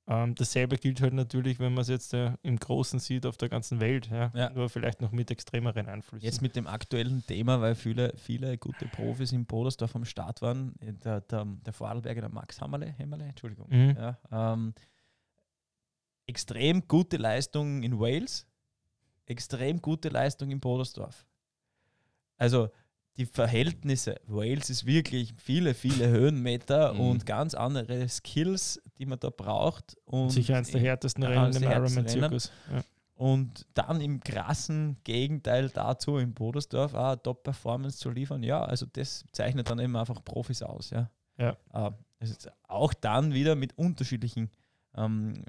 ähm, 0.07 0.35
dasselbe 0.35 0.77
gilt 0.77 1.01
halt 1.01 1.13
natürlich, 1.15 1.61
wenn 1.61 1.73
man 1.73 1.83
es 1.83 1.89
jetzt 1.89 2.15
äh, 2.15 2.33
im 2.43 2.59
Großen 2.59 2.99
sieht 2.99 3.27
auf 3.27 3.37
der 3.37 3.49
ganzen 3.49 3.81
Welt. 3.81 4.09
Ja. 4.11 4.33
Ja. 4.35 4.51
Nur 4.51 4.69
vielleicht 4.69 5.01
noch 5.01 5.13
mit 5.13 5.31
extremeren 5.31 5.87
Einflüssen. 5.87 6.25
Jetzt 6.25 6.43
mit 6.43 6.57
dem 6.57 6.67
aktuellen 6.67 7.25
Thema, 7.27 7.61
weil 7.61 7.77
viele, 7.77 8.13
viele 8.17 8.59
gute 8.59 8.87
Profis 8.87 9.31
in 9.31 9.47
Bodersdorf 9.47 9.95
am 9.95 10.05
Start 10.05 10.43
waren, 10.43 10.75
der, 10.81 11.21
der, 11.21 11.45
der 11.45 11.73
Vorarlberger, 11.73 12.23
der 12.23 12.31
Max 12.31 12.61
Hammerle, 12.61 12.87
Hämmerle, 12.87 13.25
Entschuldigung, 13.25 13.69
Mhm. 13.71 13.97
ja, 13.97 14.19
ähm, 14.33 14.75
extrem 16.27 16.87
gute 16.89 17.17
Leistung 17.17 17.83
in 17.83 17.99
Wales, 18.01 18.47
extrem 19.27 19.81
gute 19.81 20.09
Leistung 20.09 20.51
in 20.51 20.59
Bodersdorf. 20.61 21.25
Also 22.37 22.71
die 23.17 23.27
Verhältnisse, 23.27 24.17
Wales 24.27 24.71
ist 24.71 24.87
wirklich 24.87 25.35
viele, 25.37 25.75
viele 25.75 26.09
Höhenmeter 26.09 26.95
Mhm. 26.95 27.01
und 27.01 27.27
ganz 27.27 27.55
andere 27.55 28.09
Skills, 28.09 28.81
die 28.99 29.07
man 29.07 29.19
da 29.19 29.31
braucht. 29.31 29.97
Und 30.05 30.31
Sicher 30.31 30.57
eines 30.57 30.71
der 30.71 30.81
härtesten 30.81 31.23
Ja, 31.25 31.31
Rennen 31.31 31.55
im 31.57 31.63
Ironman-Zirkus. 31.71 32.51
Ja. 32.73 32.83
Und 33.15 33.67
dann 33.75 34.01
im 34.01 34.21
krassen 34.21 34.97
Gegenteil 35.05 35.69
dazu 35.69 36.17
in 36.17 36.33
Bodersdorf 36.33 36.95
auch 36.95 37.17
Top-Performance 37.17 37.99
zu 37.99 38.09
liefern, 38.11 38.43
ja, 38.43 38.63
also 38.65 38.87
das 38.91 39.25
zeichnet 39.33 39.69
dann 39.69 39.79
eben 39.79 39.95
einfach 39.97 40.25
Profis 40.25 40.63
aus, 40.63 40.89
ja. 40.91 41.11
Ja. 41.37 41.57
Äh, 41.75 41.91
ist 42.21 42.51
auch 42.69 42.95
dann 42.95 43.35
wieder 43.35 43.57
mit 43.57 43.77
unterschiedlichen 43.77 44.51
ähm, 44.95 45.45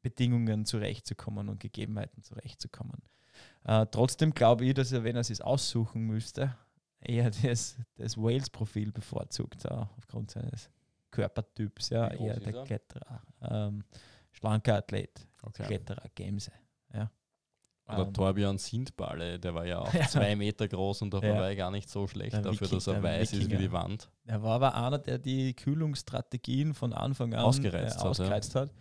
Bedingungen 0.00 0.64
zurechtzukommen 0.64 1.48
und 1.48 1.60
Gegebenheiten 1.60 2.22
zurechtzukommen. 2.22 3.02
Äh, 3.64 3.86
trotzdem 3.90 4.32
glaube 4.34 4.64
ich, 4.64 4.74
dass 4.74 4.92
er, 4.92 5.04
wenn 5.04 5.16
er 5.16 5.20
es 5.20 5.40
aussuchen 5.40 6.02
müsste, 6.06 6.56
eher 7.04 7.30
das, 7.30 7.76
das 7.96 8.16
Wales-Profil 8.16 8.92
bevorzugt, 8.92 9.70
auch 9.70 9.88
aufgrund 9.96 10.30
seines 10.30 10.70
Körpertyps, 11.10 11.90
ja, 11.90 12.08
eher 12.08 12.38
der 12.40 12.54
er? 12.54 12.64
Kletterer. 12.64 13.22
Ähm, 13.42 13.84
schlanker 14.30 14.76
Athlet, 14.76 15.26
Okay. 15.42 15.64
Kletterer, 15.64 16.04
Gemse. 16.14 16.52
Oder 17.88 18.06
Ähm, 18.06 18.12
Torbjörn 18.14 18.58
Sindballe, 18.58 19.40
der 19.40 19.54
war 19.54 19.66
ja 19.66 19.80
auch 19.80 19.92
Ja. 19.92 20.06
zwei 20.06 20.36
Meter 20.36 20.68
groß 20.68 21.02
und 21.02 21.12
dabei 21.12 21.26
Ja. 21.28 21.34
war 21.34 21.48
er 21.48 21.56
gar 21.56 21.70
nicht 21.72 21.90
so 21.90 22.06
schlecht, 22.06 22.32
Der 22.32 22.40
dafür, 22.42 22.60
Wiki- 22.68 22.76
dass 22.76 22.86
er 22.86 23.02
weiß 23.02 23.32
ist 23.32 23.38
wie 23.40 23.44
Wikinger. 23.46 23.58
die 23.60 23.72
Wand. 23.72 24.08
Er 24.24 24.40
war 24.42 24.54
aber 24.54 24.74
einer, 24.76 24.98
der 25.00 25.18
die 25.18 25.52
Kühlungsstrategien 25.54 26.74
von 26.74 26.92
Anfang 26.92 27.34
an 27.34 27.40
Ausgereizt 27.40 27.96
äh, 27.96 27.98
hat, 27.98 28.04
ja. 28.04 28.10
ausgereizt 28.10 28.54
hat. 28.54 28.72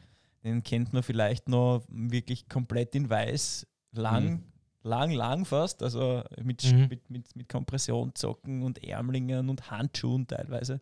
Den 0.43 0.61
kennt 0.61 0.93
man 0.93 1.01
vielleicht 1.01 1.49
noch 1.49 1.83
wirklich 1.89 2.47
komplett 2.47 2.93
in 2.93 3.09
weiß, 3.09 3.65
lang, 3.91 4.23
Mhm. 4.29 4.43
Lang, 4.83 5.11
lang 5.11 5.45
fast, 5.45 5.83
also 5.83 6.23
mit, 6.41 6.63
Mhm. 6.71 6.87
mit, 6.89 7.09
mit, 7.09 7.35
mit 7.35 7.49
Kompressionssocken 7.49 8.63
und 8.63 8.83
Ärmlingen 8.83 9.49
und 9.49 9.69
Handschuhen 9.71 10.27
teilweise, 10.27 10.81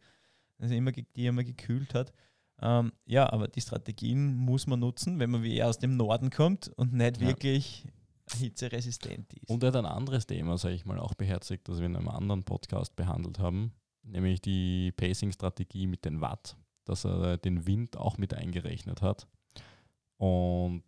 also 0.60 0.74
immer, 0.74 0.92
die 0.92 1.06
er 1.16 1.30
immer 1.30 1.44
gekühlt 1.44 1.94
hat. 1.94 2.14
Ähm, 2.62 2.92
ja, 3.06 3.32
aber 3.32 3.48
die 3.48 3.62
Strategien 3.62 4.36
muss 4.36 4.68
man 4.68 4.80
nutzen, 4.82 5.20
wenn 5.20 5.30
man 5.30 5.44
wie 5.44 5.58
er 5.58 5.70
aus 5.70 5.80
dem 5.80 5.96
Norden 5.98 6.30
kommt 6.30 6.68
und 6.78 6.94
nicht 6.94 7.22
Ja. 7.22 7.28
wirklich 7.28 7.86
hitzeresistent 8.38 9.34
ist. 9.34 9.50
Und 9.50 9.64
er 9.64 9.68
hat 9.68 9.76
ein 9.78 9.86
anderes 9.86 10.28
Thema, 10.28 10.58
sage 10.58 10.76
ich 10.76 10.86
mal, 10.86 11.00
auch 11.00 11.14
beherzigt, 11.14 11.68
das 11.68 11.80
wir 11.80 11.86
in 11.86 11.96
einem 11.96 12.10
anderen 12.10 12.44
Podcast 12.44 12.96
behandelt 12.96 13.40
haben, 13.40 13.72
nämlich 14.04 14.42
die 14.42 14.92
Pacing-Strategie 14.92 15.88
mit 15.88 16.06
den 16.06 16.22
Watt, 16.22 16.56
dass 16.86 17.06
er 17.06 17.38
den 17.38 17.66
Wind 17.66 17.98
auch 17.98 18.18
mit 18.18 18.34
eingerechnet 18.34 19.02
hat 19.02 19.28
und 20.18 20.84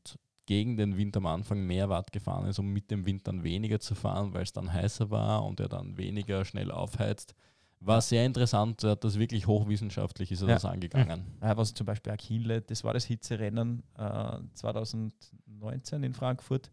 gegen 0.46 0.76
den 0.78 0.98
Wind 0.98 1.16
am 1.18 1.26
Anfang 1.28 1.66
mehr 1.66 1.90
Watt 1.90 2.12
gefahren 2.12 2.48
ist, 2.48 2.60
um 2.60 2.68
mit 2.74 2.90
dem 2.92 3.06
Wind 3.06 3.28
dann 3.28 3.44
weniger 3.44 3.80
zu 3.80 3.96
fahren, 3.96 4.34
weil 4.34 4.44
es 4.44 4.54
dann 4.54 4.72
heißer 4.74 5.10
war 5.10 5.46
und 5.46 5.60
er 5.60 5.70
dann 5.70 5.98
weniger 5.98 6.44
schnell 6.46 6.72
aufheizt. 6.72 7.36
War 7.80 8.02
sehr 8.02 8.26
interessant, 8.26 8.84
er 8.84 8.92
hat 8.92 9.04
das 9.04 9.18
wirklich 9.18 9.48
hochwissenschaftlich 9.48 10.32
ist 10.32 10.42
er 10.42 10.50
Ja. 10.50 10.54
das 10.56 10.66
angegangen. 10.66 11.26
Ja, 11.42 11.58
was 11.58 11.74
zum 11.74 11.86
Beispiel 11.86 12.12
Achille, 12.14 12.62
das 12.62 12.84
war 12.84 12.94
das 12.94 13.06
Hitzerennen 13.06 13.82
äh, 13.98 14.38
2019 14.54 16.04
in 16.04 16.14
Frankfurt. 16.14 16.72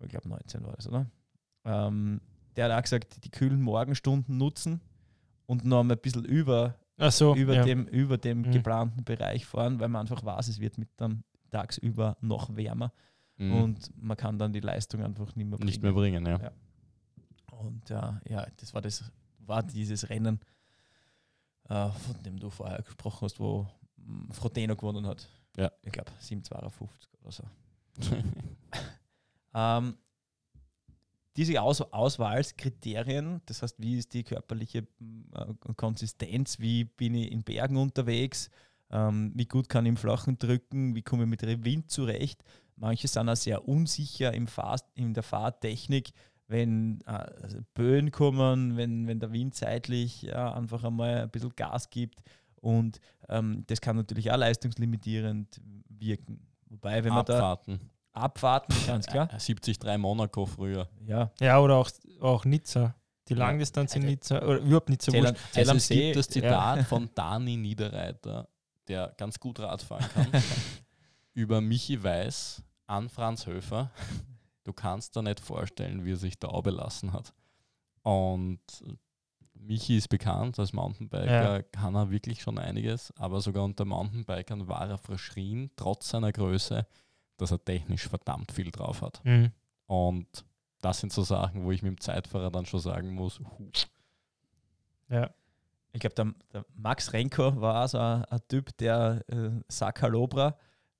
Ich 0.00 0.08
glaube 0.10 0.28
19 0.28 0.64
war 0.64 0.72
das, 0.74 0.88
oder? 0.88 1.06
Ähm, 1.64 2.20
der 2.56 2.66
hat 2.66 2.78
auch 2.78 2.82
gesagt, 2.82 3.24
die 3.24 3.30
kühlen 3.30 3.62
Morgenstunden 3.62 4.36
nutzen 4.36 4.80
und 5.46 5.64
noch 5.64 5.82
mal 5.84 5.94
ein 5.94 6.00
bisschen 6.00 6.24
über, 6.24 6.76
so, 7.10 7.34
über 7.34 7.54
ja. 7.54 7.62
dem, 7.64 7.86
über 7.86 8.18
dem 8.18 8.42
Mhm. 8.42 8.50
geplanten 8.52 9.04
Bereich 9.04 9.46
fahren, 9.46 9.80
weil 9.80 9.88
man 9.88 10.02
einfach 10.02 10.24
weiß, 10.24 10.48
es 10.48 10.60
wird 10.60 10.78
mit 10.78 10.88
dann 10.96 11.24
tagsüber 11.52 12.16
noch 12.20 12.56
wärmer 12.56 12.92
Mhm. 13.38 13.62
und 13.62 14.02
man 14.02 14.16
kann 14.16 14.38
dann 14.38 14.52
die 14.52 14.60
Leistung 14.60 15.02
einfach 15.02 15.34
nicht 15.34 15.46
mehr 15.48 15.56
bringen. 15.56 15.66
nicht 15.66 15.82
mehr 15.82 15.92
bringen, 15.92 16.26
ja. 16.26 16.38
Ja. 16.38 16.52
Und 17.50 17.90
äh, 17.90 18.12
ja, 18.30 18.46
das 18.58 18.74
war 18.74 18.82
das, 18.82 19.10
war 19.38 19.62
dieses 19.62 20.08
Rennen, 20.10 20.38
äh, 21.68 21.88
von 21.90 22.22
dem 22.24 22.38
du 22.38 22.50
vorher 22.50 22.82
gesprochen 22.82 23.24
hast, 23.24 23.40
wo 23.40 23.66
mm, 23.96 24.30
Frodeno 24.32 24.76
gewonnen 24.76 25.06
hat. 25.06 25.28
Ja. 25.56 25.72
Ich 25.82 25.92
glaube 25.92 26.10
752 26.18 27.08
oder 27.22 27.32
so. 27.32 27.44
Ähm, 29.54 29.98
diese 31.36 31.60
Aus 31.60 31.82
Auswahlskriterien, 31.82 33.42
das 33.44 33.62
heißt, 33.62 33.78
wie 33.78 33.98
ist 33.98 34.14
die 34.14 34.24
körperliche 34.24 34.86
mm, 34.98 35.22
äh, 35.34 35.74
Konsistenz, 35.76 36.58
wie 36.58 36.84
bin 36.84 37.14
ich 37.14 37.30
in 37.30 37.42
Bergen 37.42 37.76
unterwegs, 37.76 38.48
ähm, 38.92 39.32
wie 39.34 39.46
gut 39.46 39.68
kann 39.68 39.84
ich 39.86 39.90
im 39.90 39.96
Flachen 39.96 40.38
drücken, 40.38 40.94
wie 40.94 41.02
komme 41.02 41.24
ich 41.24 41.28
mit 41.28 41.42
dem 41.42 41.64
Wind 41.64 41.90
zurecht. 41.90 42.42
Manche 42.76 43.08
sind 43.08 43.28
auch 43.28 43.36
sehr 43.36 43.66
unsicher 43.68 44.32
im 44.34 44.46
Fahr 44.46 44.80
in 44.94 45.14
der 45.14 45.22
Fahrtechnik, 45.22 46.10
wenn 46.48 47.00
äh, 47.06 47.10
also 47.10 47.58
Böen 47.74 48.10
kommen, 48.10 48.76
wenn, 48.76 49.06
wenn 49.06 49.20
der 49.20 49.32
Wind 49.32 49.54
seitlich 49.54 50.26
äh, 50.28 50.32
einfach 50.32 50.84
einmal 50.84 51.22
ein 51.22 51.30
bisschen 51.30 51.54
Gas 51.56 51.90
gibt. 51.90 52.22
Und 52.56 53.00
ähm, 53.28 53.64
das 53.66 53.80
kann 53.80 53.96
natürlich 53.96 54.30
auch 54.30 54.36
leistungslimitierend 54.36 55.60
wirken. 55.88 56.46
Wobei, 56.68 57.02
wenn 57.04 57.12
man 57.12 57.24
da 57.24 57.34
Abfahrten. 57.52 57.80
abwarten, 58.12 58.74
ganz 58.86 59.06
klar. 59.06 59.26
Äh, 59.26 59.38
73 59.38 59.78
Monaco 59.98 60.46
früher. 60.46 60.88
Ja, 61.06 61.30
Ja, 61.40 61.58
oder 61.60 61.76
auch, 61.76 61.90
auch 62.20 62.44
Nizza. 62.44 62.94
Die 63.28 63.34
Ja. 63.34 63.38
Langdistanz 63.40 63.94
in 63.94 64.02
Also- 64.02 64.10
Nizza, 64.10 64.42
oder 64.42 64.58
überhaupt 64.58 64.88
nicht 64.88 65.02
so 65.02 65.12
wurscht. 65.12 65.34
Also 65.54 65.70
am 65.70 65.76
es 65.76 65.86
See, 65.86 66.02
gibt 66.06 66.16
das 66.16 66.28
Zitat 66.28 66.84
von 66.86 67.08
Dani 67.14 67.56
Niederreiter, 67.56 68.48
der 68.88 69.14
ganz 69.16 69.38
gut 69.40 69.60
Rad 69.60 69.82
fahren 69.82 70.08
kann, 70.14 70.28
über 71.34 71.60
Michi 71.60 72.02
Weiß 72.02 72.62
an 72.86 73.08
Franz 73.08 73.46
Höfer. 73.46 73.90
Du 74.64 74.72
kannst 74.72 75.16
dir 75.16 75.22
nicht 75.22 75.40
vorstellen, 75.40 76.04
wie 76.04 76.12
er 76.12 76.16
sich 76.16 76.38
da 76.38 76.48
belassen 76.60 77.12
hat. 77.12 77.32
Und 78.02 78.60
Michi 79.54 79.96
ist 79.96 80.08
bekannt 80.08 80.58
als 80.58 80.72
Mountainbiker, 80.72 81.56
Ja. 81.56 81.62
kann 81.62 81.94
er 81.94 82.10
wirklich 82.10 82.42
schon 82.42 82.58
einiges, 82.58 83.12
aber 83.16 83.40
sogar 83.40 83.64
unter 83.64 83.84
Mountainbikern 83.84 84.66
war 84.68 84.88
er 84.88 84.98
verschrien, 84.98 85.70
trotz 85.76 86.08
seiner 86.10 86.32
Größe, 86.32 86.86
dass 87.36 87.50
er 87.52 87.64
technisch 87.64 88.08
verdammt 88.08 88.50
viel 88.52 88.70
drauf 88.70 89.02
hat. 89.02 89.24
Mhm. 89.24 89.52
Und 89.86 90.26
das 90.80 90.98
sind 91.00 91.12
so 91.12 91.22
Sachen, 91.22 91.64
wo 91.64 91.70
ich 91.70 91.82
mit 91.82 91.90
dem 91.92 92.00
Zeitfahrer 92.00 92.50
dann 92.50 92.66
schon 92.66 92.80
sagen 92.80 93.12
muss, 93.14 93.38
hu, 93.38 93.70
Ja. 95.08 95.30
Ich 95.92 96.00
glaube, 96.00 96.14
der, 96.14 96.32
der 96.52 96.64
Max 96.74 97.12
Renko 97.12 97.60
war 97.60 97.84
auch 97.84 97.88
so 97.88 97.98
ein, 97.98 98.24
ein 98.24 98.40
Typ, 98.48 98.76
der 98.78 99.22
äh, 99.28 99.50
Sakalobra 99.68 100.56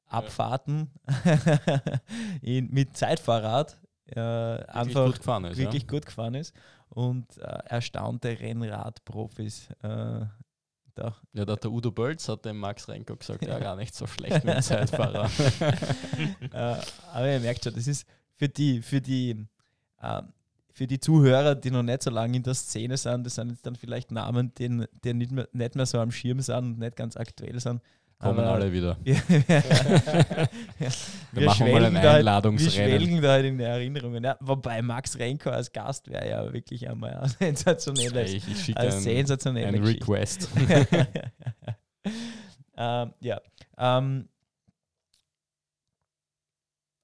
Abfahrten 0.07 0.91
in, 2.43 2.71
mit 2.71 2.97
Zeitfahrrad 2.97 3.81
äh, 4.07 4.17
wirklich 4.17 4.69
einfach 4.77 5.07
gut 5.07 5.17
gefahren 5.19 5.45
ist. 5.47 5.57
wirklich 5.57 5.89
gut 5.89 6.05
gefahren 6.05 6.35
ist 6.35 6.55
und 6.91 7.39
äh, 7.39 7.59
erstaunte 7.65 8.39
Rennradprofis 8.39 9.71
äh, 9.83 10.27
da. 10.95 11.17
Ja, 11.33 11.45
der, 11.47 11.57
der 11.57 11.71
Udo 11.71 11.91
Bölz 11.91 12.29
hat 12.29 12.45
dem 12.45 12.59
Max 12.59 12.89
Renko 12.89 13.17
gesagt, 13.17 13.45
ja, 13.47 13.59
gar 13.59 13.77
nicht 13.77 13.95
so 13.95 14.07
schlecht 14.07 14.45
mit 14.45 14.63
Zeitfahrer. 14.65 15.31
äh, 16.53 16.77
aber 17.13 17.33
ihr 17.33 17.41
merkt 17.41 17.65
schon, 17.65 17.75
das 17.75 17.87
ist 17.87 18.07
für 18.35 18.49
die, 18.49 18.83
für 18.83 19.01
die, 19.01 19.47
äh, 20.01 20.23
für 20.73 20.87
die 20.87 20.99
Zuhörer, 21.01 21.55
die 21.55 21.71
noch 21.71 21.83
nicht 21.83 22.03
so 22.03 22.11
lange 22.11 22.37
in 22.37 22.43
der 22.43 22.55
Szene 22.55 22.97
sind, 22.97 23.25
das 23.25 23.35
sind 23.35 23.51
jetzt 23.51 23.67
dann 23.67 23.77
vielleicht 23.77 24.11
Namen, 24.11 24.53
die, 24.59 24.85
die 25.05 25.15
nicht, 25.15 25.31
mehr, 25.33 25.49
nicht 25.53 25.75
mehr 25.75 25.87
so 25.87 25.99
am 26.01 26.11
Schirm 26.11 26.41
sind 26.41 26.57
und 26.57 26.79
nicht 26.79 26.97
ganz 26.97 27.17
aktuell 27.17 27.59
sind. 27.61 27.81
Kommen 28.19 28.39
Aber 28.39 28.53
alle 28.53 28.73
wieder. 28.73 28.97
wir, 29.05 29.17
Wir, 31.33 31.45
machen 31.47 31.71
mal 31.73 31.85
ein 31.85 31.93
schwelgen 31.93 31.95
da 31.95 32.01
halt- 32.01 32.03
wir 32.03 32.11
Einladungsrennen. 32.13 32.91
schwelgen 33.01 33.21
da 33.23 33.31
halt 33.33 33.45
in 33.47 33.59
die 33.59 33.65
Erinnerungen. 33.65 34.23
Ja, 34.23 34.37
wobei 34.41 34.81
Max 34.81 35.19
Renko 35.19 35.51
als 35.51 35.73
Gast 35.73 36.09
wäre 36.09 36.29
ja 36.29 36.53
wirklich 36.53 36.89
einmal 36.89 37.17
ein 37.17 37.29
sensationelles, 37.57 38.33
Ich, 38.33 38.47
ich 38.49 38.65
schicke 38.65 38.79
ein, 38.79 38.93
sensationelle 38.93 39.67
ein. 39.77 39.83
Request. 39.83 40.49
ähm, 42.77 43.13
ja. 43.21 43.41
Ähm, 43.77 44.29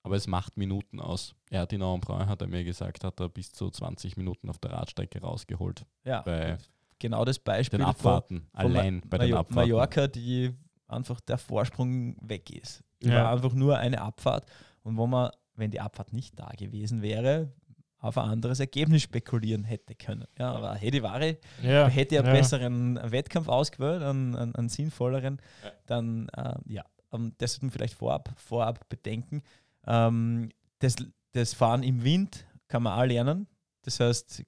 Aber 0.09 0.17
es 0.17 0.27
macht 0.27 0.57
Minuten 0.57 1.01
aus. 1.01 1.35
Er 1.51 1.61
hat 1.63 1.73
in 1.73 1.83
Embrun, 1.83 2.27
hat 2.27 2.41
er 2.41 2.49
mir 2.49 2.65
gesagt, 2.65 3.05
hat 3.05 3.21
er 3.21 3.29
bis 3.29 3.53
zu 3.53 3.71
20 3.71 4.17
Minuten 4.17 4.49
auf 4.49 4.59
der 4.59 4.73
Radstrecke 4.73 5.21
rausgeholt. 5.21 5.85
ja, 6.05 6.23
Bei 6.23 6.57
genau 6.99 7.25
das 7.25 7.39
Beispiel 7.39 7.79
den 7.79 7.85
von, 7.85 7.91
Abfahrten. 7.95 8.41
von 8.53 8.61
Allein 8.61 9.03
bei 9.09 9.19
den 9.19 9.27
Major- 9.29 9.41
Abfahrten. 9.41 9.55
Mallorca, 9.71 10.07
die 10.09 10.55
einfach 10.87 11.21
der 11.21 11.37
Vorsprung 11.39 12.17
weg 12.27 12.51
ist. 12.51 12.83
Ja. 13.03 13.25
War 13.25 13.33
einfach 13.33 13.53
nur 13.53 13.77
eine 13.79 14.01
Abfahrt. 14.01 14.47
Und 14.83 14.97
wo 14.97 15.07
man, 15.07 15.31
wenn 15.55 15.71
die 15.71 15.81
Abfahrt 15.81 16.13
nicht 16.13 16.39
da 16.39 16.49
gewesen 16.57 17.03
wäre, 17.03 17.53
auf 18.01 18.17
ein 18.17 18.31
anderes 18.31 18.61
Ergebnis 18.61 19.03
spekulieren 19.03 19.65
hätte 19.65 19.95
können. 19.95 20.25
Ja, 20.39 20.53
aber 20.53 20.75
Hedi 20.77 21.03
Wari 21.03 21.37
Ja. 21.63 21.87
hätte 21.89 22.15
ja 22.15 22.25
ja. 22.25 22.33
besseren 22.33 22.99
Wettkampf 23.13 23.49
ausgewählt, 23.49 24.03
einen, 24.03 24.35
einen, 24.37 24.55
einen 24.55 24.69
sinnvolleren, 24.69 25.41
Ja. 25.65 25.71
dann 25.87 26.29
äh, 26.31 26.55
ja, 26.67 26.85
ähm, 27.13 27.35
das 27.39 27.53
sollte 27.53 27.67
man 27.67 27.73
vielleicht 27.73 27.95
vorab, 27.95 28.33
vorab 28.37 28.89
bedenken. 28.89 29.43
Ähm, 29.89 30.51
das, 30.81 30.97
das 31.33 31.55
Fahren 31.55 31.83
im 31.83 32.05
Wind 32.05 32.47
kann 32.69 32.83
man 32.83 32.99
auch 32.99 33.05
lernen. 33.07 33.47
Das 33.83 33.99
heißt, 34.01 34.43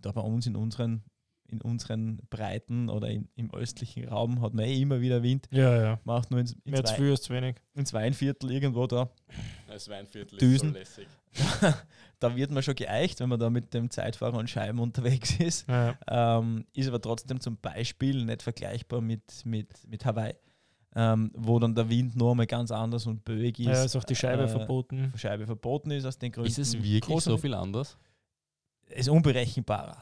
da 0.00 0.12
bei 0.12 0.20
uns 0.22 0.46
in 0.46 0.56
unseren, 0.56 1.02
in 1.48 1.60
unseren 1.60 2.16
Breiten 2.30 2.88
oder 2.88 3.08
in, 3.10 3.28
im 3.36 3.52
östlichen 3.54 4.08
Raum 4.08 4.40
hat 4.40 4.54
man 4.54 4.64
eh 4.64 4.80
immer 4.80 5.00
wieder 5.00 5.22
Wind. 5.22 5.46
Ja, 5.50 5.76
ja. 5.82 6.00
Macht 6.04 6.30
nur 6.30 6.40
ins, 6.40 6.56
Mehr 6.64 6.80
ins, 6.80 6.88
zu 6.90 6.94
Wei 6.94 6.98
viel 6.98 7.10
als 7.10 7.22
zu 7.22 7.32
wenig. 7.34 7.56
ins 7.74 7.92
Weinviertel 7.92 8.50
irgendwo 8.50 8.86
da. 8.86 9.10
Das 9.68 9.88
Weinviertel 9.88 10.38
Düsen. 10.38 10.72
lässig. 10.72 11.06
da 12.20 12.34
wird 12.36 12.50
man 12.50 12.62
schon 12.62 12.76
geeicht, 12.76 13.20
wenn 13.20 13.28
man 13.28 13.40
da 13.40 13.50
mit 13.50 13.74
dem 13.74 13.90
Zeitfahrer 13.90 14.38
und 14.38 14.48
Scheiben 14.48 14.78
unterwegs 14.78 15.38
ist. 15.40 15.68
Ja, 15.68 15.98
Ähm, 16.08 16.64
ist 16.72 16.88
aber 16.88 17.00
trotzdem 17.00 17.40
zum 17.40 17.56
Beispiel 17.58 18.24
nicht 18.24 18.42
vergleichbar 18.42 19.00
mit, 19.00 19.44
mit, 19.44 19.68
mit 19.88 20.04
Hawaii, 20.04 20.34
ähm, 20.94 21.30
wo 21.34 21.58
dann 21.58 21.74
der 21.74 21.88
Wind 21.88 22.16
noch 22.16 22.30
einmal 22.32 22.46
ganz 22.46 22.70
anders 22.70 23.06
und 23.06 23.24
böig 23.24 23.58
ist. 23.58 23.66
ja 23.66 23.84
ist 23.84 23.96
auch 23.96 24.04
die 24.04 24.14
Scheibe 24.14 24.44
äh, 24.44 24.48
verboten. 24.48 25.12
Scheibe 25.16 25.46
verboten 25.46 25.90
ist 25.90 26.04
aus 26.04 26.18
den 26.18 26.30
Gründen. 26.32 26.48
Ist 26.50 26.58
es 26.58 26.74
wirklich 26.74 27.00
großer 27.02 27.32
so 27.32 27.36
viel 27.38 27.54
anders? 27.54 27.96
Ist 28.88 29.08
unberechenbarer. 29.08 29.96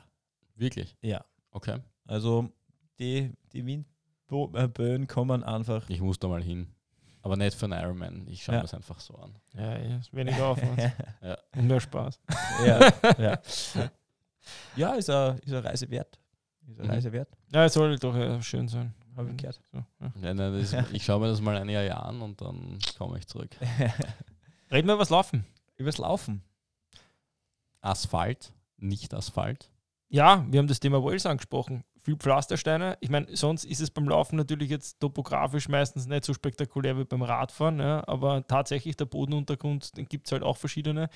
Wirklich? 0.56 0.96
Ja. 1.02 1.24
Okay. 1.50 1.78
Also 2.06 2.48
die, 2.98 3.30
die 3.52 3.64
Windböen 3.64 5.06
kommen 5.06 5.42
einfach. 5.44 5.88
Ich 5.88 6.00
muss 6.00 6.18
da 6.18 6.28
mal 6.28 6.42
hin. 6.42 6.68
Aber 7.24 7.36
nicht 7.36 7.54
für 7.56 7.66
einen 7.66 7.80
Ironman. 7.80 8.26
Ich 8.26 8.42
schaue 8.42 8.56
Ja. 8.56 8.60
mir 8.62 8.64
es 8.64 8.74
einfach 8.74 8.98
so 8.98 9.14
an. 9.14 9.34
Ja, 9.54 9.78
ja, 9.78 9.96
ist 9.98 10.12
weniger 10.12 10.46
Aufwand 10.46 10.78
Ja. 11.22 11.38
und 11.56 11.68
mehr 11.68 11.80
Spaß. 11.80 12.20
ja, 12.66 12.80
ja. 13.18 13.38
ja, 14.76 14.94
ist 14.94 15.08
eine, 15.08 15.38
ist 15.38 15.52
eine 15.52 15.62
Reise 15.64 15.88
wert. 15.90 16.18
Ist 16.68 16.78
eine 16.80 16.88
Mhm. 16.88 16.94
Reise 16.94 17.12
wert, 17.12 17.28
Ja, 17.52 17.64
es 17.64 17.74
soll 17.74 17.96
doch 17.98 18.14
äh, 18.16 18.42
schön 18.42 18.66
sein. 18.68 18.92
Habe 19.16 19.30
ich 19.30 19.36
gehört. 19.36 19.60
So, 19.72 19.78
ja. 20.00 20.12
Ja, 20.22 20.34
nein, 20.34 20.52
das, 20.52 20.74
ich 20.92 21.04
schaue 21.04 21.20
mir 21.20 21.28
das 21.28 21.40
mal 21.40 21.56
ein 21.56 21.68
Jahr 21.68 22.04
an 22.06 22.20
und 22.22 22.40
dann 22.40 22.78
komme 22.98 23.18
ich 23.18 23.26
zurück. 23.26 23.50
Reden 24.70 24.88
wir 24.88 24.94
über 24.94 25.02
das 25.02 25.10
Laufen. 25.10 25.44
Übers 25.76 25.98
Laufen. 25.98 26.42
Asphalt, 27.80 28.52
nicht 28.76 29.12
Asphalt. 29.12 29.70
Ja, 30.08 30.46
wir 30.48 30.58
haben 30.58 30.68
das 30.68 30.80
Thema 30.80 31.02
Wales 31.02 31.26
angesprochen. 31.26 31.84
Viel 32.02 32.16
Pflastersteine. 32.16 32.98
Ich 33.00 33.10
meine, 33.10 33.34
sonst 33.36 33.64
ist 33.64 33.80
es 33.80 33.90
beim 33.90 34.08
Laufen 34.08 34.36
natürlich 34.36 34.70
jetzt 34.70 35.00
topografisch 35.00 35.68
meistens 35.68 36.06
nicht 36.06 36.24
so 36.24 36.34
spektakulär 36.34 36.98
wie 36.98 37.04
beim 37.04 37.22
Radfahren, 37.22 37.78
ja, 37.78 38.06
aber 38.06 38.46
tatsächlich 38.46 38.96
der 38.96 39.04
Bodenuntergrund, 39.04 39.96
den 39.96 40.06
gibt 40.06 40.26
es 40.26 40.32
halt 40.32 40.42
auch 40.42 40.56
verschiedene. 40.56 41.08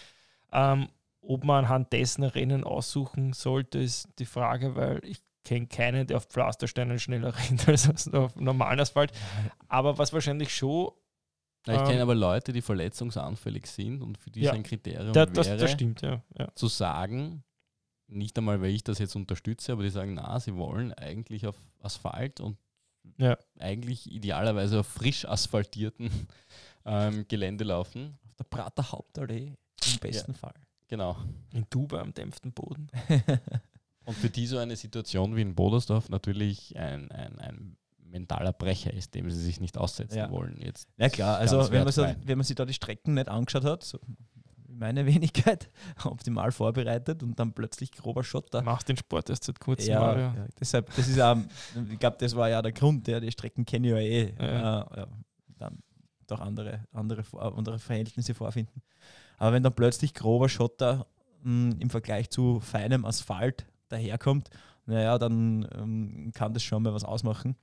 Ähm, 0.52 0.88
ob 1.20 1.44
man 1.44 1.64
anhand 1.64 1.92
dessen 1.92 2.24
Rennen 2.24 2.64
aussuchen 2.64 3.32
sollte, 3.32 3.78
ist 3.78 4.08
die 4.18 4.26
Frage, 4.26 4.76
weil 4.76 5.04
ich 5.04 5.20
kenne 5.46 5.66
keinen, 5.66 6.06
der 6.06 6.18
auf 6.18 6.24
Pflastersteinen 6.26 6.98
schneller 6.98 7.32
rennt 7.48 7.66
als 7.68 8.12
auf 8.12 8.36
normalen 8.36 8.80
Asphalt. 8.80 9.12
Aber 9.68 9.96
was 9.96 10.12
wahrscheinlich 10.12 10.54
schon, 10.54 10.90
ich 11.66 11.72
Ähm, 11.72 11.86
kenne 11.86 12.02
aber 12.02 12.14
Leute, 12.14 12.52
die 12.52 12.62
verletzungsanfällig 12.62 13.66
sind 13.66 14.02
und 14.02 14.18
für 14.18 14.30
die 14.30 14.40
Ja, 14.42 14.52
ein 14.52 14.62
Kriterium 14.62 15.12
der, 15.12 15.26
das, 15.26 15.46
wäre, 15.46 15.56
das 15.56 15.70
stimmt, 15.72 16.02
ja. 16.02 16.22
ja. 16.38 16.48
zu 16.54 16.68
sagen, 16.68 17.42
nicht 18.08 18.36
einmal, 18.38 18.60
weil 18.60 18.70
ich 18.70 18.84
das 18.84 18.98
jetzt 18.98 19.16
unterstütze, 19.16 19.72
aber 19.72 19.82
die 19.82 19.90
sagen, 19.90 20.14
na, 20.14 20.38
sie 20.38 20.54
wollen 20.56 20.92
eigentlich 20.94 21.46
auf 21.46 21.56
Asphalt 21.80 22.40
und 22.40 22.56
Ja. 23.18 23.36
eigentlich 23.58 24.10
idealerweise 24.10 24.80
auf 24.80 24.86
frisch 24.86 25.24
asphaltierten 25.24 26.10
ähm, 26.84 27.24
Gelände 27.28 27.64
laufen. 27.64 28.16
Auf 28.28 28.34
der 28.36 28.44
Prater 28.44 28.92
Hauptallee 28.92 29.54
im 29.92 29.98
besten 30.00 30.34
Fall. 30.34 30.54
Genau. 30.88 31.16
In 31.52 31.66
Dubai 31.70 32.00
am 32.00 32.14
dämpften 32.14 32.52
Boden. 32.52 32.88
Und 34.06 34.16
für 34.16 34.30
die 34.30 34.46
so 34.46 34.56
eine 34.58 34.76
Situation 34.76 35.36
wie 35.36 35.42
in 35.42 35.54
Bodersdorf 35.54 36.08
natürlich 36.08 36.76
ein, 36.78 37.10
ein, 37.10 37.38
ein 37.38 37.76
mentaler 37.98 38.52
Brecher 38.52 38.94
ist, 38.94 39.14
dem 39.14 39.30
sie 39.30 39.40
sich 39.42 39.60
nicht 39.60 39.76
aussetzen 39.76 40.16
Ja. 40.18 40.30
wollen. 40.30 40.58
Jetzt 40.60 40.88
Ja 40.96 41.08
klar, 41.10 41.36
also 41.38 41.70
wenn 41.70 41.84
man, 41.84 41.92
so, 41.92 42.06
wenn 42.24 42.38
man 42.38 42.44
sich 42.44 42.56
da 42.56 42.64
die 42.64 42.72
Strecken 42.72 43.14
nicht 43.14 43.28
angeschaut 43.28 43.64
hat, 43.64 43.82
so 43.84 43.98
meine 44.68 45.06
Wenigkeit, 45.06 45.70
optimal 46.04 46.52
vorbereitet 46.52 47.22
und 47.22 47.38
dann 47.38 47.52
plötzlich 47.52 47.90
grober 47.92 48.22
Schotter. 48.22 48.62
Machst 48.62 48.88
den 48.88 48.96
Sport 48.96 49.28
erst 49.30 49.44
seit 49.44 49.58
kurzem. 49.58 49.90
Ja, 49.90 50.00
Mario. 50.00 50.22
ja, 50.22 50.46
deshalb, 50.60 50.94
das 50.94 51.08
ist 51.08 51.20
auch, 51.20 51.36
ich 51.90 51.98
glaube, 51.98 52.16
das 52.20 52.34
war 52.36 52.48
ja 52.48 52.62
der 52.62 52.72
Grund, 52.72 53.08
ja, 53.08 53.18
die 53.20 53.30
Strecken 53.32 53.64
kenne 53.64 53.88
ich 53.88 53.92
ja 53.92 53.98
eh. 53.98 54.34
Ja. 54.38 54.82
Äh, 54.82 54.98
ja, 55.00 55.06
dann 55.58 55.78
doch 56.28 56.40
andere, 56.40 56.84
andere, 56.92 57.24
andere 57.34 57.78
Verhältnisse 57.78 58.34
vorfinden. 58.34 58.82
Aber 59.38 59.52
wenn 59.52 59.62
dann 59.62 59.74
plötzlich 59.74 60.12
grober 60.14 60.48
Schotter 60.48 61.06
mh, 61.42 61.76
im 61.80 61.90
Vergleich 61.90 62.30
zu 62.30 62.60
feinem 62.60 63.04
Asphalt 63.04 63.66
daherkommt, 63.88 64.50
naja, 64.86 65.18
dann 65.18 65.68
ähm, 65.74 66.30
kann 66.34 66.54
das 66.54 66.62
schon 66.62 66.82
mal 66.82 66.94
was 66.94 67.04
ausmachen. 67.04 67.56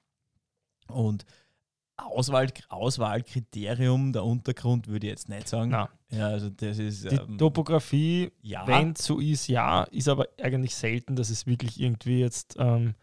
Und 0.87 1.25
Auswahl, 1.95 2.47
Auswahlkriterium, 2.69 4.13
der 4.13 4.23
Untergrund 4.23 4.87
würde 4.87 5.07
ich 5.07 5.11
jetzt 5.11 5.29
nicht 5.29 5.47
sagen. 5.47 5.71
Nein. 5.71 5.87
Ja, 6.09 6.27
also 6.27 6.49
das 6.49 6.79
ist 6.79 7.09
Die 7.09 7.15
ähm, 7.15 7.37
Topografie, 7.37 8.31
ja, 8.41 8.65
wenn 8.67 8.91
es 8.91 9.05
so 9.05 9.19
ist, 9.19 9.47
ja, 9.47 9.83
ist 9.83 10.07
aber 10.07 10.27
eigentlich 10.41 10.75
selten, 10.75 11.15
dass 11.15 11.29
es 11.29 11.45
wirklich 11.45 11.79
irgendwie 11.79 12.19
jetzt 12.19 12.55
ähm, 12.57 12.95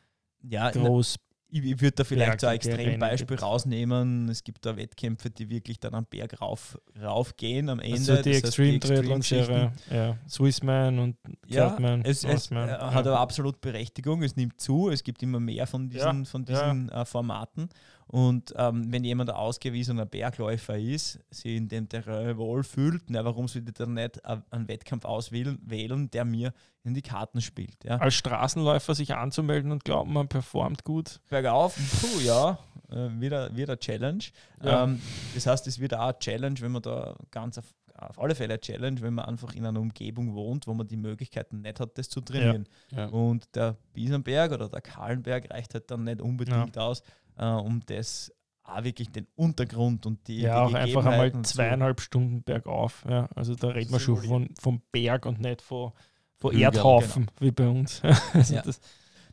ja, 0.43 0.71
groß. 0.71 1.17
Ich, 1.51 1.65
ich 1.65 1.81
würde 1.81 1.97
da 1.97 2.05
vielleicht 2.05 2.41
so 2.41 2.47
ein 2.47 2.57
Extrembeispiel 2.57 3.37
rausnehmen. 3.39 4.29
Es 4.29 4.45
gibt 4.45 4.65
da 4.65 4.77
Wettkämpfe, 4.77 5.31
die 5.31 5.49
wirklich 5.51 5.81
dann 5.81 5.95
am 5.95 6.07
Berg 6.07 6.41
rauf, 6.41 6.79
rauf 7.01 7.37
gehen 7.37 7.69
am 7.69 7.81
Ende. 7.81 7.97
Also 7.97 8.17
die 8.23 8.31
Das 8.33 8.43
Extreme 8.45 8.81
Triathlon-Serie, 8.81 9.73
ja. 9.91 10.17
Swissman 10.29 10.99
und 10.99 11.17
Ja, 11.47 11.69
Kurtman, 11.69 12.03
es, 12.05 12.25
es 12.25 12.51
äh, 12.51 12.55
ja. 12.55 12.95
hat 12.95 13.07
aber 13.07 13.21
absolut 13.21 13.61
Berechtigung. 13.61 14.23
Es 14.23 14.37
nimmt 14.37 14.61
zu. 14.61 14.91
Es 14.91 15.03
gibt 15.03 15.23
immer 15.23 15.41
mehr 15.41 15.67
von 15.67 15.89
diesen, 15.89 16.27
von 16.27 16.45
ja. 16.45 16.73
diesen 16.73 16.89
Äh, 16.91 17.05
Formaten. 17.05 17.69
Und 18.11 18.53
ähm, 18.57 18.93
wenn 18.93 19.05
jemand 19.05 19.31
ein 19.31 19.37
ausgewiesener 19.37 20.05
Bergläufer 20.05 20.77
ist, 20.77 21.21
sich 21.31 21.55
in 21.55 21.69
dem 21.69 21.89
Terrain 21.89 22.37
wohlfühlt, 22.37 23.05
na, 23.07 23.25
warum 23.25 23.47
sollte 23.47 23.71
er 23.71 23.87
dann 23.87 23.95
nicht 23.95 24.25
einen 24.25 24.67
Wettkampf 24.67 25.05
auswählen, 25.05 25.61
wählen, 25.63 26.11
der 26.11 26.25
mir 26.25 26.53
in 26.83 26.95
die 26.95 27.03
Karten 27.03 27.41
spielt? 27.41 27.85
Ja? 27.85 27.99
Als 27.99 28.15
Straßenläufer 28.15 28.97
sich 28.97 29.15
anzumelden 29.15 29.71
und 29.71 29.85
glauben, 29.85 30.13
man 30.13 30.27
performt 30.27 30.83
gut. 30.83 31.21
Bergauf, 31.29 31.77
puh, 32.01 32.21
ja, 32.21 32.59
äh, 32.91 33.11
wieder, 33.21 33.55
wieder 33.55 33.79
Challenge. 33.79 34.25
Ja. 34.61 34.83
Ähm, 34.83 35.01
das 35.37 35.47
heißt, 35.47 35.69
es 35.69 35.79
wird 35.79 35.95
auch 35.95 36.09
eine 36.09 36.19
Challenge, 36.19 36.61
wenn 36.63 36.73
man 36.73 36.83
da 36.83 37.15
ganz 37.31 37.59
auf, 37.59 37.73
auf 37.95 38.21
alle 38.21 38.35
Fälle 38.35 38.55
eine 38.55 38.61
Challenge, 38.61 39.01
wenn 39.03 39.15
man 39.15 39.27
einfach 39.27 39.55
in 39.55 39.65
einer 39.65 39.79
Umgebung 39.79 40.35
wohnt, 40.35 40.67
wo 40.67 40.75
man 40.75 40.89
die 40.89 40.97
Möglichkeiten 40.97 41.61
nicht 41.61 41.79
hat, 41.79 41.97
das 41.97 42.09
zu 42.09 42.21
trainieren. 42.21 42.67
Ja. 42.91 43.07
Und 43.07 43.55
der 43.55 43.77
Biesenberg 43.93 44.51
oder 44.51 44.69
der 44.69 44.81
Kahlenberg 44.81 45.49
reicht 45.49 45.75
halt 45.75 45.89
dann 45.93 46.03
nicht 46.03 46.21
unbedingt 46.21 46.77
aus, 46.77 47.05
äh, 47.37 47.47
um 47.47 47.81
das 47.87 48.33
auch 48.63 48.85
wirklich 48.85 49.11
den 49.11 49.27
Untergrund 49.35 50.07
und 50.07 50.27
die, 50.29 50.43
ja, 50.43 50.67
die 50.67 50.75
auch 50.75 50.79
einfach 50.79 51.05
einmal 51.07 51.33
zweieinhalb 51.43 52.01
Stunden 52.01 52.43
bergauf. 52.43 53.05
Ja. 53.09 53.29
Also 53.35 53.55
da 53.57 53.69
redet 53.69 53.91
man 53.91 53.99
schon 54.01 54.17
von, 54.23 54.55
vom 54.61 54.81
Berg 54.93 55.27
und 55.27 55.41
nicht 55.41 55.61
von, 55.63 55.93
von 56.39 56.51
Hügeln, 56.53 56.63
Erdhaufen, 56.65 57.31
wie 57.41 57.51
bei 57.51 57.69
uns. 57.69 58.01
also 58.33 58.55
Ja. 58.55 58.63
das, 58.63 58.81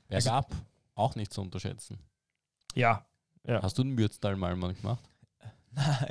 Bergab 0.08 0.56
auch 0.96 1.16
nicht 1.16 1.34
zu 1.34 1.42
unterschätzen. 1.42 2.00
ja, 2.74 3.06
ja. 3.46 3.62
Hast 3.62 3.78
du 3.78 3.84
den 3.84 3.94
Mürztalmalmann 3.94 4.76
gemacht? 4.76 5.04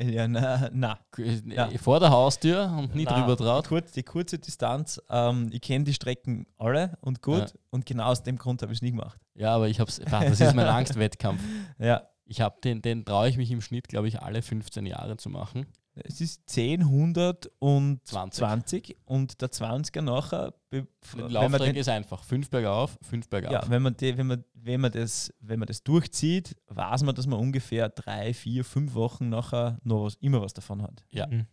ja, 0.01 0.28
na, 0.28 0.70
na. 0.72 0.99
Ja. 1.47 1.68
Vor 1.78 1.99
der 2.01 2.11
Haustür 2.11 2.72
und 2.78 2.95
nicht 2.95 3.11
Na, 3.11 3.18
drüber 3.20 3.37
traut? 3.37 3.66
kurz, 3.68 3.93
die 3.93 4.03
kurze 4.05 4.39
Distanz, 4.39 5.03
ähm, 5.11 5.49
ich 5.53 5.61
kenne 5.61 5.84
die 5.84 5.93
Strecken 5.95 6.47
alle 6.57 6.97
und 7.01 7.20
gut 7.22 7.41
Ja. 7.41 7.61
und 7.70 7.84
genau 7.84 8.05
aus 8.07 8.22
dem 8.22 8.39
Grund 8.39 8.62
habe 8.62 8.72
ich 8.72 8.78
es 8.78 8.82
nie 8.82 8.93
gemacht. 8.93 9.20
Ja, 9.37 9.55
aber 9.55 9.68
ich 9.68 9.80
hab's. 9.80 10.01
Ah, 10.11 10.24
Das 10.24 10.41
ist 10.41 10.55
mein 10.55 10.66
Angstwettkampf. 10.78 11.43
Ja, 11.78 12.09
Ich 12.24 12.41
habe 12.41 12.57
den, 12.64 12.82
den 12.82 13.05
traue 13.05 13.28
ich 13.28 13.37
mich 13.37 13.51
im 13.51 13.61
Schnitt, 13.61 13.89
glaube 13.89 14.09
ich, 14.09 14.20
alle 14.22 14.43
15 14.43 14.87
Jahre 14.87 15.16
zu 15.16 15.28
machen. 15.30 15.66
es 15.95 16.20
ist 16.20 16.49
10, 16.51 16.82
100 16.82 17.51
und 17.59 18.01
20. 18.07 18.39
20 18.39 18.97
und 19.05 19.41
der 19.41 19.51
20er 19.51 20.01
nachher, 20.03 20.53
Der 20.72 20.87
wenn 21.12 21.20
man 21.22 21.30
Laufstrecke 21.32 21.72
den, 21.72 21.76
ist 21.80 21.89
einfach. 21.89 22.22
Fünf 22.24 22.51
bergauf, 22.51 22.99
fünf 23.03 23.28
bergab. 23.28 23.53
ja, 23.53 23.70
wenn 23.70 23.82
man, 23.82 23.97
die, 23.97 24.16
wenn, 24.18 24.26
man, 24.26 24.45
wenn, 24.55 24.80
man 24.80 24.93
das, 24.93 25.32
wenn 25.41 25.59
man 25.59 25.66
das 25.68 25.82
durchzieht, 25.84 26.57
weiß 26.68 27.03
man, 27.05 27.14
dass 27.14 27.26
man 27.26 27.39
ungefähr 27.39 27.89
drei, 27.89 28.34
vier, 28.34 28.64
fünf 28.64 28.95
Wochen 28.95 29.28
nachher 29.28 29.78
noch 29.84 30.05
was, 30.05 30.14
immer 30.16 30.41
was 30.43 30.53
davon 30.55 30.82
hat. 30.82 31.05
Ja. 31.11 31.26
Mhm. 31.26 31.47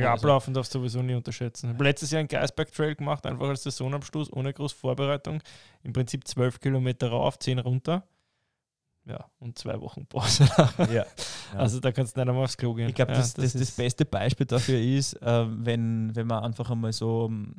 Bergablaufen 0.00 0.54
darfst 0.54 0.74
du 0.74 0.78
sowieso 0.78 1.02
nie 1.02 1.14
unterschätzen. 1.14 1.66
Ich 1.68 1.74
habe 1.74 1.84
letztes 1.84 2.10
Jahr 2.10 2.20
einen 2.20 2.28
Geisberg 2.28 2.72
Trail 2.72 2.94
gemacht, 2.94 3.24
einfach 3.26 3.48
als 3.48 3.62
Saisonabschluss, 3.62 4.32
ohne 4.32 4.52
große 4.52 4.74
Vorbereitung. 4.76 5.42
Im 5.82 5.92
Prinzip 5.92 6.26
zwölf 6.26 6.58
Kilometer 6.60 7.10
rauf, 7.10 7.38
zehn 7.38 7.58
runter. 7.58 8.04
Ja, 9.04 9.24
und 9.40 9.58
zwei 9.58 9.80
Wochen 9.80 10.06
Pause. 10.06 10.48
Ja. 10.78 10.86
Ja. 10.92 11.06
Also 11.54 11.80
da 11.80 11.92
kannst 11.92 12.16
du 12.16 12.20
nicht 12.20 12.28
einmal 12.30 12.44
aufs 12.44 12.56
Klo 12.56 12.72
gehen. 12.72 12.88
Ich 12.88 12.94
glaube, 12.94 13.12
ja, 13.12 13.18
das, 13.18 13.34
das, 13.34 13.52
das, 13.52 13.60
ist- 13.60 13.76
beste 13.76 14.06
Beispiel 14.06 14.46
dafür 14.46 14.78
ist, 14.80 15.12
äh, 15.20 15.44
wenn, 15.48 16.16
wenn 16.16 16.26
man 16.26 16.44
einfach 16.44 16.70
einmal 16.70 16.94
so 16.94 17.26
ähm, 17.30 17.54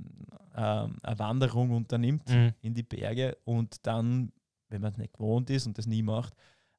eine 0.56 1.20
Wanderung 1.20 1.70
unternimmt 1.72 2.28
Mhm. 2.28 2.54
in 2.62 2.74
die 2.74 2.82
Berge 2.82 3.38
und 3.46 3.86
dann, 3.86 4.32
wenn 4.70 4.82
man 4.82 4.92
es 4.94 4.98
nicht 4.98 5.14
gewohnt 5.14 5.52
ist 5.52 5.68
und 5.68 5.78
das 5.78 5.86
nie 5.86 6.02
macht, 6.02 6.34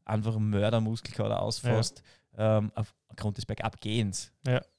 einfach 0.04 0.34
einen 0.34 0.50
Mördermuskelkater 0.50 1.40
ausfasst 1.40 2.02
ähm, 2.36 2.72
aufgrund 2.74 3.36
des 3.38 3.46
Bergabgehens. 3.46 4.32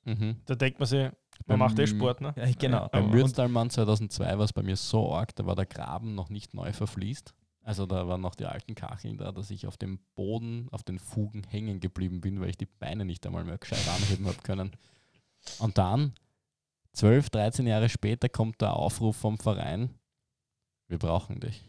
Mhm. 0.04 0.42
Da 0.46 0.56
denkt 0.56 0.80
man 0.80 0.88
sich, 0.88 1.04
man 1.04 1.14
Beim- 1.46 1.60
macht 1.60 1.80
eh 1.80 1.88
Sport, 1.88 2.22
ne? 2.22 2.34
Ja, 2.38 2.52
genau. 2.58 2.88
Beim 2.90 3.10
Mürztalmann 3.10 3.70
2002 3.70 4.38
war 4.38 4.46
es 4.46 4.54
bei 4.54 4.64
mir 4.64 4.76
so 4.76 5.14
arg, 5.14 5.36
da 5.36 5.46
war 5.46 5.56
der 5.56 5.66
Graben 5.66 6.16
noch 6.16 6.30
nicht 6.30 6.54
neu 6.54 6.72
verfließt. 6.74 7.34
Also 7.62 7.86
da 7.88 8.08
waren 8.08 8.22
noch 8.22 8.36
die 8.36 8.46
alten 8.46 8.76
Kacheln 8.76 9.18
da, 9.18 9.32
dass 9.32 9.50
ich 9.50 9.66
auf 9.66 9.76
dem 9.78 10.00
Boden, 10.14 10.68
auf 10.72 10.84
den 10.84 11.00
Fugen 11.00 11.44
hängen 11.46 11.80
geblieben 11.80 12.22
bin, 12.22 12.40
weil 12.40 12.50
ich 12.52 12.58
die 12.58 12.68
Beine 12.68 13.06
nicht 13.06 13.26
einmal 13.26 13.44
mehr 13.44 13.58
gescheit 13.58 13.88
anheben 13.90 14.28
habe 14.28 14.38
können. 14.44 14.72
Und 15.60 15.78
dann, 15.80 16.14
12, 16.94 17.30
13 17.32 17.66
Jahre 17.68 17.90
später, 17.90 18.30
kommt 18.30 18.62
der 18.62 18.74
Aufruf 18.74 19.16
vom 19.18 19.38
Verein, 19.40 19.90
wir 20.88 21.00
brauchen 21.00 21.40
dich. 21.40 21.64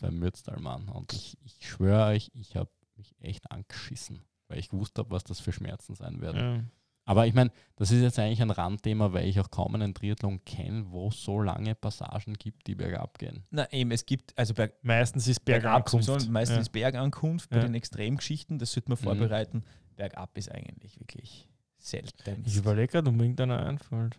beim 0.00 0.18
Mürztalmann. 0.20 0.88
Und 0.88 1.12
ich, 1.12 1.36
ich 1.44 1.68
schwöre 1.68 2.06
euch, 2.12 2.30
ich 2.34 2.54
habe 2.56 2.70
mich 2.96 3.14
echt 3.20 3.50
angeschissen, 3.50 4.22
weil 4.50 4.58
ich 4.58 4.68
gewusst 4.68 4.98
habe, 4.98 5.10
was 5.10 5.24
das 5.24 5.40
für 5.40 5.52
Schmerzen 5.52 5.94
sein 5.94 6.20
werden. 6.20 6.38
Ja. 6.40 6.64
Aber 7.06 7.26
ich 7.26 7.34
meine, 7.34 7.50
das 7.76 7.90
ist 7.90 8.02
jetzt 8.02 8.18
eigentlich 8.18 8.42
ein 8.42 8.50
Randthema, 8.50 9.12
weil 9.12 9.26
ich 9.26 9.40
auch 9.40 9.50
kaum 9.50 9.74
einen 9.74 9.94
Triathlon 9.94 10.44
kenne, 10.44 10.84
wo 10.90 11.08
es 11.08 11.24
so 11.24 11.40
lange 11.40 11.74
Passagen 11.74 12.34
gibt, 12.34 12.66
die 12.66 12.74
bergab 12.74 13.18
gehen. 13.18 13.44
Na 13.50 13.70
eben, 13.72 13.90
es 13.90 14.04
gibt, 14.06 14.36
also 14.38 14.54
Berg, 14.54 14.74
Meistens 14.82 15.26
ist 15.26 15.44
bergab 15.44 15.62
Bergankunft. 15.86 16.06
sowieso, 16.06 16.30
meistens 16.30 16.56
Ja. 16.56 16.60
ist 16.62 16.72
Bergankunft 16.72 17.50
bei 17.50 17.56
Ja. 17.56 17.62
den 17.62 17.74
Extremgeschichten, 17.74 18.58
das 18.58 18.72
sollte 18.72 18.90
man 18.90 18.98
Mhm. 18.98 19.02
vorbereiten. 19.02 19.64
Bergab 19.96 20.36
ist 20.38 20.52
eigentlich 20.52 21.00
wirklich 21.00 21.48
selten. 21.78 22.44
Ich 22.46 22.56
überlege 22.56 22.88
gerade, 22.92 23.08
ob 23.08 23.16
mir 23.16 23.24
irgendeiner 23.24 23.66
einfällt. 23.66 24.18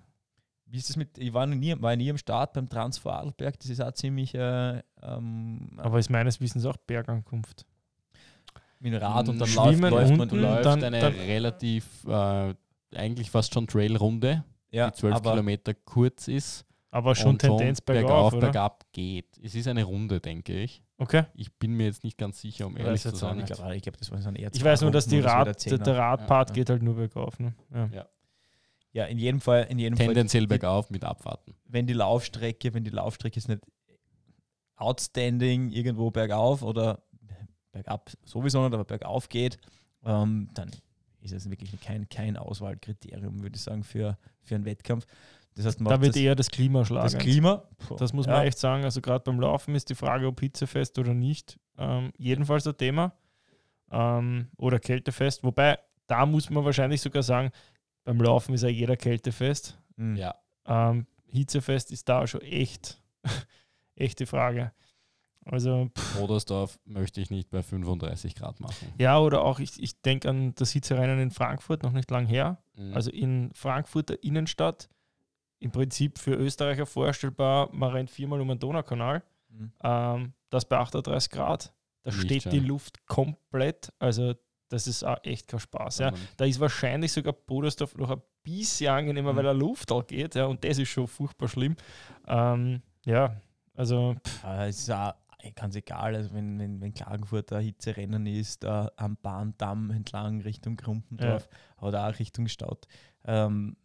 Wie 0.65 0.77
ist 0.77 0.89
das 0.89 0.95
mit, 0.97 1.17
ich 1.17 1.33
war, 1.33 1.45
nie, 1.45 1.75
war 1.81 1.95
nie 1.95 2.09
am 2.09 2.17
Start 2.17 2.53
beim 2.53 2.67
Transvorarlberg, 2.67 3.59
das 3.59 3.69
ist 3.69 3.81
auch 3.81 3.91
ziemlich 3.93 4.33
äh, 4.35 4.81
ähm, 5.01 5.77
Aber 5.77 5.99
ist 5.99 6.09
meines 6.09 6.39
Wissens 6.41 6.65
auch 6.65 6.77
Bergankunft. 6.77 7.65
Mit 8.81 8.93
dem 8.93 9.01
Rad 9.01 9.29
und 9.29 9.39
dann 9.39 9.47
Schwimmen 9.47 9.81
läuft, 9.81 9.91
läuft 9.93 10.09
man 10.11 10.21
unten, 10.21 10.35
Du 10.35 10.41
läufst 10.41 10.65
dann- 10.65 10.83
eine 10.83 10.99
dann- 10.99 11.13
relativ, 11.13 11.85
äh, 12.07 12.53
eigentlich 12.95 13.29
fast 13.31 13.53
schon 13.53 13.67
Trailrunde, 13.67 14.43
ja, 14.71 14.89
die 14.89 14.97
12 14.97 15.15
aber 15.15 15.31
Kilometer 15.31 15.73
kurz 15.73 16.27
ist. 16.27 16.65
Aber 16.93 17.15
schon 17.15 17.31
und 17.31 17.39
Tendenz 17.39 17.79
bergauf, 17.79 18.01
bergauf, 18.09 18.33
oder? 18.33 18.41
bergab 18.47 18.83
geht. 18.91 19.37
Es 19.41 19.55
ist 19.55 19.65
eine 19.67 19.83
Runde, 19.85 20.19
denke 20.19 20.53
ich. 20.61 20.83
Okay. 20.97 21.23
Ich 21.35 21.53
bin 21.57 21.73
mir 21.73 21.85
jetzt 21.85 22.03
nicht 22.03 22.17
ganz 22.17 22.41
sicher, 22.41 22.67
um 22.67 22.75
ehrlich 22.75 23.01
zu 23.01 23.15
sein. 23.15 23.39
ich 23.39 23.45
glaube, 23.45 23.75
ich 23.77 23.81
glaub, 23.81 23.95
das 23.95 24.11
waren 24.11 24.21
so 24.21 24.29
eher 24.31 24.49
Ich 24.53 24.61
weiß 24.63 24.81
nur, 24.81 24.91
dass 24.91 25.05
die 25.07 25.19
Rad, 25.21 25.47
der, 25.47 25.57
Zehner. 25.57 25.77
der 25.77 25.95
Radpart 25.97 26.49
Ja. 26.49 26.53
geht 26.53 26.69
halt 26.69 26.81
nur 26.83 26.95
bergauf. 26.95 27.39
Ne? 27.39 27.53
Ja. 27.71 28.05
Ja, 28.93 29.05
in 29.05 29.17
jedem 29.19 29.39
Fall, 29.39 29.67
in 29.69 29.79
jedem 29.79 29.95
Fall 29.95 30.07
Tendenziell 30.07 30.43
die- 30.43 30.47
bergauf 30.47 30.89
mit 30.89 31.05
Abwarten. 31.05 31.55
wenn 31.65 31.87
die 31.87 31.93
Laufstrecke, 31.93 32.73
wenn 32.73 32.83
die 32.83 32.89
Laufstrecke 32.89 33.37
ist 33.37 33.47
nicht 33.47 33.61
outstanding 34.75 35.69
irgendwo 35.69 36.11
bergauf 36.11 36.61
oder 36.63 37.01
bergab 37.71 38.11
sowieso 38.25 38.63
nicht, 38.63 38.73
aber 38.73 38.85
bergauf 38.85 39.29
geht, 39.29 39.57
ähm, 40.03 40.49
dann 40.53 40.71
ist 41.21 41.33
es 41.33 41.49
wirklich 41.49 41.79
kein, 41.81 42.09
kein 42.09 42.37
Auswahlkriterium, 42.37 43.41
würde 43.41 43.55
ich 43.55 43.61
sagen, 43.61 43.83
für, 43.83 44.17
für 44.41 44.55
einen 44.55 44.65
Wettkampf. 44.65 45.05
Das 45.55 45.65
heißt, 45.65 45.81
Da 45.81 46.01
wird 46.01 46.15
das, 46.15 46.21
eher 46.21 46.35
das 46.35 46.49
Klima 46.49 46.85
schlagen. 46.85 47.11
das 47.11 47.17
Klima. 47.17 47.63
Puh, 47.87 47.95
Das 47.97 48.13
muss 48.13 48.25
ja, 48.25 48.33
man 48.33 48.47
echt 48.47 48.57
sagen. 48.57 48.83
Also 48.83 49.01
gerade 49.01 49.23
beim 49.23 49.39
Laufen 49.39 49.75
ist 49.75 49.89
die 49.89 49.95
Frage, 49.95 50.27
ob 50.27 50.39
hitzefest 50.39 50.97
oder 50.97 51.13
nicht, 51.13 51.59
ähm, 51.77 52.11
jedenfalls 52.17 52.65
ein 52.65 52.77
Thema. 52.77 53.13
Ähm, 53.91 54.47
oder 54.57 54.79
kältefest. 54.79 55.43
Wobei, 55.43 55.77
da 56.07 56.25
muss 56.25 56.49
man 56.49 56.63
wahrscheinlich 56.63 57.01
sogar 57.01 57.23
sagen, 57.23 57.51
beim 58.05 58.19
Laufen 58.21 58.53
ist 58.53 58.63
ja 58.63 58.69
jeder 58.69 58.95
kältefest. 58.95 59.77
Mhm. 59.97 60.15
Ja. 60.15 60.35
Ähm, 60.65 61.05
hitzefest 61.27 61.91
ist 61.91 62.07
da 62.07 62.25
schon 62.25 62.41
echt, 62.41 63.01
echt 63.95 64.19
die 64.19 64.25
Frage. 64.25 64.71
Also, 65.45 65.89
pff, 65.97 66.19
Odersdorf 66.19 66.79
möchte 66.85 67.19
ich 67.19 67.31
nicht 67.31 67.49
bei 67.49 67.63
35 67.63 68.35
Grad 68.35 68.59
machen. 68.59 68.93
ja, 68.99 69.17
oder 69.19 69.41
auch, 69.43 69.59
ich, 69.59 69.81
ich 69.81 69.99
denke 70.01 70.29
an 70.29 70.53
das 70.55 70.71
Hitzerennen 70.71 71.19
in 71.19 71.31
Frankfurt, 71.31 71.81
noch 71.83 71.91
nicht 71.93 72.11
lang 72.11 72.25
her. 72.27 72.57
Mhm. 72.75 72.93
Also 72.93 73.09
in 73.11 73.51
Frankfurter 73.53 74.23
Innenstadt, 74.23 74.87
im 75.59 75.71
Prinzip 75.71 76.17
für 76.19 76.33
Österreicher 76.35 76.85
vorstellbar, 76.85 77.69
man 77.71 77.91
rennt 77.91 78.09
viermal 78.11 78.39
um 78.41 78.47
den 78.49 78.59
Donaukanal. 78.59 79.23
Mhm. 79.49 79.71
Ähm, 79.83 80.33
das 80.49 80.65
bei 80.65 80.77
38 80.77 81.29
Grad. 81.31 81.73
Da 82.03 82.11
Nicht 82.11 82.21
steht 82.23 82.43
schön. 82.43 82.51
die 82.51 82.59
Luft 82.59 83.05
komplett. 83.07 83.91
Also, 83.99 84.33
das 84.69 84.87
ist 84.87 85.03
auch 85.03 85.17
echt 85.23 85.47
kein 85.47 85.59
Spaß. 85.59 85.99
Ja. 85.99 86.13
Da 86.37 86.45
ist 86.45 86.59
wahrscheinlich 86.59 87.11
sogar 87.11 87.33
Bodersdorf 87.33 87.95
noch 87.97 88.09
ein 88.11 88.21
bisschen 88.43 88.91
angenehmer, 88.93 89.33
Mhm. 89.33 89.37
weil 89.37 89.43
der 89.43 89.53
Luft 89.53 89.91
auch 89.91 90.05
geht. 90.05 90.35
Ja, 90.35 90.45
und 90.45 90.63
das 90.63 90.77
ist 90.77 90.89
schon 90.89 91.07
furchtbar 91.07 91.47
schlimm. 91.47 91.75
Ähm, 92.27 92.81
ja, 93.05 93.35
also, 93.75 94.15
pff, 94.25 94.43
es 94.43 94.79
ist 94.79 94.91
auch 94.91 95.13
ganz 95.55 95.75
egal, 95.75 96.15
also 96.15 96.33
wenn, 96.33 96.59
wenn, 96.59 96.81
wenn 96.81 96.93
Klagenfurt 96.93 97.51
ein 97.53 97.63
Hitzerennen 97.63 98.25
ist, 98.25 98.63
da 98.63 98.91
am 98.97 99.17
Bahndamm 99.17 99.91
entlang 99.91 100.41
Richtung 100.41 100.77
Grumpendorf 100.77 101.47
oder 101.79 102.07
auch 102.07 102.19
Richtung 102.19 102.47
Stadt, 102.47 102.87
ähm, 103.25 103.75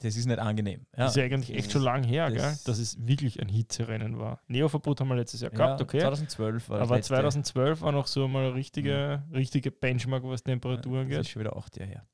das 0.00 0.14
ist 0.16 0.26
nicht 0.26 0.38
angenehm. 0.38 0.86
Ja. 0.96 1.06
ist 1.06 1.16
ja 1.16 1.24
eigentlich 1.24 1.52
echt 1.56 1.72
schon 1.72 1.82
lang 1.82 2.04
her, 2.04 2.28
gell, 2.28 2.36
das- 2.38 2.62
dass 2.62 2.78
es 2.78 3.04
wirklich 3.04 3.40
ein 3.42 3.48
Hitzerennen 3.48 4.16
war. 4.18 4.40
Neoverbot 4.46 5.00
haben 5.00 5.08
wir 5.08 5.16
letztes 5.16 5.40
Jahr 5.40 5.50
gehabt, 5.50 5.80
Ja, 5.80 5.84
okay. 5.84 5.98
2012 6.00 6.68
war 6.68 6.78
das 6.78 6.88
Aber 6.88 6.96
letzte. 6.96 7.14
2012 7.14 7.80
war 7.80 7.90
noch 7.92 8.06
so 8.06 8.28
mal 8.28 8.44
eine 8.46 8.54
richtige, 8.54 9.24
richtige 9.32 9.72
Benchmark, 9.72 10.22
was 10.22 10.42
Temperaturen 10.44 11.08
Das 11.08 11.18
ist 11.18 11.24
geht. 11.24 11.32
schon 11.32 11.40
wieder 11.40 11.56
acht 11.56 11.76
Jahre 11.76 11.90
her. 11.90 12.06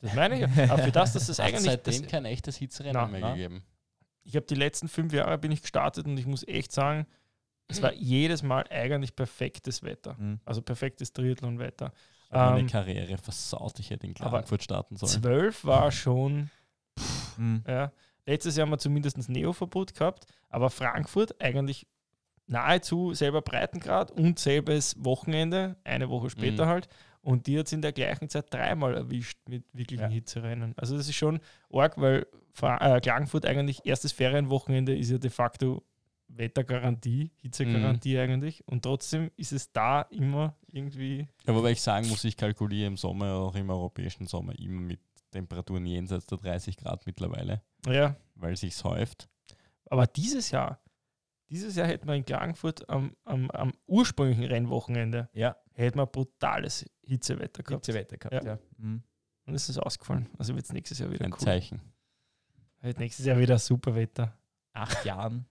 Das 0.00 0.14
meine 0.14 0.36
ich. 0.46 0.56
ja. 0.56 0.70
Aber 0.72 0.82
für 0.82 0.92
das, 0.92 1.12
dass 1.12 1.26
das 1.26 1.38
Hat 1.40 1.46
eigentlich. 1.48 1.64
seitdem 1.64 2.02
Das, 2.02 2.10
kein 2.10 2.24
echtes 2.24 2.56
Hitzerennen 2.56 2.94
Na, 2.94 3.06
mehr 3.06 3.20
na. 3.20 3.32
gegeben. 3.34 3.64
ich 4.24 4.34
habe 4.36 4.46
die 4.46 4.54
letzten 4.54 4.88
fünf 4.88 5.12
Jahre 5.12 5.36
bin 5.36 5.52
ich 5.52 5.60
gestartet 5.60 6.06
und 6.06 6.16
ich 6.16 6.24
muss 6.26 6.46
echt 6.48 6.72
sagen, 6.72 7.06
es 7.70 7.82
war 7.82 7.92
jedes 7.94 8.42
Mal 8.42 8.64
eigentlich 8.70 9.14
perfektes 9.14 9.82
Wetter. 9.82 10.14
Mhm. 10.18 10.40
Also 10.44 10.62
perfektes 10.62 11.12
Triathlon-Wetter. 11.12 11.92
Meine 12.30 12.60
Ähm, 12.60 12.66
Karriere 12.68 13.16
versaut. 13.18 13.78
Ich 13.80 13.90
hätte 13.90 14.06
in 14.06 14.14
Klagenfurt 14.14 14.62
starten 14.62 14.96
sollen. 14.96 15.10
Zwölf 15.10 15.64
war 15.64 15.90
schon, 15.90 16.50
Mhm. 17.36 17.62
ja. 17.66 17.92
Letztes 18.26 18.56
Jahr 18.56 18.66
haben 18.66 18.72
wir 18.72 18.78
zumindest 18.78 19.28
Neo-Verbot 19.28 19.94
gehabt, 19.94 20.26
aber 20.50 20.70
Frankfurt 20.70 21.40
eigentlich 21.40 21.86
nahezu 22.46 23.14
selber 23.14 23.42
Breitengrad 23.42 24.10
und 24.10 24.38
selbes 24.38 24.94
Wochenende, 25.04 25.76
eine 25.84 26.08
Woche 26.10 26.30
später 26.30 26.66
Mhm. 26.66 26.68
halt. 26.68 26.88
Und 27.22 27.46
die 27.46 27.58
hat 27.58 27.66
es 27.66 27.72
in 27.72 27.82
der 27.82 27.92
gleichen 27.92 28.28
Zeit 28.28 28.46
dreimal 28.52 28.94
erwischt 28.94 29.38
mit 29.48 29.64
wirklichen 29.72 30.04
Ja. 30.04 30.08
Hitzerennen. 30.08 30.74
Also 30.76 30.96
das 30.96 31.08
ist 31.08 31.16
schon 31.16 31.40
arg, 31.72 32.00
weil 32.00 32.26
Fra 32.52 32.96
äh, 32.96 33.00
Klagenfurt 33.00 33.46
eigentlich 33.46 33.84
erstes 33.86 34.12
Ferienwochenende 34.12 34.96
ist 34.96 35.10
ja 35.10 35.18
de 35.18 35.30
facto 35.30 35.82
Wettergarantie, 36.36 37.32
Hitzegarantie 37.36 38.14
Mhm. 38.14 38.20
eigentlich. 38.20 38.66
Und 38.68 38.82
trotzdem 38.82 39.30
ist 39.36 39.52
es 39.52 39.72
da 39.72 40.02
immer 40.02 40.56
irgendwie. 40.68 41.28
Ja, 41.46 41.54
wobei 41.54 41.72
ich 41.72 41.82
sagen 41.82 42.08
muss, 42.08 42.24
ich 42.24 42.36
kalkuliere 42.36 42.86
im 42.88 42.96
Sommer, 42.96 43.32
auch 43.34 43.54
im 43.54 43.68
europäischen 43.70 44.26
Sommer, 44.26 44.58
immer 44.58 44.80
mit 44.80 45.00
Temperaturen 45.30 45.86
jenseits 45.86 46.26
der 46.26 46.38
30 46.38 46.76
Grad 46.76 47.06
mittlerweile, 47.06 47.62
Ja, 47.86 48.16
weil 48.34 48.56
sich's 48.56 48.82
häuft. 48.84 49.28
aber 49.86 50.06
dieses 50.06 50.50
Jahr, 50.50 50.80
dieses 51.50 51.76
Jahr 51.76 51.86
hätten 51.86 52.06
wir 52.08 52.14
in 52.14 52.24
Klagenfurt 52.24 52.88
am, 52.88 53.14
am, 53.24 53.50
am 53.50 53.72
ursprünglichen 53.86 54.44
Rennwochenende 54.44 55.28
Ja, 55.32 55.56
hätten 55.74 55.98
wir 55.98 56.06
brutales 56.06 56.84
Hitzewetter 57.02 57.62
gehabt. 57.62 57.86
Hitzewetter 57.86 58.16
gehabt, 58.16 58.44
Ja. 58.44 58.52
ja. 58.54 58.58
Mhm. 58.78 59.02
Und 59.46 59.54
es 59.54 59.68
ist 59.68 59.78
ausgefallen. 59.78 60.28
Also 60.38 60.54
wird 60.54 60.64
es 60.64 60.72
nächstes 60.72 60.98
Jahr 61.00 61.10
wieder 61.10 61.24
Ein 61.24 61.32
cool. 61.32 61.38
Zeichen. 61.38 61.80
Wird 62.82 62.98
nächstes 62.98 63.26
Jahr 63.26 63.38
wieder 63.38 63.58
super 63.58 63.94
Wetter. 63.94 64.36
Acht 64.72 65.04
Jahren 65.04 65.46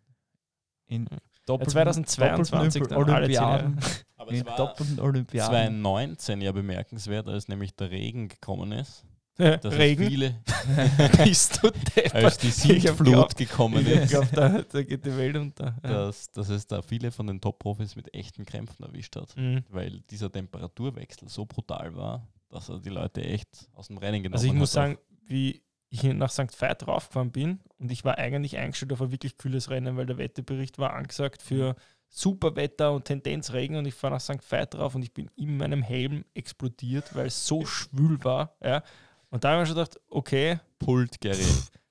in 0.90 1.08
Ja, 1.10 1.18
doppelten, 1.46 1.72
2022 1.72 2.82
doppelten 2.84 3.06
dann 3.06 3.16
alle 3.16 3.24
Olympiaden. 3.26 3.80
Aber 4.18 4.32
In 4.32 4.44
doppelten 4.58 5.00
Olympiaden. 5.00 5.50
2019 5.52 6.42
ja 6.42 6.52
bemerkenswert, 6.52 7.28
als 7.28 7.48
nämlich 7.48 7.76
der 7.76 7.90
Regen 7.92 8.28
gekommen 8.28 8.72
ist. 8.74 9.06
Dass 9.38 9.64
es 9.64 9.80
Regen. 9.80 10.06
viele, 10.10 10.36
Bist 11.24 11.64
du 11.64 11.70
als 12.12 12.38
die 12.40 12.50
Ich 12.50 12.84
geglaubt- 12.84 13.38
gekommen 13.38 13.88
Ich 13.88 13.94
ist, 13.94 14.10
glaube, 14.10 14.28
da, 14.34 14.62
da 14.70 14.84
geht 14.84 15.06
die 15.06 15.16
Welt 15.16 15.38
unter. 15.38 15.78
Ja. 15.82 15.90
dass, 15.90 16.30
dass 16.32 16.50
es 16.50 16.68
da 16.68 16.82
viele 16.82 17.10
von 17.12 17.26
den 17.28 17.40
Top-Profis 17.40 17.96
mit 17.96 18.14
echten 18.14 18.46
Krämpfen 18.46 18.86
erwischt 18.86 19.16
hat. 19.16 19.38
Mhm. 19.38 19.64
Weil 19.70 20.02
dieser 20.10 20.30
Temperaturwechsel 20.30 21.30
so 21.30 21.46
brutal 21.46 21.96
war, 21.96 22.28
dass 22.50 22.68
er 22.68 22.80
die 22.80 22.90
Leute 22.90 23.24
echt 23.24 23.70
aus 23.76 23.88
dem 23.88 23.98
Rennen 23.98 24.24
genommen 24.24 24.34
Also 24.36 24.46
ich 24.48 24.52
hat. 24.52 24.60
muss 24.60 24.74
sagen, 24.74 24.98
wie 25.26 25.62
ich 25.90 26.04
nach 26.04 26.30
St. 26.30 26.62
Veit 26.62 26.88
raufgefahren 26.88 27.32
bin 27.32 27.60
und 27.80 27.92
ich 27.92 28.06
war 28.06 28.18
eigentlich 28.18 28.58
eingestellt 28.58 28.94
auf 28.94 29.02
ein 29.02 29.12
wirklich 29.12 29.38
kühles 29.38 29.70
Rennen, 29.70 29.98
weil 29.98 30.06
der 30.06 30.18
Wetterbericht 30.18 30.78
war 30.78 30.94
angesagt 30.94 31.42
für 31.42 31.76
super 32.08 32.56
Wetter 32.56 32.94
und 32.94 33.06
Tendenzregen 33.06 33.76
und 33.76 33.86
ich 33.86 33.94
fahre 33.94 34.14
nach 34.14 34.22
St. 34.22 34.52
Veit 34.52 34.74
drauf 34.74 34.96
und 34.96 35.02
ich 35.02 35.14
bin 35.14 35.30
in 35.36 35.58
meinem 35.58 35.82
Helm 35.82 36.26
explodiert, 36.34 37.16
weil 37.16 37.28
es 37.28 37.46
so 37.46 37.66
schwül 37.66 38.24
war. 38.24 38.56
Ja. 38.64 38.84
Und 39.30 39.44
da 39.44 39.50
habe 39.50 39.58
ich 39.58 39.70
mir 39.70 39.74
schon 39.74 39.84
gedacht, 39.84 40.00
okay, 40.10 40.60
Pult 40.80 41.22
Gary. 41.22 41.46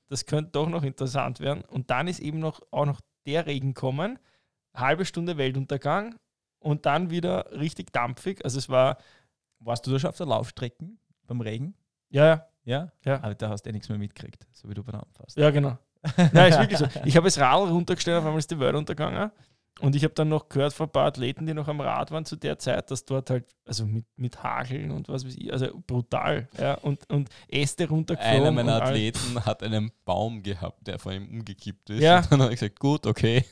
das 0.08 0.26
könnte 0.26 0.52
doch 0.52 0.68
noch 0.68 0.82
interessant 0.82 1.40
werden. 1.40 1.62
Und 1.64 1.90
dann 1.90 2.08
ist 2.08 2.20
eben 2.20 2.38
noch 2.38 2.60
auch 2.70 2.86
noch 2.86 3.00
der 3.26 3.46
Regen 3.46 3.74
kommen, 3.74 4.18
halbe 4.74 5.04
Stunde 5.04 5.36
Weltuntergang 5.36 6.16
und 6.60 6.86
dann 6.86 7.10
wieder 7.10 7.50
richtig 7.52 7.92
dampfig. 7.92 8.44
Also 8.44 8.58
es 8.58 8.68
war, 8.68 8.98
Warst 9.60 9.86
du 9.86 9.90
da 9.90 9.98
schon 9.98 10.10
auf 10.10 10.16
der 10.16 10.26
Laufstrecken 10.26 10.98
beim 11.26 11.40
Regen? 11.40 11.74
ja, 12.10 12.26
ja, 12.26 12.46
Ja? 12.68 12.92
Ja. 13.04 13.22
Aber 13.22 13.34
da 13.34 13.48
hast 13.48 13.62
du 13.62 13.70
eh 13.70 13.72
nichts 13.72 13.88
mehr 13.88 13.96
mitgekriegt, 13.98 14.46
so 14.52 14.68
wie 14.68 14.74
du 14.74 14.84
beim 14.84 15.00
fährst. 15.16 15.38
Ja, 15.38 15.50
genau. 15.50 15.78
Nein, 16.32 16.52
ist 16.52 16.58
wirklich 16.60 16.78
so. 16.78 16.86
Ich 17.04 17.16
habe 17.16 17.24
das 17.26 17.38
Rad 17.38 17.68
runtergestellt, 17.70 18.18
auf 18.18 18.24
einmal 18.24 18.38
ist 18.38 18.50
die 18.50 18.60
Welt 18.60 18.74
untergegangen. 18.76 19.30
Und 19.80 19.94
ich 19.94 20.02
habe 20.04 20.12
dann 20.12 20.28
noch 20.28 20.48
gehört 20.48 20.72
von 20.72 20.86
ein 20.88 20.90
paar 20.92 21.06
Athleten, 21.06 21.46
die 21.46 21.54
noch 21.54 21.68
am 21.68 21.80
Rad 21.80 22.10
waren 22.10 22.24
zu 22.24 22.34
der 22.36 22.58
Zeit, 22.58 22.90
dass 22.90 23.04
dort 23.04 23.30
halt, 23.30 23.46
also 23.64 23.86
mit, 23.86 24.04
mit 24.16 24.42
Hageln 24.42 24.90
und 24.90 25.08
was 25.08 25.24
weiß 25.24 25.36
ich, 25.36 25.52
also 25.52 25.68
brutal. 25.86 26.48
Ja, 26.58 26.74
und, 26.74 27.08
und 27.10 27.28
Äste 27.48 27.88
runtergeflogen. 27.88 28.40
Einer 28.40 28.50
meiner 28.50 28.74
und 28.76 28.82
all- 28.82 28.88
Athleten 28.88 29.44
hat 29.46 29.62
einen 29.62 29.92
Baum 30.04 30.42
gehabt, 30.42 30.86
der 30.86 30.98
von 30.98 31.12
ihm 31.14 31.28
umgekippt 31.28 31.90
ist. 31.90 32.02
Ja. 32.02 32.18
Und 32.18 32.32
dann 32.32 32.42
habe 32.42 32.52
ich 32.54 32.60
gesagt, 32.60 32.80
gut, 32.80 33.06
okay. 33.06 33.44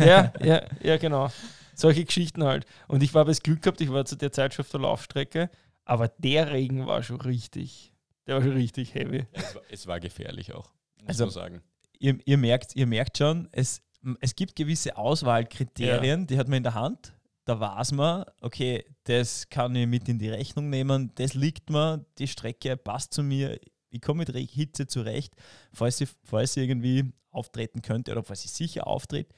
Ja, 0.00 0.32
ja, 0.42 0.62
ja, 0.82 0.96
genau. 0.96 1.28
Solche 1.74 2.04
Geschichten 2.06 2.42
halt. 2.42 2.64
Und 2.88 3.02
ich 3.02 3.14
habe 3.14 3.30
das 3.30 3.42
Glück 3.42 3.60
gehabt, 3.62 3.80
ich 3.82 3.92
war 3.92 4.04
zu 4.06 4.16
der 4.16 4.32
Zeit 4.32 4.54
schon 4.54 4.64
auf 4.64 4.70
der 4.70 4.80
Laufstrecke, 4.80 5.50
aber 5.84 6.08
der 6.08 6.50
Regen 6.52 6.86
war 6.86 7.02
schon 7.02 7.20
richtig, 7.20 7.92
der 8.26 8.36
war 8.36 8.42
schon 8.42 8.52
richtig 8.52 8.94
heavy. 8.94 9.24
Es 9.32 9.54
war, 9.54 9.62
es 9.70 9.86
war 9.86 10.00
gefährlich 10.00 10.52
auch, 10.54 10.72
muss 11.00 11.08
Also- 11.08 11.24
man 11.26 11.32
sagen. 11.32 11.62
Ihr, 11.98 12.18
ihr, 12.26 12.36
merkt, 12.36 12.76
ihr 12.76 12.86
merkt 12.86 13.16
schon, 13.16 13.48
es, 13.52 13.80
es 14.20 14.36
gibt 14.36 14.54
gewisse 14.54 14.98
Auswahlkriterien, 14.98 16.26
die 16.26 16.38
hat 16.38 16.46
man 16.48 16.58
in 16.58 16.62
der 16.62 16.74
Hand. 16.74 17.14
Da 17.46 17.58
weiß 17.60 17.92
man, 17.92 18.24
okay, 18.40 18.84
das 19.04 19.48
kann 19.48 19.74
ich 19.76 19.86
mit 19.86 20.08
in 20.08 20.18
die 20.18 20.28
Rechnung 20.28 20.68
nehmen, 20.68 21.12
das 21.14 21.34
liegt 21.34 21.70
mir, 21.70 22.04
die 22.18 22.26
Strecke 22.26 22.76
passt 22.76 23.14
zu 23.14 23.22
mir, 23.22 23.58
ich 23.90 24.00
komme 24.00 24.24
mit 24.26 24.34
Hitze 24.36 24.86
zurecht, 24.86 25.34
falls 25.72 25.98
sie, 25.98 26.08
falls 26.24 26.54
sie 26.54 26.62
irgendwie 26.62 27.12
auftreten 27.30 27.82
könnte 27.82 28.12
oder 28.12 28.22
falls 28.22 28.42
sie 28.42 28.48
sicher 28.48 28.86
auftritt. 28.86 29.28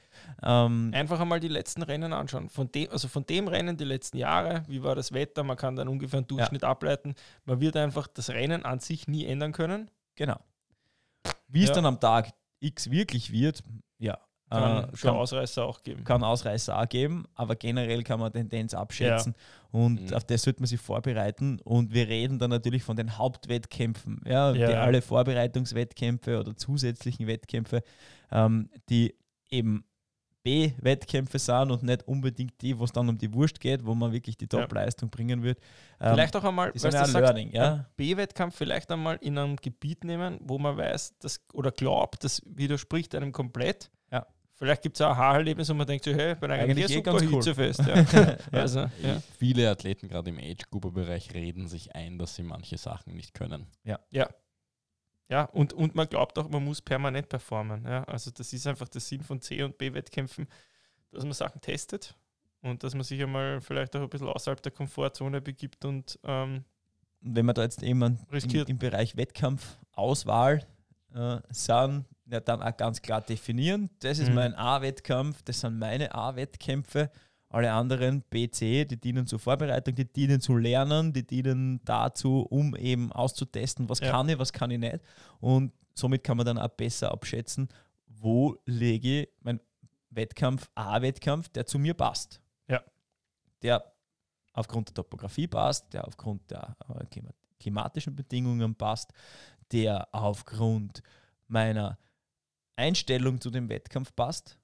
Ähm 0.41 0.91
Einfach 0.93 1.19
einmal 1.19 1.39
die 1.39 1.49
letzten 1.49 1.83
Rennen 1.83 2.13
anschauen. 2.13 2.49
Von 2.49 2.71
dem, 2.71 2.89
also 2.91 3.07
von 3.07 3.25
dem 3.25 3.47
Rennen 3.47 3.77
die 3.77 3.83
letzten 3.83 4.17
Jahre, 4.17 4.63
wie 4.67 4.81
war 4.81 4.95
das 4.95 5.11
Wetter, 5.11 5.43
man 5.43 5.57
kann 5.57 5.75
dann 5.75 5.89
ungefähr 5.89 6.19
einen 6.19 6.27
Durchschnitt 6.27 6.61
ja. 6.61 6.69
ableiten. 6.69 7.15
Man 7.45 7.59
wird 7.59 7.75
einfach 7.75 8.07
das 8.07 8.29
Rennen 8.29 8.63
an 8.63 8.79
sich 8.79 9.07
nie 9.07 9.25
ändern 9.25 9.51
können. 9.51 9.91
Genau. 10.15 10.39
Wie 11.47 11.63
ja. 11.63 11.65
es 11.65 11.71
dann 11.73 11.85
am 11.85 11.99
Tag 11.99 12.33
X 12.61 12.89
wirklich 12.89 13.31
wird, 13.31 13.63
ja, 13.97 14.17
kann 14.49 14.83
äh, 14.83 14.97
schon 14.97 15.11
kann, 15.11 15.19
Ausreißer 15.19 15.65
auch 15.65 15.83
geben. 15.83 16.03
Kann 16.03 16.23
Ausreißer 16.23 16.79
auch 16.79 16.89
geben, 16.89 17.25
aber 17.35 17.55
generell 17.55 18.03
kann 18.03 18.19
man 18.19 18.31
Tendenz 18.31 18.73
abschätzen 18.73 19.35
ja. 19.37 19.79
und 19.79 20.09
mhm. 20.09 20.13
auf 20.15 20.23
das 20.23 20.41
sollte 20.41 20.61
man 20.61 20.67
sich 20.67 20.79
vorbereiten. 20.79 21.59
Und 21.63 21.93
wir 21.93 22.07
reden 22.07 22.39
dann 22.39 22.49
natürlich 22.49 22.83
von 22.83 22.95
den 22.95 23.17
Hauptwettkämpfen, 23.17 24.21
ja, 24.25 24.51
ja. 24.53 24.67
die 24.67 24.75
alle 24.75 25.01
Vorbereitungswettkämpfe 25.01 26.39
oder 26.39 26.55
zusätzlichen 26.55 27.27
Wettkämpfe, 27.27 27.83
ähm, 28.31 28.69
die 28.89 29.15
eben 29.49 29.83
B-Wettkämpfe 30.43 31.37
sind 31.37 31.71
und 31.71 31.83
nicht 31.83 32.07
unbedingt 32.07 32.61
die, 32.61 32.79
wo 32.79 32.85
es 32.85 32.91
dann 32.91 33.09
um 33.09 33.17
die 33.17 33.33
Wurst 33.33 33.59
geht, 33.59 33.85
wo 33.85 33.93
man 33.93 34.11
wirklich 34.11 34.37
die 34.37 34.47
Top-Leistung 34.47 35.09
bringen 35.09 35.43
wird. 35.43 35.59
Ähm, 35.99 36.13
vielleicht 36.13 36.35
auch 36.35 36.43
einmal, 36.43 36.73
weißt 36.73 37.13
du, 37.13 37.19
Learning, 37.19 37.51
ja? 37.51 37.85
B-Wettkampf 37.97 38.55
vielleicht 38.55 38.89
einmal 38.89 39.17
in 39.21 39.37
einem 39.37 39.57
Gebiet 39.57 40.03
nehmen, 40.03 40.39
wo 40.41 40.57
man 40.57 40.77
weiß, 40.77 41.19
dass 41.19 41.41
oder 41.53 41.71
glaubt, 41.71 42.23
das 42.23 42.41
widerspricht 42.45 43.15
einem 43.15 43.31
komplett 43.31 43.91
Vielleicht 44.59 44.81
gibt 44.81 44.97
es 44.97 45.01
auch 45.01 45.11
ein 45.11 45.17
Haarerlebnis, 45.17 45.69
wo 45.69 45.73
man 45.73 45.87
denkt, 45.87 46.03
so, 46.03 46.11
hey, 46.11 46.35
bin 46.35 46.51
eigentlich, 46.51 46.85
eigentlich 46.85 46.91
eh 46.91 46.95
super 46.95 47.13
cool. 47.13 47.29
hitzefest. 47.29 47.79
Ja. 47.87 48.37
also, 48.51 48.79
ja. 49.01 49.21
Viele 49.37 49.69
Athleten, 49.69 50.09
gerade 50.09 50.29
im 50.29 50.37
Age-Grouper-Bereich, 50.37 51.33
reden 51.33 51.69
sich 51.69 51.95
ein, 51.95 52.17
dass 52.17 52.35
sie 52.35 52.43
manche 52.43 52.77
Sachen 52.77 53.15
nicht 53.15 53.33
können. 53.33 53.67
Ja. 53.85 53.99
Ja. 54.11 54.29
Ja, 55.29 55.45
und, 55.45 55.73
und 55.73 55.95
man 55.95 56.09
glaubt 56.09 56.37
auch, 56.39 56.49
man 56.49 56.65
muss 56.65 56.81
permanent 56.81 57.29
performen. 57.29 57.85
Ja. 57.85 58.03
Also 58.03 58.31
das 58.31 58.51
ist 58.51 58.67
einfach 58.67 58.89
der 58.89 58.99
Sinn 58.99 59.21
von 59.21 59.39
C- 59.39 59.63
und 59.63 59.77
B-Wettkämpfen, 59.77 60.47
dass 61.11 61.23
man 61.23 61.33
Sachen 61.33 61.61
testet 61.61 62.15
und 62.61 62.83
dass 62.83 62.95
man 62.95 63.03
sich 63.03 63.21
einmal 63.21 63.61
vielleicht 63.61 63.95
auch 63.95 64.01
ein 64.01 64.09
bisschen 64.09 64.27
außerhalb 64.27 64.61
der 64.61 64.71
Komfortzone 64.73 65.39
begibt 65.39 65.85
und 65.85 66.19
ähm, 66.23 66.65
wenn 67.21 67.45
man 67.45 67.55
da 67.55 67.63
jetzt 67.63 67.83
eben 67.83 68.01
im, 68.01 68.65
im 68.67 68.77
Bereich 68.77 69.17
Wettkampfauswahl 69.17 70.65
äh, 71.13 71.39
sind, 71.49 72.05
ja, 72.25 72.39
dann 72.39 72.61
auch 72.61 72.75
ganz 72.77 73.01
klar 73.01 73.21
definieren. 73.21 73.89
Das 73.99 74.19
ist 74.19 74.29
mhm. 74.29 74.35
mein 74.35 74.55
A-Wettkampf, 74.55 75.41
das 75.43 75.61
sind 75.61 75.79
meine 75.79 76.13
A-Wettkämpfe. 76.13 77.09
Alle 77.51 77.71
anderen 77.71 78.21
B, 78.29 78.47
C, 78.49 78.85
die 78.85 78.97
dienen 78.97 79.25
zur 79.25 79.39
Vorbereitung, 79.39 79.95
die 79.95 80.05
dienen 80.05 80.39
zu 80.39 80.55
lernen, 80.55 81.11
die 81.11 81.25
dienen 81.25 81.81
dazu, 81.83 82.41
um 82.41 82.75
eben 82.75 83.11
auszutesten, 83.11 83.89
was 83.89 84.01
ja. 84.01 84.11
kann 84.11 84.29
ich, 84.29 84.37
was 84.37 84.53
kann 84.53 84.69
ich 84.69 84.77
nicht. 84.77 84.99
Und 85.39 85.73
somit 85.95 86.23
kann 86.23 86.37
man 86.37 86.45
dann 86.45 86.59
auch 86.59 86.69
besser 86.69 87.11
abschätzen, 87.11 87.67
wo 88.05 88.55
lege 88.65 89.21
ich 89.21 89.29
mein 89.41 89.59
Wettkampf, 90.11 90.69
A-Wettkampf, 90.75 91.49
der 91.49 91.65
zu 91.65 91.79
mir 91.79 91.95
passt. 91.95 92.39
Ja. 92.67 92.83
Der 93.63 93.83
aufgrund 94.53 94.89
der 94.89 94.95
Topografie 94.95 95.47
passt, 95.47 95.91
der 95.93 96.07
aufgrund 96.07 96.49
der 96.51 96.75
äh, 96.87 97.21
klimatischen 97.59 98.15
Bedingungen 98.15 98.75
passt, 98.75 99.11
der 99.71 100.07
aufgrund 100.11 101.01
meiner 101.47 101.97
Einstellung 102.75 103.41
zu 103.41 103.49
dem 103.49 103.69
Wettkampf 103.69 104.15
passt. 104.15 104.59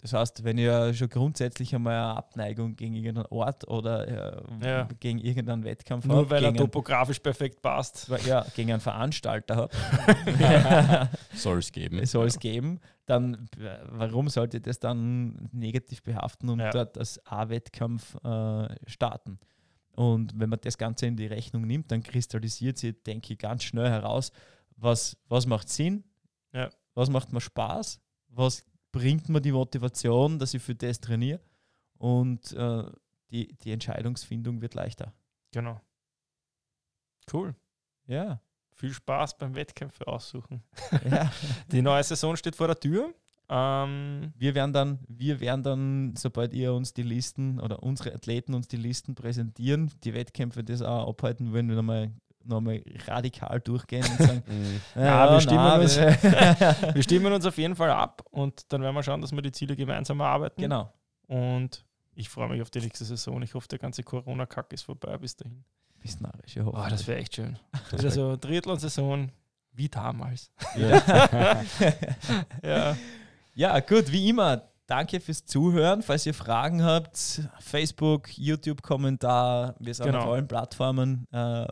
Das 0.00 0.12
heißt, 0.12 0.44
wenn 0.44 0.58
ihr 0.58 0.94
schon 0.94 1.08
grundsätzlich 1.08 1.74
einmal 1.74 1.94
eine 1.94 2.16
Abneigung 2.16 2.76
gegen 2.76 2.94
irgendeinen 2.94 3.26
Ort 3.26 3.66
oder 3.66 4.38
äh, 4.60 4.64
ja. 4.64 4.88
gegen 5.00 5.18
irgendeinen 5.18 5.64
Wettkampf 5.64 6.04
Nur 6.04 6.18
habt, 6.18 6.30
weil 6.30 6.44
er 6.44 6.54
topografisch 6.54 7.18
perfekt 7.18 7.62
passt. 7.62 8.08
Ja, 8.28 8.44
gegen 8.54 8.72
einen 8.72 8.80
Veranstalter 8.80 9.56
habt. 9.56 9.76
Soll 11.34 11.58
es 11.58 11.72
geben. 11.72 12.04
Soll 12.04 12.26
es 12.26 12.38
geben. 12.38 12.78
Dann, 13.06 13.48
warum 13.86 14.28
sollte 14.28 14.60
das 14.60 14.78
dann 14.78 15.48
negativ 15.52 16.02
behaften 16.02 16.50
und 16.50 16.60
ja. 16.60 16.70
dort 16.70 16.98
als 16.98 17.24
A-Wettkampf 17.26 18.16
äh, 18.22 18.68
starten? 18.86 19.38
Und 19.98 20.38
wenn 20.38 20.48
man 20.48 20.60
das 20.60 20.78
Ganze 20.78 21.06
in 21.06 21.16
die 21.16 21.26
Rechnung 21.26 21.62
nimmt, 21.62 21.90
dann 21.90 22.02
kristallisiert 22.02 22.78
sich, 22.78 23.02
denke 23.02 23.32
ich, 23.32 23.38
ganz 23.38 23.64
schnell 23.64 23.88
heraus, 23.90 24.30
was, 24.76 25.16
was 25.28 25.46
macht 25.46 25.68
Sinn, 25.68 26.04
ja 26.52 26.70
was 26.98 27.10
macht 27.10 27.32
mir 27.32 27.40
Spaß, 27.40 28.00
was 28.26 28.64
bringt 28.90 29.28
mir 29.28 29.40
die 29.40 29.52
Motivation, 29.52 30.36
dass 30.36 30.52
ich 30.52 30.60
für 30.60 30.74
das 30.74 31.00
trainiere 31.00 31.40
und 31.96 32.52
äh, 32.54 32.90
die, 33.30 33.54
die 33.58 33.70
Entscheidungsfindung 33.70 34.60
wird 34.60 34.74
leichter. 34.74 35.14
Genau. 35.52 35.80
Cool. 37.32 37.54
Ja. 38.06 38.42
Viel 38.72 38.92
Spaß 38.92 39.38
beim 39.38 39.54
Wettkämpfe 39.54 40.08
aussuchen. 40.08 40.64
Ja. 41.08 41.30
die 41.70 41.82
neue 41.82 42.02
Saison 42.02 42.34
steht 42.36 42.56
vor 42.56 42.66
der 42.66 42.80
Tür. 42.80 43.14
Ähm, 43.50 44.32
wir 44.36 44.54
werden 44.54 44.72
dann, 44.72 44.98
wir 45.08 45.40
werden 45.40 45.62
dann, 45.62 46.16
sobald 46.16 46.52
ihr 46.52 46.74
uns 46.74 46.92
die 46.92 47.02
Listen 47.02 47.60
oder 47.60 47.82
unsere 47.82 48.14
Athleten 48.14 48.54
uns 48.54 48.68
die 48.68 48.76
Listen 48.76 49.14
präsentieren, 49.14 49.90
die 50.04 50.12
Wettkämpfe 50.12 50.62
das 50.62 50.82
auch 50.82 51.08
abhalten 51.08 51.52
wollen, 51.52 51.68
wir 51.68 51.76
nochmal 51.76 52.10
nochmal 52.44 52.82
radikal 53.06 53.60
durchgehen 53.60 54.04
und 54.04 54.18
sagen, 54.18 54.42
mhm. 54.94 55.02
ja, 55.02 55.30
wir, 55.32 55.40
stimmen 55.40 55.58
na, 55.58 55.76
uns, 55.76 55.96
wir 56.94 57.02
stimmen 57.02 57.32
uns 57.32 57.46
auf 57.46 57.58
jeden 57.58 57.76
Fall 57.76 57.90
ab 57.90 58.24
und 58.30 58.72
dann 58.72 58.82
werden 58.82 58.94
wir 58.94 59.02
schauen, 59.02 59.20
dass 59.20 59.32
wir 59.32 59.42
die 59.42 59.52
Ziele 59.52 59.76
gemeinsam 59.76 60.20
erarbeiten. 60.20 60.60
Genau. 60.60 60.92
Und 61.26 61.84
ich 62.14 62.28
freue 62.28 62.48
mich 62.48 62.62
auf 62.62 62.70
die 62.70 62.80
nächste 62.80 63.04
Saison. 63.04 63.42
Ich 63.42 63.54
hoffe, 63.54 63.68
der 63.68 63.78
ganze 63.78 64.02
Corona-Kack 64.02 64.72
ist 64.72 64.82
vorbei 64.82 65.16
bis 65.18 65.36
dahin. 65.36 65.64
Bis 66.00 66.20
narrisch, 66.20 66.56
hoffe. 66.56 66.72
Oh, 66.74 66.88
das 66.88 67.06
wäre 67.06 67.18
echt 67.18 67.36
schön. 67.36 67.58
Das 67.90 68.02
wäre 68.02 68.12
so 68.12 68.36
Triathlon-Saison 68.36 69.30
wie 69.72 69.88
damals. 69.88 70.50
Ja. 70.76 71.62
ja. 72.62 72.96
Ja, 73.58 73.80
gut, 73.80 74.12
wie 74.12 74.28
immer. 74.28 74.62
Danke 74.86 75.18
fürs 75.18 75.44
Zuhören. 75.44 76.02
Falls 76.02 76.24
ihr 76.24 76.32
Fragen 76.32 76.84
habt, 76.84 77.42
Facebook, 77.58 78.30
YouTube-Kommentar, 78.38 79.74
wir 79.80 79.92
sind 79.92 80.06
genau. 80.06 80.20
auf 80.20 80.32
allen 80.32 80.46
Plattformen. 80.46 81.26
Äh, 81.32 81.66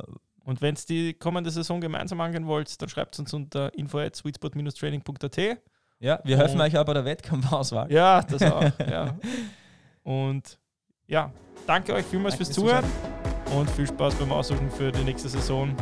und 0.45 0.61
wenn 0.61 0.75
es 0.75 0.85
die 0.85 1.15
kommende 1.15 1.51
Saison 1.51 1.81
gemeinsam 1.81 2.21
angehen 2.21 2.47
wollt, 2.47 2.83
dann 2.83 2.89
schreibt 2.89 3.15
es 3.15 3.21
uns 3.21 3.33
unter 3.33 3.73
info 3.75 3.99
at 4.01 4.17
sweetspot-training.at. 4.17 5.39
Ja, 6.01 6.21
wir 6.25 6.37
helfen 6.37 6.61
euch 6.61 6.77
auch 6.77 6.85
bei 6.85 6.93
der 6.93 7.05
Wettkampfauswahl. 7.05 7.87
Ja, 7.93 8.21
das 8.21 8.43
auch. 8.43 8.79
ja. 8.81 9.17
Und 10.03 10.59
ja, 11.07 11.33
danke 11.69 11.95
euch 11.95 12.05
vielmals 12.05 12.35
danke 12.35 12.45
fürs 12.45 12.55
Zuhören 12.57 12.85
und 13.57 13.71
viel 13.71 13.87
Spaß 13.87 14.17
beim 14.17 14.33
Aussuchen 14.33 14.71
für 14.73 14.91
die 14.91 15.05
nächste 15.05 15.29
Saison. 15.29 15.75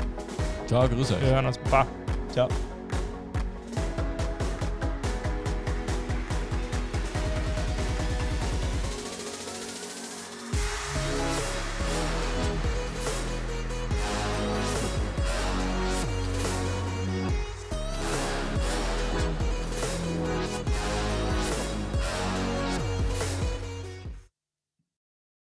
Ciao, 0.66 0.86
grüße 0.86 1.14
euch. 1.14 1.22
Wir 1.22 1.30
hören 1.30 1.46
uns. 1.46 1.56
Baba. 1.58 1.86
Ciao. 2.30 2.48